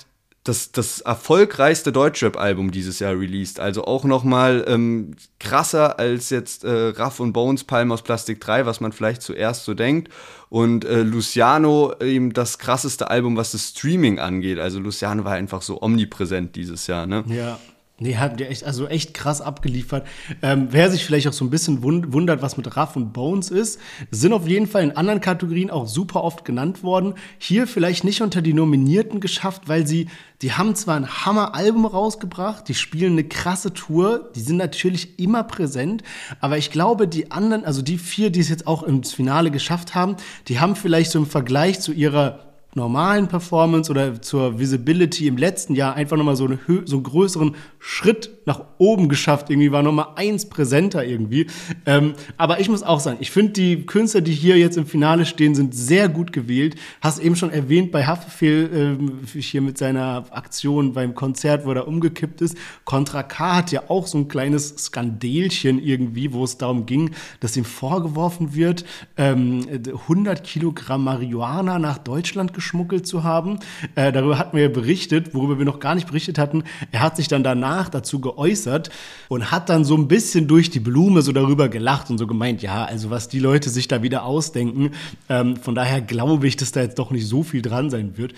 das, 0.46 0.72
das 0.72 1.02
erfolgreichste 1.02 1.92
Deutschrap-Album 1.92 2.72
dieses 2.72 3.00
Jahr 3.00 3.12
released. 3.12 3.60
Also 3.60 3.84
auch 3.84 4.06
nochmal 4.06 4.64
ähm, 4.70 5.18
krasser 5.38 6.00
als 6.00 6.30
jetzt 6.30 6.64
äh, 6.64 6.94
Raff 6.96 7.20
und 7.20 7.34
Bones 7.34 7.66
Palm 7.66 7.92
aus 7.92 8.04
Plastik 8.04 8.40
3, 8.40 8.66
was 8.66 8.80
man 8.80 8.94
vielleicht 8.94 9.22
zuerst 9.22 9.66
so 9.66 9.74
denkt. 9.74 10.08
Und 10.48 10.86
äh, 10.86 11.02
Luciano 11.02 11.94
eben 12.00 12.32
das 12.32 12.58
krasseste 12.58 13.10
Album, 13.10 13.36
was 13.36 13.52
das 13.52 13.68
Streaming 13.68 14.18
angeht. 14.18 14.60
Also 14.60 14.80
Luciano 14.80 15.26
war 15.26 15.34
einfach 15.34 15.62
so 15.62 15.82
omnipräsent 15.82 16.56
dieses 16.56 16.88
Jahr, 16.88 17.06
ne? 17.06 17.26
Ja. 17.28 17.60
Nee, 18.02 18.16
hat 18.16 18.40
der 18.40 18.50
echt, 18.50 18.64
also 18.64 18.88
echt 18.88 19.14
krass 19.14 19.42
abgeliefert. 19.42 20.08
Ähm, 20.42 20.70
wer 20.72 20.90
sich 20.90 21.06
vielleicht 21.06 21.28
auch 21.28 21.34
so 21.34 21.44
ein 21.44 21.50
bisschen 21.50 21.84
wundert, 21.84 22.42
was 22.42 22.56
mit 22.56 22.78
Raff 22.78 22.96
und 22.96 23.12
Bones 23.12 23.52
ist, 23.52 23.80
sind 24.10 24.32
auf 24.32 24.48
jeden 24.48 24.68
Fall 24.68 24.84
in 24.84 24.96
anderen 24.96 25.20
Kategorien 25.20 25.70
auch 25.70 25.86
super 25.86 26.24
oft 26.24 26.46
genannt 26.46 26.82
worden. 26.82 27.16
Hier 27.38 27.68
vielleicht 27.68 28.06
nicht 28.06 28.22
unter 28.22 28.42
die 28.42 28.54
Nominierten 28.54 29.20
geschafft, 29.20 29.64
weil 29.68 29.86
sie, 29.86 30.08
die 30.42 30.54
haben 30.54 30.76
zwar 30.76 30.96
ein 30.96 31.26
Hammer-Album 31.26 31.86
rausgebracht, 31.86 32.70
die 32.70 32.74
spielen 32.74 33.14
eine 33.14 33.26
krasse 33.26 33.74
Tour, 33.74 34.30
die 34.34 34.42
sind 34.42 34.58
natürlich 34.58 35.20
immer 35.20 35.44
präsent, 35.44 36.04
aber 36.40 36.58
ich 36.58 36.72
glaube, 36.72 37.08
die 37.08 37.32
anderen, 37.32 37.66
also 37.66 37.82
die 37.82 37.98
vier, 37.98 38.30
die 38.30 38.40
es 38.40 38.48
jetzt 38.48 38.66
auch 38.66 38.84
ins 38.84 39.14
Finale 39.14 39.52
geschafft 39.52 39.94
haben, 39.94 40.16
die 40.48 40.62
haben 40.62 40.78
vielleicht 40.78 41.12
so 41.12 41.20
im 41.20 41.26
Vergleich 41.26 41.82
zu 41.82 41.92
ihrer 41.92 42.49
normalen 42.76 43.28
Performance 43.28 43.90
oder 43.90 44.22
zur 44.22 44.60
Visibility 44.60 45.28
im 45.28 45.38
letzten 45.38 45.74
Jahr 45.76 45.96
einfach 45.96 46.18
nochmal 46.18 46.36
so, 46.36 46.46
eine, 46.46 46.60
so 46.86 46.98
einen 46.98 47.04
größeren 47.04 47.56
Schritt 47.80 48.30
nach 48.46 48.64
oben 48.78 49.10
geschafft. 49.10 49.50
Irgendwie 49.50 49.72
war 49.72 49.82
nochmal 49.82 50.10
eins 50.16 50.50
präsenter 50.50 51.04
irgendwie. 51.04 51.48
Ähm, 51.86 52.14
aber 52.38 52.60
ich 52.60 52.70
muss 52.70 52.84
auch 52.84 53.00
sagen, 53.00 53.18
ich 53.22 53.32
finde 53.32 53.54
die 53.54 53.86
Künstler, 53.86 54.22
die 54.22 54.34
hier 54.34 54.58
jetzt 54.58 54.78
im 54.78 54.86
Finale 54.86 55.26
stehen, 55.26 55.56
sind 55.56 55.74
sehr 55.74 56.10
gut 56.10 56.32
gewählt. 56.32 56.76
Hast 57.02 57.20
eben 57.20 57.36
schon 57.36 57.52
erwähnt 57.52 57.92
bei 57.92 58.06
Haftbefehl 58.06 58.70
ähm, 58.74 59.20
hier 59.36 59.62
mit 59.62 59.78
seiner 59.78 60.26
Aktion 60.32 60.94
beim 60.94 61.16
Konzert, 61.16 61.66
wo 61.66 61.72
er 61.72 61.88
umgekippt 61.88 62.42
ist. 62.42 62.56
Contra 62.86 63.24
K 63.24 63.56
hat 63.56 63.72
ja 63.72 63.84
auch 63.88 64.06
so 64.06 64.18
ein 64.18 64.28
kleines 64.28 64.76
Skandelchen 64.78 65.80
irgendwie, 65.80 66.34
wo 66.34 66.44
es 66.44 66.58
darum 66.58 66.86
ging, 66.86 67.12
dass 67.40 67.58
ihm 67.58 67.66
vorgeworfen 67.66 68.54
wird, 68.54 68.86
ähm, 69.18 69.66
100 69.72 70.44
Kilogramm 70.44 71.04
Marihuana 71.04 71.80
nach 71.80 71.98
Deutschland 71.98 72.54
geschmuggelt 72.60 73.08
zu 73.08 73.24
haben. 73.24 73.60
Äh, 73.96 74.12
darüber 74.12 74.38
hatten 74.38 74.58
wir 74.58 74.64
ja 74.64 74.70
berichtet, 74.70 75.34
worüber 75.34 75.58
wir 75.58 75.66
noch 75.66 75.80
gar 75.80 75.96
nicht 75.96 76.08
berichtet 76.08 76.38
hatten. 76.38 76.66
Er 76.92 77.00
hat 77.00 77.16
sich 77.16 77.30
dann 77.30 77.42
danach 77.42 77.88
dazu 77.88 78.20
geäußert 78.20 78.90
und 79.30 79.50
hat 79.50 79.70
dann 79.70 79.86
so 79.86 79.96
ein 79.96 80.10
bisschen 80.10 80.48
durch 80.48 80.70
die 80.70 80.82
Blume 80.82 81.22
so 81.22 81.32
darüber 81.32 81.70
gelacht 81.70 82.10
und 82.10 82.18
so 82.18 82.28
gemeint, 82.28 82.62
ja, 82.62 82.84
also 82.84 83.10
was 83.10 83.30
die 83.30 83.40
Leute 83.40 83.70
sich 83.70 83.88
da 83.88 84.04
wieder 84.04 84.26
ausdenken. 84.26 84.92
Ähm, 85.30 85.56
von 85.56 85.74
daher 85.74 86.02
glaube 86.02 86.48
ich, 86.48 86.58
dass 86.58 86.74
da 86.74 86.82
jetzt 86.82 87.00
doch 87.00 87.12
nicht 87.12 87.28
so 87.28 87.44
viel 87.44 87.62
dran 87.62 87.90
sein 87.90 88.18
wird. 88.18 88.34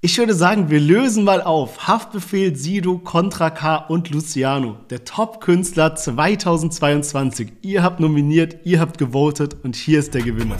Ich 0.00 0.18
würde 0.18 0.34
sagen, 0.34 0.68
wir 0.70 0.80
lösen 0.80 1.22
mal 1.22 1.42
auf. 1.42 1.86
Haftbefehl, 1.86 2.56
Sido, 2.56 2.98
Contra 2.98 3.50
K 3.50 3.76
und 3.76 4.10
Luciano. 4.10 4.78
Der 4.90 5.04
Top-Künstler 5.04 5.94
2022. 5.94 7.52
Ihr 7.62 7.84
habt 7.84 8.00
nominiert, 8.00 8.56
ihr 8.64 8.80
habt 8.80 8.98
gewotet 8.98 9.56
und 9.62 9.76
hier 9.76 10.00
ist 10.00 10.14
der 10.14 10.22
Gewinner. 10.22 10.56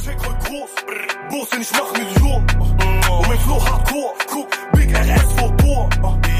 Flow 3.51 3.65
hardcore, 3.65 4.15
guck, 4.29 4.49
Big 4.75 4.95
RS 4.95 5.33
vor 5.37 5.51
Bohr. 5.57 5.89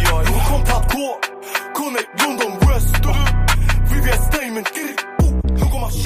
Ja, 0.05 0.23
Junge 0.23 0.43
kommt 0.49 0.73
hardcore, 0.73 1.19
Connect 1.75 2.09
London 2.23 2.53
West. 2.69 2.95
Wie 3.89 4.05
wir 4.05 4.13
Statement, 4.13 4.71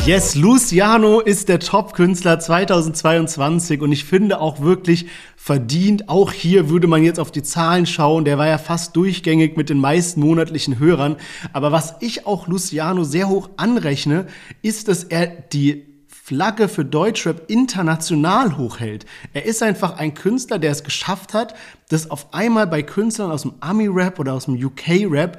Yes, 0.07 0.35
Luciano 0.35 1.21
ist 1.21 1.51
der 1.51 1.61
Top-Künstler 1.61 2.39
2022 2.39 3.83
und 3.83 3.93
ich 3.93 4.05
finde 4.05 4.41
auch 4.41 4.63
wirklich 4.63 5.05
verdient. 5.37 6.09
Auch 6.09 6.33
hier 6.33 6.71
würde 6.71 6.87
man 6.87 7.05
jetzt 7.05 7.21
auf 7.21 7.31
die 7.31 7.43
Zahlen 7.43 7.85
schauen. 7.85 8.25
Der 8.25 8.39
war 8.39 8.47
ja 8.47 8.57
fast 8.57 8.97
durchgängig 8.97 9.59
mit 9.59 9.69
den 9.69 9.81
meisten 9.81 10.21
monatlichen 10.21 10.79
Hörern. 10.79 11.17
Aber 11.53 11.71
was 11.71 11.97
ich 12.01 12.27
auch 12.27 12.49
Luciano 12.49 13.05
sehr 13.05 13.29
hoch 13.29 13.51
anrechne, 13.59 14.27
ist, 14.63 14.89
dass 14.89 15.05
er 15.05 15.27
die 15.27 15.94
Flagge 16.25 16.69
für 16.69 16.87
Deutschrap 16.87 17.51
international 17.51 18.57
hochhält. 18.57 19.05
Er 19.35 19.45
ist 19.45 19.63
einfach 19.63 19.99
ein 19.99 20.15
Künstler, 20.15 20.59
der 20.59 20.71
es 20.71 20.83
geschafft 20.83 21.35
hat, 21.35 21.55
dass 21.91 22.11
auf 22.11 22.33
einmal 22.33 22.67
bei 22.67 22.83
Künstlern 22.83 23.31
aus 23.31 23.43
dem 23.43 23.53
Ami-Rap 23.61 24.19
oder 24.19 24.33
aus 24.33 24.47
dem 24.47 24.55
UK-Rap 24.55 25.39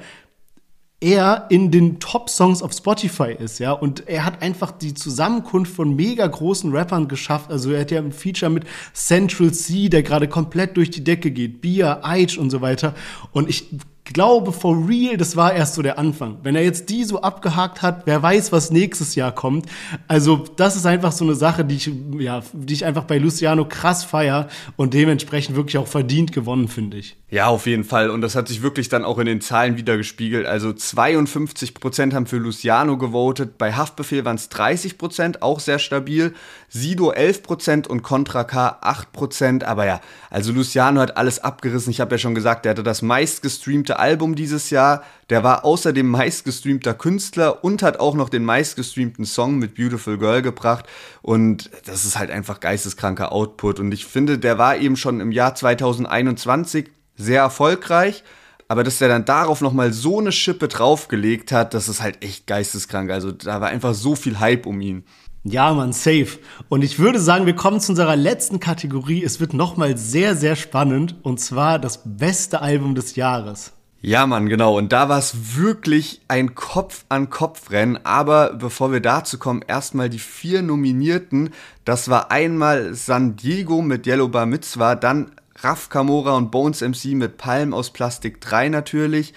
er 1.00 1.46
in 1.50 1.72
den 1.72 1.98
Top-Songs 1.98 2.62
auf 2.62 2.72
Spotify 2.72 3.32
ist, 3.36 3.58
ja, 3.58 3.72
und 3.72 4.08
er 4.08 4.24
hat 4.24 4.42
einfach 4.42 4.70
die 4.70 4.94
Zusammenkunft 4.94 5.74
von 5.74 5.96
mega 5.96 6.24
großen 6.24 6.72
Rappern 6.72 7.08
geschafft. 7.08 7.50
Also 7.50 7.72
er 7.72 7.80
hat 7.80 7.90
ja 7.90 7.98
ein 7.98 8.12
Feature 8.12 8.52
mit 8.52 8.64
Central 8.94 9.52
C, 9.52 9.88
der 9.88 10.04
gerade 10.04 10.28
komplett 10.28 10.76
durch 10.76 10.90
die 10.90 11.02
Decke 11.02 11.32
geht, 11.32 11.60
Bia, 11.60 11.98
Aitch 12.02 12.38
und 12.38 12.50
so 12.50 12.60
weiter. 12.60 12.94
Und 13.32 13.50
ich 13.50 13.68
glaube 14.06 14.52
for 14.52 14.88
real, 14.88 15.16
das 15.16 15.36
war 15.36 15.52
erst 15.52 15.74
so 15.74 15.82
der 15.82 15.98
Anfang. 15.98 16.38
Wenn 16.42 16.56
er 16.56 16.62
jetzt 16.62 16.88
die 16.88 17.04
so 17.04 17.20
abgehakt 17.20 17.82
hat, 17.82 18.02
wer 18.06 18.22
weiß, 18.22 18.52
was 18.52 18.70
nächstes 18.70 19.14
Jahr 19.14 19.32
kommt. 19.32 19.66
Also 20.08 20.44
das 20.56 20.76
ist 20.76 20.86
einfach 20.86 21.12
so 21.12 21.24
eine 21.24 21.34
Sache, 21.34 21.64
die 21.64 21.76
ich, 21.76 21.90
ja, 22.18 22.42
die 22.52 22.74
ich 22.74 22.84
einfach 22.84 23.04
bei 23.04 23.18
Luciano 23.18 23.66
krass 23.66 24.04
feier 24.04 24.48
und 24.76 24.94
dementsprechend 24.94 25.56
wirklich 25.56 25.78
auch 25.78 25.86
verdient 25.86 26.32
gewonnen, 26.32 26.68
finde 26.68 26.98
ich. 26.98 27.16
Ja, 27.28 27.48
auf 27.48 27.66
jeden 27.66 27.84
Fall. 27.84 28.10
Und 28.10 28.20
das 28.20 28.36
hat 28.36 28.46
sich 28.46 28.62
wirklich 28.62 28.88
dann 28.88 29.04
auch 29.04 29.18
in 29.18 29.26
den 29.26 29.40
Zahlen 29.40 29.76
wieder 29.76 29.96
gespiegelt. 29.96 30.46
Also 30.46 30.72
52 30.72 31.74
Prozent 31.74 32.14
haben 32.14 32.26
für 32.26 32.36
Luciano 32.36 32.96
gewotet. 32.98 33.58
Bei 33.58 33.72
Haftbefehl 33.72 34.24
waren 34.24 34.36
es 34.36 34.48
30 34.48 34.96
Prozent, 34.96 35.42
auch 35.42 35.58
sehr 35.58 35.80
stabil. 35.80 36.34
Sido 36.68 37.10
11 37.10 37.42
Prozent 37.42 37.86
und 37.88 38.02
Contra 38.02 38.44
K 38.44 38.78
8 38.80 39.10
Prozent. 39.10 39.64
Aber 39.64 39.84
ja, 39.84 40.00
also 40.30 40.52
Luciano 40.52 41.00
hat 41.00 41.16
alles 41.16 41.40
abgerissen. 41.40 41.90
Ich 41.90 42.00
habe 42.00 42.14
ja 42.14 42.18
schon 42.18 42.36
gesagt, 42.36 42.66
er 42.66 42.70
hatte 42.70 42.84
das 42.84 43.02
meist 43.02 43.42
gestreamte 43.42 43.96
deutsche 43.96 43.98
Album 43.98 44.34
dieses 44.34 44.70
Jahr. 44.70 45.02
Der 45.30 45.42
war 45.42 45.64
außerdem 45.64 46.06
meistgestreamter 46.06 46.94
Künstler 46.94 47.64
und 47.64 47.82
hat 47.82 47.98
auch 47.98 48.14
noch 48.14 48.28
den 48.28 48.44
meistgestreamten 48.44 49.24
Song 49.24 49.58
mit 49.58 49.74
Beautiful 49.74 50.18
Girl 50.18 50.42
gebracht. 50.42 50.86
Und 51.22 51.70
das 51.86 52.04
ist 52.04 52.18
halt 52.18 52.30
einfach 52.30 52.60
geisteskranker 52.60 53.32
Output. 53.32 53.80
Und 53.80 53.92
ich 53.92 54.06
finde, 54.06 54.38
der 54.38 54.58
war 54.58 54.76
eben 54.76 54.96
schon 54.96 55.20
im 55.20 55.32
Jahr 55.32 55.54
2021 55.54 56.90
sehr 57.16 57.40
erfolgreich. 57.40 58.22
Aber 58.68 58.82
dass 58.82 58.98
der 58.98 59.08
dann 59.08 59.24
darauf 59.24 59.60
nochmal 59.60 59.92
so 59.92 60.18
eine 60.18 60.32
Schippe 60.32 60.66
draufgelegt 60.66 61.52
hat, 61.52 61.72
das 61.72 61.88
ist 61.88 62.02
halt 62.02 62.24
echt 62.24 62.48
geisteskrank. 62.48 63.10
Also 63.10 63.30
da 63.30 63.60
war 63.60 63.68
einfach 63.68 63.94
so 63.94 64.16
viel 64.16 64.40
Hype 64.40 64.66
um 64.66 64.80
ihn. 64.80 65.04
Ja, 65.48 65.72
man, 65.72 65.92
safe. 65.92 66.40
Und 66.68 66.82
ich 66.82 66.98
würde 66.98 67.20
sagen, 67.20 67.46
wir 67.46 67.54
kommen 67.54 67.78
zu 67.78 67.92
unserer 67.92 68.16
letzten 68.16 68.58
Kategorie. 68.58 69.22
Es 69.22 69.38
wird 69.38 69.54
nochmal 69.54 69.96
sehr, 69.96 70.34
sehr 70.34 70.56
spannend. 70.56 71.14
Und 71.22 71.38
zwar 71.38 71.78
das 71.78 72.02
beste 72.04 72.62
Album 72.62 72.96
des 72.96 73.14
Jahres. 73.14 73.72
Ja, 74.00 74.26
Mann, 74.26 74.48
genau. 74.48 74.76
Und 74.76 74.92
da 74.92 75.08
war 75.08 75.18
es 75.18 75.56
wirklich 75.56 76.20
ein 76.26 76.56
Kopf-an-Kopf-Rennen. 76.56 78.00
Aber 78.04 78.54
bevor 78.54 78.90
wir 78.90 79.00
dazu 79.00 79.38
kommen, 79.38 79.62
erstmal 79.66 80.10
die 80.10 80.18
vier 80.18 80.62
Nominierten. 80.62 81.50
Das 81.84 82.08
war 82.08 82.32
einmal 82.32 82.94
San 82.94 83.36
Diego 83.36 83.82
mit 83.82 84.04
Yellow 84.04 84.28
Bar 84.28 84.46
Mitzvah, 84.46 84.96
dann 84.96 85.30
Raf 85.60 85.88
Kamora 85.88 86.36
und 86.36 86.50
Bones 86.50 86.80
MC 86.80 87.14
mit 87.14 87.38
Palm 87.38 87.72
aus 87.72 87.90
Plastik 87.92 88.40
3 88.40 88.68
natürlich, 88.68 89.32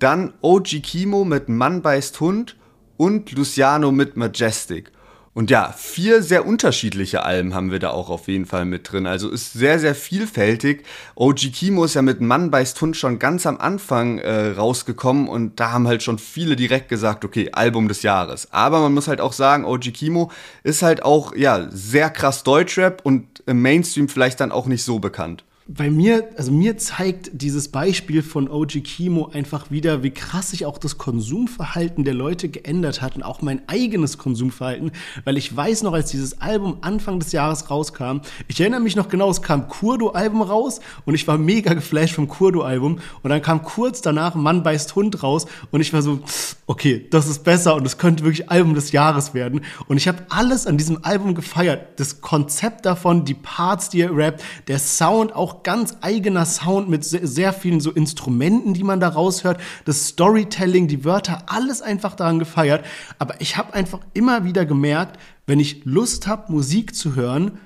dann 0.00 0.34
OG 0.40 0.82
Kimo 0.82 1.24
mit 1.24 1.48
Mann 1.48 1.82
beißt 1.82 2.20
Hund 2.20 2.56
und 2.96 3.30
Luciano 3.32 3.92
mit 3.92 4.16
Majestic. 4.16 4.90
Und 5.34 5.50
ja, 5.50 5.72
vier 5.74 6.22
sehr 6.22 6.46
unterschiedliche 6.46 7.24
Alben 7.24 7.54
haben 7.54 7.70
wir 7.70 7.78
da 7.78 7.90
auch 7.90 8.10
auf 8.10 8.28
jeden 8.28 8.44
Fall 8.44 8.66
mit 8.66 8.92
drin. 8.92 9.06
Also 9.06 9.30
ist 9.30 9.54
sehr, 9.54 9.78
sehr 9.78 9.94
vielfältig. 9.94 10.84
OG 11.14 11.52
Kimo 11.54 11.84
ist 11.84 11.94
ja 11.94 12.02
mit 12.02 12.20
Mann 12.20 12.50
beißt 12.50 12.78
Hund 12.82 12.98
schon 12.98 13.18
ganz 13.18 13.46
am 13.46 13.56
Anfang 13.56 14.18
äh, 14.18 14.48
rausgekommen 14.48 15.28
und 15.28 15.58
da 15.58 15.72
haben 15.72 15.88
halt 15.88 16.02
schon 16.02 16.18
viele 16.18 16.54
direkt 16.54 16.90
gesagt, 16.90 17.24
okay, 17.24 17.48
Album 17.52 17.88
des 17.88 18.02
Jahres. 18.02 18.52
Aber 18.52 18.80
man 18.80 18.92
muss 18.92 19.08
halt 19.08 19.22
auch 19.22 19.32
sagen, 19.32 19.64
OG 19.64 19.94
Kimo 19.94 20.30
ist 20.64 20.82
halt 20.82 21.02
auch, 21.02 21.34
ja, 21.34 21.66
sehr 21.70 22.10
krass 22.10 22.42
Deutschrap 22.42 23.00
und 23.02 23.42
im 23.46 23.62
Mainstream 23.62 24.10
vielleicht 24.10 24.38
dann 24.38 24.52
auch 24.52 24.66
nicht 24.66 24.84
so 24.84 24.98
bekannt 24.98 25.44
bei 25.74 25.90
mir, 25.90 26.28
also 26.36 26.52
mir 26.52 26.76
zeigt 26.76 27.30
dieses 27.32 27.68
Beispiel 27.68 28.22
von 28.22 28.48
OG 28.48 28.82
Kimo 28.84 29.30
einfach 29.32 29.70
wieder, 29.70 30.02
wie 30.02 30.10
krass 30.10 30.50
sich 30.50 30.66
auch 30.66 30.76
das 30.76 30.98
Konsumverhalten 30.98 32.04
der 32.04 32.14
Leute 32.14 32.48
geändert 32.48 33.00
hat 33.00 33.16
und 33.16 33.22
auch 33.22 33.40
mein 33.42 33.66
eigenes 33.68 34.18
Konsumverhalten, 34.18 34.92
weil 35.24 35.38
ich 35.38 35.54
weiß 35.54 35.82
noch, 35.82 35.94
als 35.94 36.10
dieses 36.10 36.40
Album 36.40 36.78
Anfang 36.82 37.20
des 37.20 37.32
Jahres 37.32 37.70
rauskam, 37.70 38.20
ich 38.48 38.60
erinnere 38.60 38.80
mich 38.80 38.96
noch 38.96 39.08
genau, 39.08 39.30
es 39.30 39.40
kam 39.40 39.68
Kurdo-Album 39.68 40.42
raus 40.42 40.80
und 41.06 41.14
ich 41.14 41.26
war 41.26 41.38
mega 41.38 41.72
geflasht 41.72 42.14
vom 42.14 42.28
Kurdo-Album. 42.28 42.98
Und 43.22 43.30
dann 43.30 43.40
kam 43.40 43.62
kurz 43.62 44.02
danach 44.02 44.34
Mann 44.34 44.62
beißt 44.62 44.94
Hund 44.94 45.22
raus 45.22 45.46
und 45.70 45.80
ich 45.80 45.92
war 45.92 46.02
so, 46.02 46.20
okay, 46.66 47.06
das 47.10 47.28
ist 47.28 47.44
besser 47.44 47.74
und 47.76 47.86
es 47.86 47.98
könnte 47.98 48.24
wirklich 48.24 48.50
Album 48.50 48.74
des 48.74 48.92
Jahres 48.92 49.32
werden. 49.32 49.62
Und 49.88 49.96
ich 49.96 50.08
habe 50.08 50.26
alles 50.28 50.66
an 50.66 50.76
diesem 50.76 51.04
Album 51.04 51.34
gefeiert, 51.34 51.98
das 52.00 52.20
Konzept 52.20 52.84
davon, 52.84 53.24
die 53.24 53.34
Parts, 53.34 53.88
die 53.88 54.02
er 54.02 54.14
rappt, 54.14 54.42
der 54.68 54.78
Sound 54.78 55.34
auch 55.34 55.61
ganz 55.62 55.96
eigener 56.00 56.46
Sound 56.46 56.88
mit 56.88 57.04
sehr, 57.04 57.26
sehr 57.26 57.52
vielen 57.52 57.80
so 57.80 57.90
Instrumenten, 57.90 58.74
die 58.74 58.84
man 58.84 59.00
da 59.00 59.08
raushört, 59.08 59.60
das 59.84 60.08
Storytelling, 60.08 60.88
die 60.88 61.04
Wörter, 61.04 61.44
alles 61.46 61.82
einfach 61.82 62.14
daran 62.14 62.38
gefeiert. 62.38 62.84
Aber 63.18 63.40
ich 63.40 63.56
habe 63.56 63.74
einfach 63.74 64.00
immer 64.12 64.44
wieder 64.44 64.64
gemerkt, 64.66 65.18
wenn 65.46 65.60
ich 65.60 65.84
Lust 65.84 66.26
habe, 66.26 66.52
Musik 66.52 66.94
zu 66.94 67.14
hören, 67.16 67.58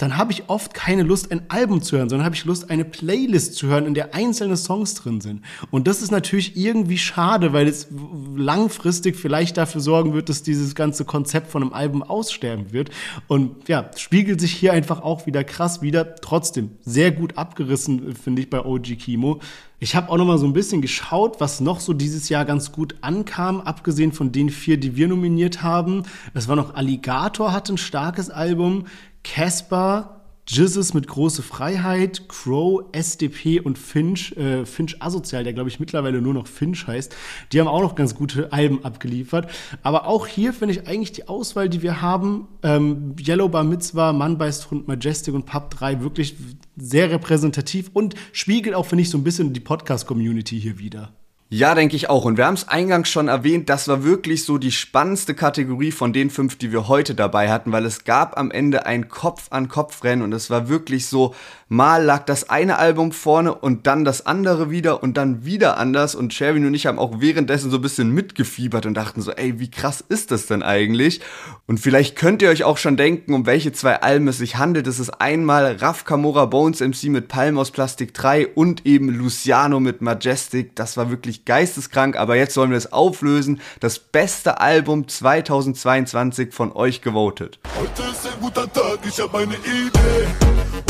dann 0.00 0.16
habe 0.16 0.32
ich 0.32 0.48
oft 0.48 0.72
keine 0.72 1.02
Lust, 1.02 1.30
ein 1.30 1.42
Album 1.48 1.82
zu 1.82 1.98
hören, 1.98 2.08
sondern 2.08 2.24
habe 2.24 2.34
ich 2.34 2.46
Lust, 2.46 2.70
eine 2.70 2.86
Playlist 2.86 3.54
zu 3.54 3.66
hören, 3.66 3.84
in 3.84 3.92
der 3.92 4.14
einzelne 4.14 4.56
Songs 4.56 4.94
drin 4.94 5.20
sind. 5.20 5.42
Und 5.70 5.86
das 5.86 6.00
ist 6.00 6.10
natürlich 6.10 6.56
irgendwie 6.56 6.96
schade, 6.96 7.52
weil 7.52 7.68
es 7.68 7.88
langfristig 8.34 9.16
vielleicht 9.16 9.58
dafür 9.58 9.82
sorgen 9.82 10.14
wird, 10.14 10.30
dass 10.30 10.42
dieses 10.42 10.74
ganze 10.74 11.04
Konzept 11.04 11.50
von 11.50 11.62
einem 11.62 11.74
Album 11.74 12.02
aussterben 12.02 12.72
wird. 12.72 12.90
Und 13.28 13.68
ja, 13.68 13.90
spiegelt 13.96 14.40
sich 14.40 14.52
hier 14.52 14.72
einfach 14.72 15.02
auch 15.02 15.26
wieder 15.26 15.44
krass 15.44 15.82
wieder. 15.82 16.14
Trotzdem 16.16 16.70
sehr 16.80 17.10
gut 17.10 17.36
abgerissen, 17.36 18.14
finde 18.14 18.40
ich, 18.40 18.48
bei 18.48 18.64
OG 18.64 18.96
Kimo. 18.98 19.40
Ich 19.82 19.96
habe 19.96 20.10
auch 20.10 20.18
noch 20.18 20.26
mal 20.26 20.36
so 20.36 20.46
ein 20.46 20.52
bisschen 20.52 20.82
geschaut, 20.82 21.40
was 21.40 21.60
noch 21.60 21.80
so 21.80 21.94
dieses 21.94 22.28
Jahr 22.28 22.44
ganz 22.44 22.70
gut 22.70 22.96
ankam, 23.00 23.62
abgesehen 23.62 24.12
von 24.12 24.30
den 24.30 24.50
vier, 24.50 24.76
die 24.76 24.94
wir 24.94 25.08
nominiert 25.08 25.62
haben. 25.62 26.02
Es 26.34 26.48
war 26.48 26.56
noch 26.56 26.74
Alligator 26.74 27.54
hat 27.54 27.70
ein 27.70 27.78
starkes 27.78 28.28
Album, 28.28 28.84
Casper, 29.22 30.20
Jizzes 30.50 30.94
mit 30.94 31.06
große 31.06 31.42
Freiheit, 31.42 32.28
Crow, 32.28 32.82
SDP 32.90 33.60
und 33.60 33.78
Finch, 33.78 34.36
äh, 34.36 34.66
Finch 34.66 35.00
asozial, 35.00 35.44
der 35.44 35.52
glaube 35.52 35.68
ich 35.68 35.78
mittlerweile 35.78 36.20
nur 36.20 36.34
noch 36.34 36.48
Finch 36.48 36.88
heißt, 36.88 37.14
die 37.52 37.60
haben 37.60 37.68
auch 37.68 37.82
noch 37.82 37.94
ganz 37.94 38.16
gute 38.16 38.52
Alben 38.52 38.84
abgeliefert. 38.84 39.48
Aber 39.84 40.06
auch 40.06 40.26
hier 40.26 40.52
finde 40.52 40.74
ich 40.74 40.88
eigentlich 40.88 41.12
die 41.12 41.28
Auswahl, 41.28 41.68
die 41.68 41.82
wir 41.82 42.02
haben, 42.02 42.48
ähm, 42.64 43.14
Yellow 43.20 43.48
Bar 43.48 43.62
Mitzvah, 43.62 44.12
Mann 44.12 44.38
beißt 44.38 44.72
Hund, 44.72 44.88
Majestic 44.88 45.34
und 45.34 45.46
Pub 45.46 45.70
3 45.70 46.00
wirklich 46.00 46.34
sehr 46.76 47.10
repräsentativ 47.10 47.90
und 47.92 48.14
spiegelt 48.32 48.74
auch, 48.74 48.86
finde 48.86 49.02
ich, 49.02 49.10
so 49.10 49.18
ein 49.18 49.24
bisschen 49.24 49.52
die 49.52 49.60
Podcast-Community 49.60 50.60
hier 50.60 50.80
wieder. 50.80 51.12
Ja, 51.52 51.74
denke 51.74 51.96
ich 51.96 52.08
auch. 52.08 52.26
Und 52.26 52.36
wir 52.36 52.46
haben 52.46 52.54
es 52.54 52.68
eingangs 52.68 53.08
schon 53.08 53.26
erwähnt, 53.26 53.68
das 53.68 53.88
war 53.88 54.04
wirklich 54.04 54.44
so 54.44 54.56
die 54.56 54.70
spannendste 54.70 55.34
Kategorie 55.34 55.90
von 55.90 56.12
den 56.12 56.30
fünf, 56.30 56.56
die 56.56 56.70
wir 56.70 56.86
heute 56.86 57.16
dabei 57.16 57.50
hatten, 57.50 57.72
weil 57.72 57.86
es 57.86 58.04
gab 58.04 58.38
am 58.38 58.52
Ende 58.52 58.86
ein 58.86 59.08
Kopf-an-Kopf-Rennen 59.08 60.22
und 60.22 60.32
es 60.32 60.48
war 60.48 60.68
wirklich 60.68 61.08
so, 61.08 61.34
mal 61.68 62.04
lag 62.04 62.24
das 62.24 62.50
eine 62.50 62.78
Album 62.78 63.10
vorne 63.10 63.52
und 63.52 63.88
dann 63.88 64.04
das 64.04 64.26
andere 64.26 64.70
wieder 64.70 65.02
und 65.02 65.16
dann 65.16 65.44
wieder 65.44 65.76
anders 65.76 66.14
und 66.14 66.32
Sherwin 66.32 66.66
und 66.66 66.74
ich 66.74 66.86
haben 66.86 67.00
auch 67.00 67.20
währenddessen 67.20 67.68
so 67.70 67.78
ein 67.78 67.82
bisschen 67.82 68.10
mitgefiebert 68.12 68.86
und 68.86 68.94
dachten 68.94 69.20
so, 69.20 69.32
ey, 69.32 69.58
wie 69.58 69.72
krass 69.72 70.04
ist 70.08 70.30
das 70.30 70.46
denn 70.46 70.62
eigentlich? 70.62 71.20
Und 71.66 71.78
vielleicht 71.78 72.14
könnt 72.14 72.42
ihr 72.42 72.50
euch 72.50 72.62
auch 72.62 72.78
schon 72.78 72.96
denken, 72.96 73.34
um 73.34 73.46
welche 73.46 73.72
zwei 73.72 74.02
Alben 74.02 74.28
es 74.28 74.38
sich 74.38 74.56
handelt. 74.56 74.86
Es 74.86 75.00
ist 75.00 75.20
einmal 75.20 75.76
Raf 75.80 76.04
Camora 76.04 76.46
Bones 76.46 76.80
MC 76.80 77.04
mit 77.04 77.26
Palm 77.26 77.58
aus 77.58 77.72
Plastik 77.72 78.14
3 78.14 78.46
und 78.46 78.86
eben 78.86 79.08
Luciano 79.08 79.80
mit 79.80 80.00
Majestic. 80.00 80.76
Das 80.76 80.96
war 80.96 81.10
wirklich 81.10 81.39
geisteskrank, 81.44 82.16
aber 82.16 82.36
jetzt 82.36 82.54
sollen 82.54 82.70
wir 82.70 82.78
es 82.78 82.92
auflösen. 82.92 83.60
Das 83.80 83.98
beste 83.98 84.60
Album 84.60 85.08
2022 85.08 86.52
von 86.52 86.72
euch 86.72 87.02
gewotet. 87.02 87.58
Heute 87.78 88.02
ist 88.10 88.26
ein 88.26 88.40
guter 88.40 88.72
Tag, 88.72 88.98
ich 89.06 89.20
habe 89.20 89.38
eine 89.38 89.54
Idee 89.54 90.26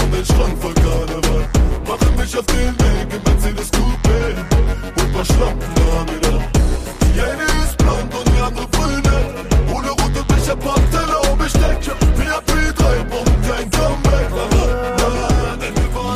und 0.02 0.14
ein 0.14 0.24
Schrank 0.24 0.58
voll 0.60 0.74
Karneval. 0.74 1.48
Mache 1.86 2.10
mich 2.16 2.38
auf 2.38 2.46
den 2.46 2.74
Weg 2.78 3.14
in 3.14 3.22
Mercedes 3.32 3.70
Coupe 3.70 4.46
und 4.96 5.12
paar 5.12 5.24
Schlampen 5.24 5.68
wieder. 6.06 6.42
Die 7.14 7.20
eine 7.20 7.42
ist 7.64 7.76
blond 7.78 8.14
und 8.14 8.28
die 8.28 8.40
andere 8.40 8.66
brüne. 8.68 9.34
Ohne 9.74 9.90
rote 9.90 10.24
Becher, 10.28 10.56
Pop-Teller 10.56 11.32
und 11.32 11.38
Besteck. 11.38 11.82
PHP 11.82 12.74
3 12.76 13.04
brauchen 13.04 13.42
kein 13.48 13.70
Comeback. 13.70 13.99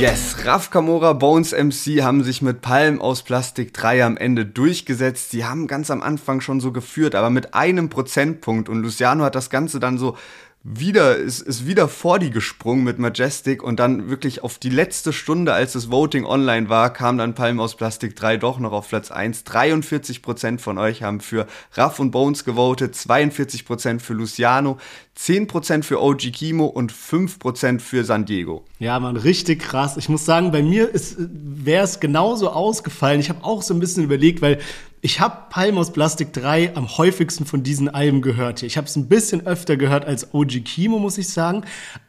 Yes, 0.06 0.36
Raf 0.44 0.68
Kamora, 0.68 1.14
Bones 1.14 1.52
MC 1.52 2.02
haben 2.02 2.22
sich 2.24 2.42
mit 2.42 2.60
Palm 2.60 3.00
aus 3.00 3.22
Plastik 3.22 3.72
3 3.72 4.04
am 4.04 4.16
Ende 4.18 4.44
durchgesetzt. 4.44 5.30
Sie 5.30 5.46
haben 5.46 5.66
ganz 5.66 5.90
am 5.90 6.02
Anfang 6.02 6.42
schon 6.42 6.60
so 6.60 6.72
geführt, 6.72 7.14
aber 7.14 7.30
mit 7.30 7.54
einem 7.54 7.88
Prozentpunkt. 7.88 8.68
Und 8.68 8.82
Luciano 8.82 9.24
hat 9.24 9.34
das 9.34 9.48
Ganze 9.48 9.80
dann 9.80 9.96
so 9.96 10.18
wieder, 10.66 11.16
ist, 11.16 11.42
ist 11.42 11.66
wieder 11.66 11.88
vor 11.88 12.18
die 12.18 12.30
gesprungen 12.30 12.84
mit 12.84 12.98
Majestic 12.98 13.62
und 13.62 13.78
dann 13.78 14.08
wirklich 14.08 14.42
auf 14.42 14.58
die 14.58 14.70
letzte 14.70 15.12
Stunde, 15.12 15.52
als 15.52 15.74
das 15.74 15.90
Voting 15.90 16.24
online 16.24 16.70
war, 16.70 16.90
kam 16.90 17.18
dann 17.18 17.34
Palm 17.34 17.60
aus 17.60 17.76
Plastik 17.76 18.16
3 18.16 18.38
doch 18.38 18.58
noch 18.58 18.72
auf 18.72 18.88
Platz 18.88 19.10
1. 19.10 19.44
43% 19.44 20.58
von 20.58 20.78
euch 20.78 21.02
haben 21.02 21.20
für 21.20 21.46
Raff 21.74 21.98
und 21.98 22.12
Bones 22.12 22.46
gewotet, 22.46 22.94
42% 22.94 24.00
für 24.00 24.14
Luciano, 24.14 24.78
10% 25.18 25.82
für 25.82 26.02
OG 26.02 26.32
Kimo 26.32 26.64
und 26.64 26.94
5% 26.94 27.80
für 27.80 28.04
San 28.04 28.24
Diego. 28.24 28.64
Ja, 28.78 28.98
man, 28.98 29.16
richtig 29.18 29.60
krass. 29.60 29.98
Ich 29.98 30.08
muss 30.08 30.24
sagen, 30.24 30.50
bei 30.50 30.62
mir 30.62 30.88
wäre 31.18 31.84
es 31.84 32.00
genauso 32.00 32.48
ausgefallen. 32.48 33.20
Ich 33.20 33.28
habe 33.28 33.44
auch 33.44 33.60
so 33.60 33.74
ein 33.74 33.80
bisschen 33.80 34.02
überlegt, 34.02 34.40
weil 34.40 34.60
ich 35.04 35.20
habe 35.20 35.36
Palm 35.50 35.76
aus 35.76 35.92
Plastik 35.92 36.32
3 36.32 36.76
am 36.76 36.96
häufigsten 36.96 37.44
von 37.44 37.62
diesen 37.62 37.90
Alben 37.90 38.22
gehört 38.22 38.60
hier. 38.60 38.66
Ich 38.68 38.78
habe 38.78 38.86
es 38.86 38.96
ein 38.96 39.06
bisschen 39.06 39.46
öfter 39.46 39.76
gehört 39.76 40.06
als 40.06 40.32
OG 40.32 40.64
Kimo, 40.64 40.98
muss 40.98 41.18
ich 41.18 41.28
sagen. 41.28 41.64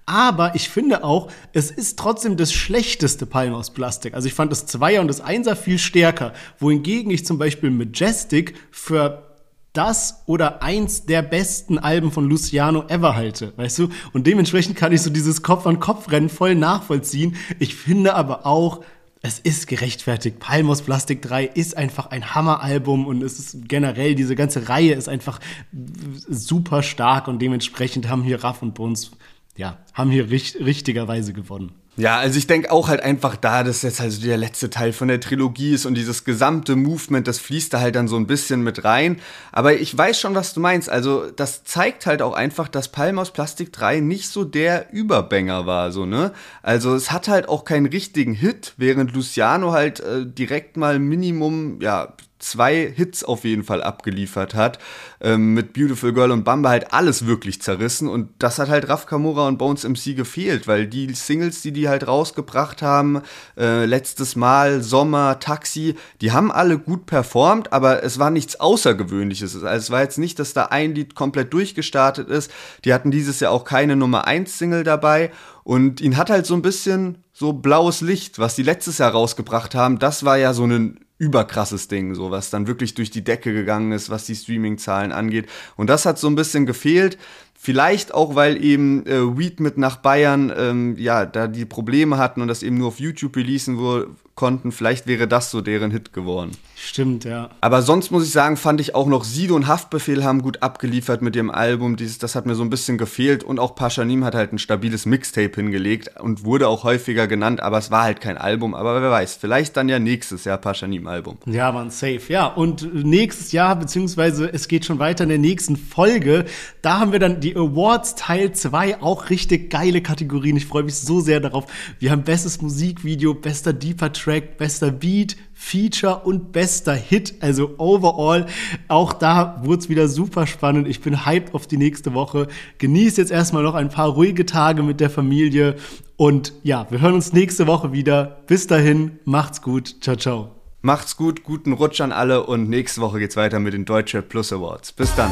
Aber 0.05 0.55
ich 0.55 0.69
finde 0.69 1.03
auch, 1.03 1.29
es 1.51 1.71
ist 1.71 1.99
trotzdem 1.99 2.37
das 2.37 2.53
schlechteste 2.53 3.25
Palm 3.25 3.53
aus 3.53 3.71
Plastik. 3.71 4.13
Also 4.13 4.29
ich 4.29 4.33
fand 4.33 4.49
das 4.49 4.65
Zweier 4.65 5.01
und 5.01 5.09
das 5.09 5.19
Einser 5.19 5.57
viel 5.57 5.77
stärker. 5.77 6.31
Wohingegen 6.57 7.11
ich 7.11 7.25
zum 7.25 7.37
Beispiel 7.37 7.69
Majestic 7.69 8.55
für 8.71 9.25
das 9.73 10.23
oder 10.25 10.63
eins 10.63 11.05
der 11.05 11.21
besten 11.21 11.77
Alben 11.77 12.13
von 12.13 12.29
Luciano 12.29 12.85
ever 12.87 13.13
halte, 13.13 13.51
weißt 13.57 13.79
du? 13.79 13.89
Und 14.13 14.25
dementsprechend 14.25 14.77
kann 14.77 14.93
ich 14.93 15.01
so 15.01 15.09
dieses 15.09 15.43
Kopf-an-Kopf-Rennen 15.43 16.29
voll 16.29 16.55
nachvollziehen. 16.55 17.35
Ich 17.59 17.75
finde 17.75 18.15
aber 18.15 18.45
auch, 18.45 18.85
es 19.25 19.39
ist 19.39 19.65
gerechtfertigt. 19.65 20.37
Palmos 20.37 20.83
Plastik 20.83 21.23
3 21.23 21.45
ist 21.45 21.75
einfach 21.75 22.11
ein 22.11 22.35
Hammeralbum 22.35 23.07
und 23.07 23.23
es 23.23 23.39
ist 23.39 23.67
generell, 23.67 24.13
diese 24.13 24.35
ganze 24.35 24.69
Reihe 24.69 24.93
ist 24.93 25.09
einfach 25.09 25.39
super 25.71 26.83
stark 26.83 27.27
und 27.27 27.41
dementsprechend 27.41 28.07
haben 28.07 28.21
hier 28.21 28.43
Raff 28.43 28.61
und 28.61 28.75
Bones, 28.75 29.09
ja, 29.57 29.79
haben 29.93 30.11
hier 30.11 30.29
richt 30.29 30.59
richtigerweise 30.59 31.33
gewonnen. 31.33 31.71
Ja, 31.97 32.17
also 32.17 32.37
ich 32.37 32.45
denke 32.45 32.71
auch 32.73 32.89
halt 32.89 33.01
einfach 33.01 33.37
da, 33.37 33.63
dass 33.63 33.81
jetzt 33.81 34.01
also 34.01 34.21
der 34.21 34.35
letzte 34.35 34.69
Teil 34.69 34.91
von 34.91 35.07
der 35.07 35.21
Trilogie 35.21 35.73
ist 35.73 35.85
und 35.85 35.95
dieses 35.95 36.25
gesamte 36.25 36.75
Movement, 36.75 37.25
das 37.25 37.39
fließt 37.39 37.73
da 37.73 37.79
halt 37.79 37.95
dann 37.95 38.09
so 38.09 38.17
ein 38.17 38.27
bisschen 38.27 38.61
mit 38.63 38.83
rein. 38.83 39.21
Aber 39.53 39.73
ich 39.73 39.97
weiß 39.97 40.19
schon, 40.19 40.35
was 40.35 40.53
du 40.53 40.59
meinst. 40.59 40.89
Also 40.89 41.31
das 41.31 41.63
zeigt 41.63 42.05
halt 42.05 42.21
auch 42.21 42.33
einfach, 42.33 42.67
dass 42.67 42.89
Palm 42.89 43.17
aus 43.17 43.31
Plastik 43.31 43.71
3 43.71 44.01
nicht 44.01 44.27
so 44.27 44.43
der 44.43 44.91
Überbanger 44.91 45.65
war, 45.67 45.93
so, 45.93 46.05
ne? 46.05 46.33
Also 46.61 46.93
es 46.95 47.11
hat 47.11 47.29
halt 47.29 47.47
auch 47.47 47.63
keinen 47.63 47.85
richtigen 47.85 48.33
Hit, 48.33 48.73
während 48.75 49.13
Luciano 49.13 49.71
halt 49.71 50.01
äh, 50.01 50.25
direkt 50.25 50.75
mal 50.75 50.99
Minimum, 50.99 51.79
ja, 51.79 52.13
zwei 52.45 52.93
Hits 52.95 53.23
auf 53.23 53.43
jeden 53.43 53.63
Fall 53.63 53.83
abgeliefert 53.83 54.55
hat. 54.55 54.79
Ähm, 55.19 55.53
mit 55.53 55.73
Beautiful 55.73 56.13
Girl 56.13 56.31
und 56.31 56.43
Bamba 56.43 56.69
halt 56.69 56.93
alles 56.93 57.25
wirklich 57.25 57.61
zerrissen. 57.61 58.07
Und 58.07 58.29
das 58.39 58.59
hat 58.59 58.69
halt 58.69 58.87
Raf 58.87 59.05
Kamura 59.05 59.47
und 59.47 59.57
Bones 59.57 59.83
MC 59.83 60.15
gefehlt, 60.15 60.67
weil 60.67 60.87
die 60.87 61.13
Singles, 61.13 61.61
die 61.61 61.71
die 61.71 61.89
halt 61.89 62.07
rausgebracht 62.07 62.81
haben, 62.81 63.21
äh, 63.57 63.85
letztes 63.85 64.35
Mal, 64.35 64.81
Sommer, 64.81 65.39
Taxi, 65.39 65.95
die 66.21 66.31
haben 66.31 66.51
alle 66.51 66.77
gut 66.77 67.05
performt, 67.05 67.73
aber 67.73 68.03
es 68.03 68.19
war 68.19 68.29
nichts 68.29 68.59
Außergewöhnliches. 68.59 69.55
Also 69.55 69.67
es 69.67 69.91
war 69.91 70.01
jetzt 70.01 70.17
nicht, 70.17 70.39
dass 70.39 70.53
da 70.53 70.65
ein 70.65 70.93
Lied 70.93 71.15
komplett 71.15 71.53
durchgestartet 71.53 72.29
ist. 72.29 72.51
Die 72.83 72.93
hatten 72.93 73.11
dieses 73.11 73.39
Jahr 73.39 73.51
auch 73.51 73.63
keine 73.63 73.95
Nummer 73.95 74.27
1 74.27 74.57
Single 74.57 74.83
dabei. 74.83 75.31
Und 75.63 75.99
ihn 75.99 76.15
hat 76.15 76.29
halt 76.29 76.45
so 76.45 76.53
ein 76.53 76.61
bisschen 76.61 77.23
so 77.33 77.53
blaues 77.53 78.01
Licht, 78.01 78.37
was 78.37 78.55
die 78.55 78.63
letztes 78.63 78.99
Jahr 78.99 79.11
rausgebracht 79.11 79.73
haben. 79.73 79.97
Das 79.97 80.23
war 80.23 80.37
ja 80.37 80.53
so 80.53 80.65
ein 80.65 81.04
überkrasses 81.17 81.87
Ding, 81.87 82.13
so 82.13 82.31
was 82.31 82.49
dann 82.49 82.67
wirklich 82.67 82.93
durch 82.93 83.09
die 83.09 83.23
Decke 83.23 83.53
gegangen 83.53 83.91
ist, 83.91 84.09
was 84.09 84.25
die 84.25 84.35
Streaming-Zahlen 84.35 85.11
angeht. 85.11 85.47
Und 85.77 85.89
das 85.89 86.05
hat 86.05 86.19
so 86.19 86.27
ein 86.27 86.35
bisschen 86.35 86.65
gefehlt. 86.65 87.17
Vielleicht 87.53 88.13
auch, 88.13 88.35
weil 88.35 88.63
eben 88.63 89.05
äh, 89.07 89.37
Weed 89.37 89.59
mit 89.59 89.77
nach 89.77 89.95
Bayern, 89.97 90.51
ähm, 90.55 90.95
ja, 90.97 91.25
da 91.25 91.47
die 91.47 91.65
Probleme 91.65 92.17
hatten 92.17 92.41
und 92.41 92.47
das 92.47 92.63
eben 92.63 92.77
nur 92.77 92.89
auf 92.89 92.99
YouTube 92.99 93.35
releasen 93.35 93.77
wurde, 93.77 94.09
konnten. 94.35 94.71
Vielleicht 94.71 95.07
wäre 95.07 95.27
das 95.27 95.49
so 95.49 95.61
deren 95.61 95.91
Hit 95.91 96.13
geworden. 96.13 96.51
Stimmt, 96.75 97.23
ja. 97.23 97.49
Aber 97.61 97.81
sonst 97.81 98.11
muss 98.11 98.25
ich 98.25 98.31
sagen, 98.31 98.57
fand 98.57 98.81
ich 98.81 98.93
auch 98.93 99.07
noch 99.07 99.23
Sido 99.23 99.55
und 99.55 99.67
Haftbefehl 99.67 100.25
haben 100.25 100.41
gut 100.41 100.61
abgeliefert 100.61 101.21
mit 101.21 101.35
ihrem 101.35 101.49
Album. 101.49 101.95
Dieses, 101.95 102.17
das 102.17 102.35
hat 102.35 102.45
mir 102.45 102.53
so 102.53 102.63
ein 102.63 102.69
bisschen 102.69 102.97
gefehlt. 102.97 103.43
Und 103.45 103.59
auch 103.59 103.75
Paschanim 103.75 104.25
hat 104.25 104.35
halt 104.35 104.51
ein 104.51 104.59
stabiles 104.59 105.05
Mixtape 105.05 105.55
hingelegt 105.55 106.19
und 106.19 106.43
wurde 106.43 106.67
auch 106.67 106.83
häufiger 106.83 107.27
genannt, 107.27 107.61
aber 107.61 107.77
es 107.77 107.91
war 107.91 108.03
halt 108.03 108.19
kein 108.19 108.37
Album. 108.37 108.75
Aber 108.75 109.01
wer 109.01 109.09
weiß, 109.09 109.35
vielleicht 109.35 109.77
dann 109.77 109.87
ja 109.87 109.99
nächstes 109.99 110.43
Jahr 110.43 110.57
Paschanim-Album. 110.57 111.37
Ja, 111.45 111.71
man, 111.71 111.89
safe. 111.89 112.21
Ja, 112.27 112.47
und 112.47 113.05
nächstes 113.05 113.53
Jahr, 113.53 113.77
beziehungsweise 113.77 114.51
es 114.51 114.67
geht 114.67 114.83
schon 114.83 114.99
weiter 114.99 115.23
in 115.23 115.29
der 115.29 115.39
nächsten 115.39 115.77
Folge, 115.77 116.43
da 116.81 116.99
haben 116.99 117.13
wir 117.13 117.19
dann 117.19 117.39
die 117.39 117.55
Awards 117.55 118.15
Teil 118.15 118.51
2, 118.51 119.01
auch 119.01 119.29
richtig 119.29 119.69
geile 119.69 120.01
Kategorien. 120.01 120.57
Ich 120.57 120.65
freue 120.65 120.83
mich 120.83 120.95
so 120.95 121.21
sehr 121.21 121.39
darauf. 121.39 121.65
Wir 121.99 122.11
haben 122.11 122.23
bestes 122.23 122.61
Musikvideo, 122.61 123.33
bester 123.33 123.71
Deeper 123.71 124.11
Track, 124.25 124.57
bester 124.57 124.89
Beat, 124.89 125.37
Feature 125.53 126.21
und 126.23 126.51
bester 126.51 126.95
Hit. 126.95 127.35
Also 127.41 127.75
overall, 127.77 128.47
auch 128.87 129.13
da 129.13 129.61
wurde 129.63 129.81
es 129.81 129.89
wieder 129.89 130.07
super 130.07 130.47
spannend. 130.47 130.87
Ich 130.87 131.01
bin 131.01 131.27
hyped 131.27 131.53
auf 131.53 131.67
die 131.67 131.77
nächste 131.77 132.15
Woche. 132.15 132.47
Genießt 132.79 133.19
jetzt 133.19 133.31
erstmal 133.31 133.61
noch 133.61 133.75
ein 133.75 133.89
paar 133.89 134.09
ruhige 134.09 134.47
Tage 134.47 134.81
mit 134.81 134.99
der 134.99 135.11
Familie. 135.11 135.75
Und 136.17 136.53
ja, 136.63 136.87
wir 136.89 137.01
hören 137.01 137.13
uns 137.13 137.33
nächste 137.33 137.67
Woche 137.67 137.93
wieder. 137.93 138.41
Bis 138.47 138.65
dahin, 138.65 139.19
macht's 139.25 139.61
gut. 139.61 139.97
Ciao, 140.01 140.15
ciao. 140.15 140.49
Macht's 140.81 141.17
gut, 141.17 141.43
guten 141.43 141.73
Rutsch 141.73 142.01
an 142.01 142.11
alle 142.11 142.47
und 142.47 142.67
nächste 142.67 143.01
Woche 143.01 143.19
geht's 143.19 143.35
weiter 143.35 143.59
mit 143.59 143.73
den 143.73 143.85
Deutsche 143.85 144.23
Plus 144.23 144.51
Awards. 144.51 144.91
Bis 144.91 145.13
dann. 145.15 145.31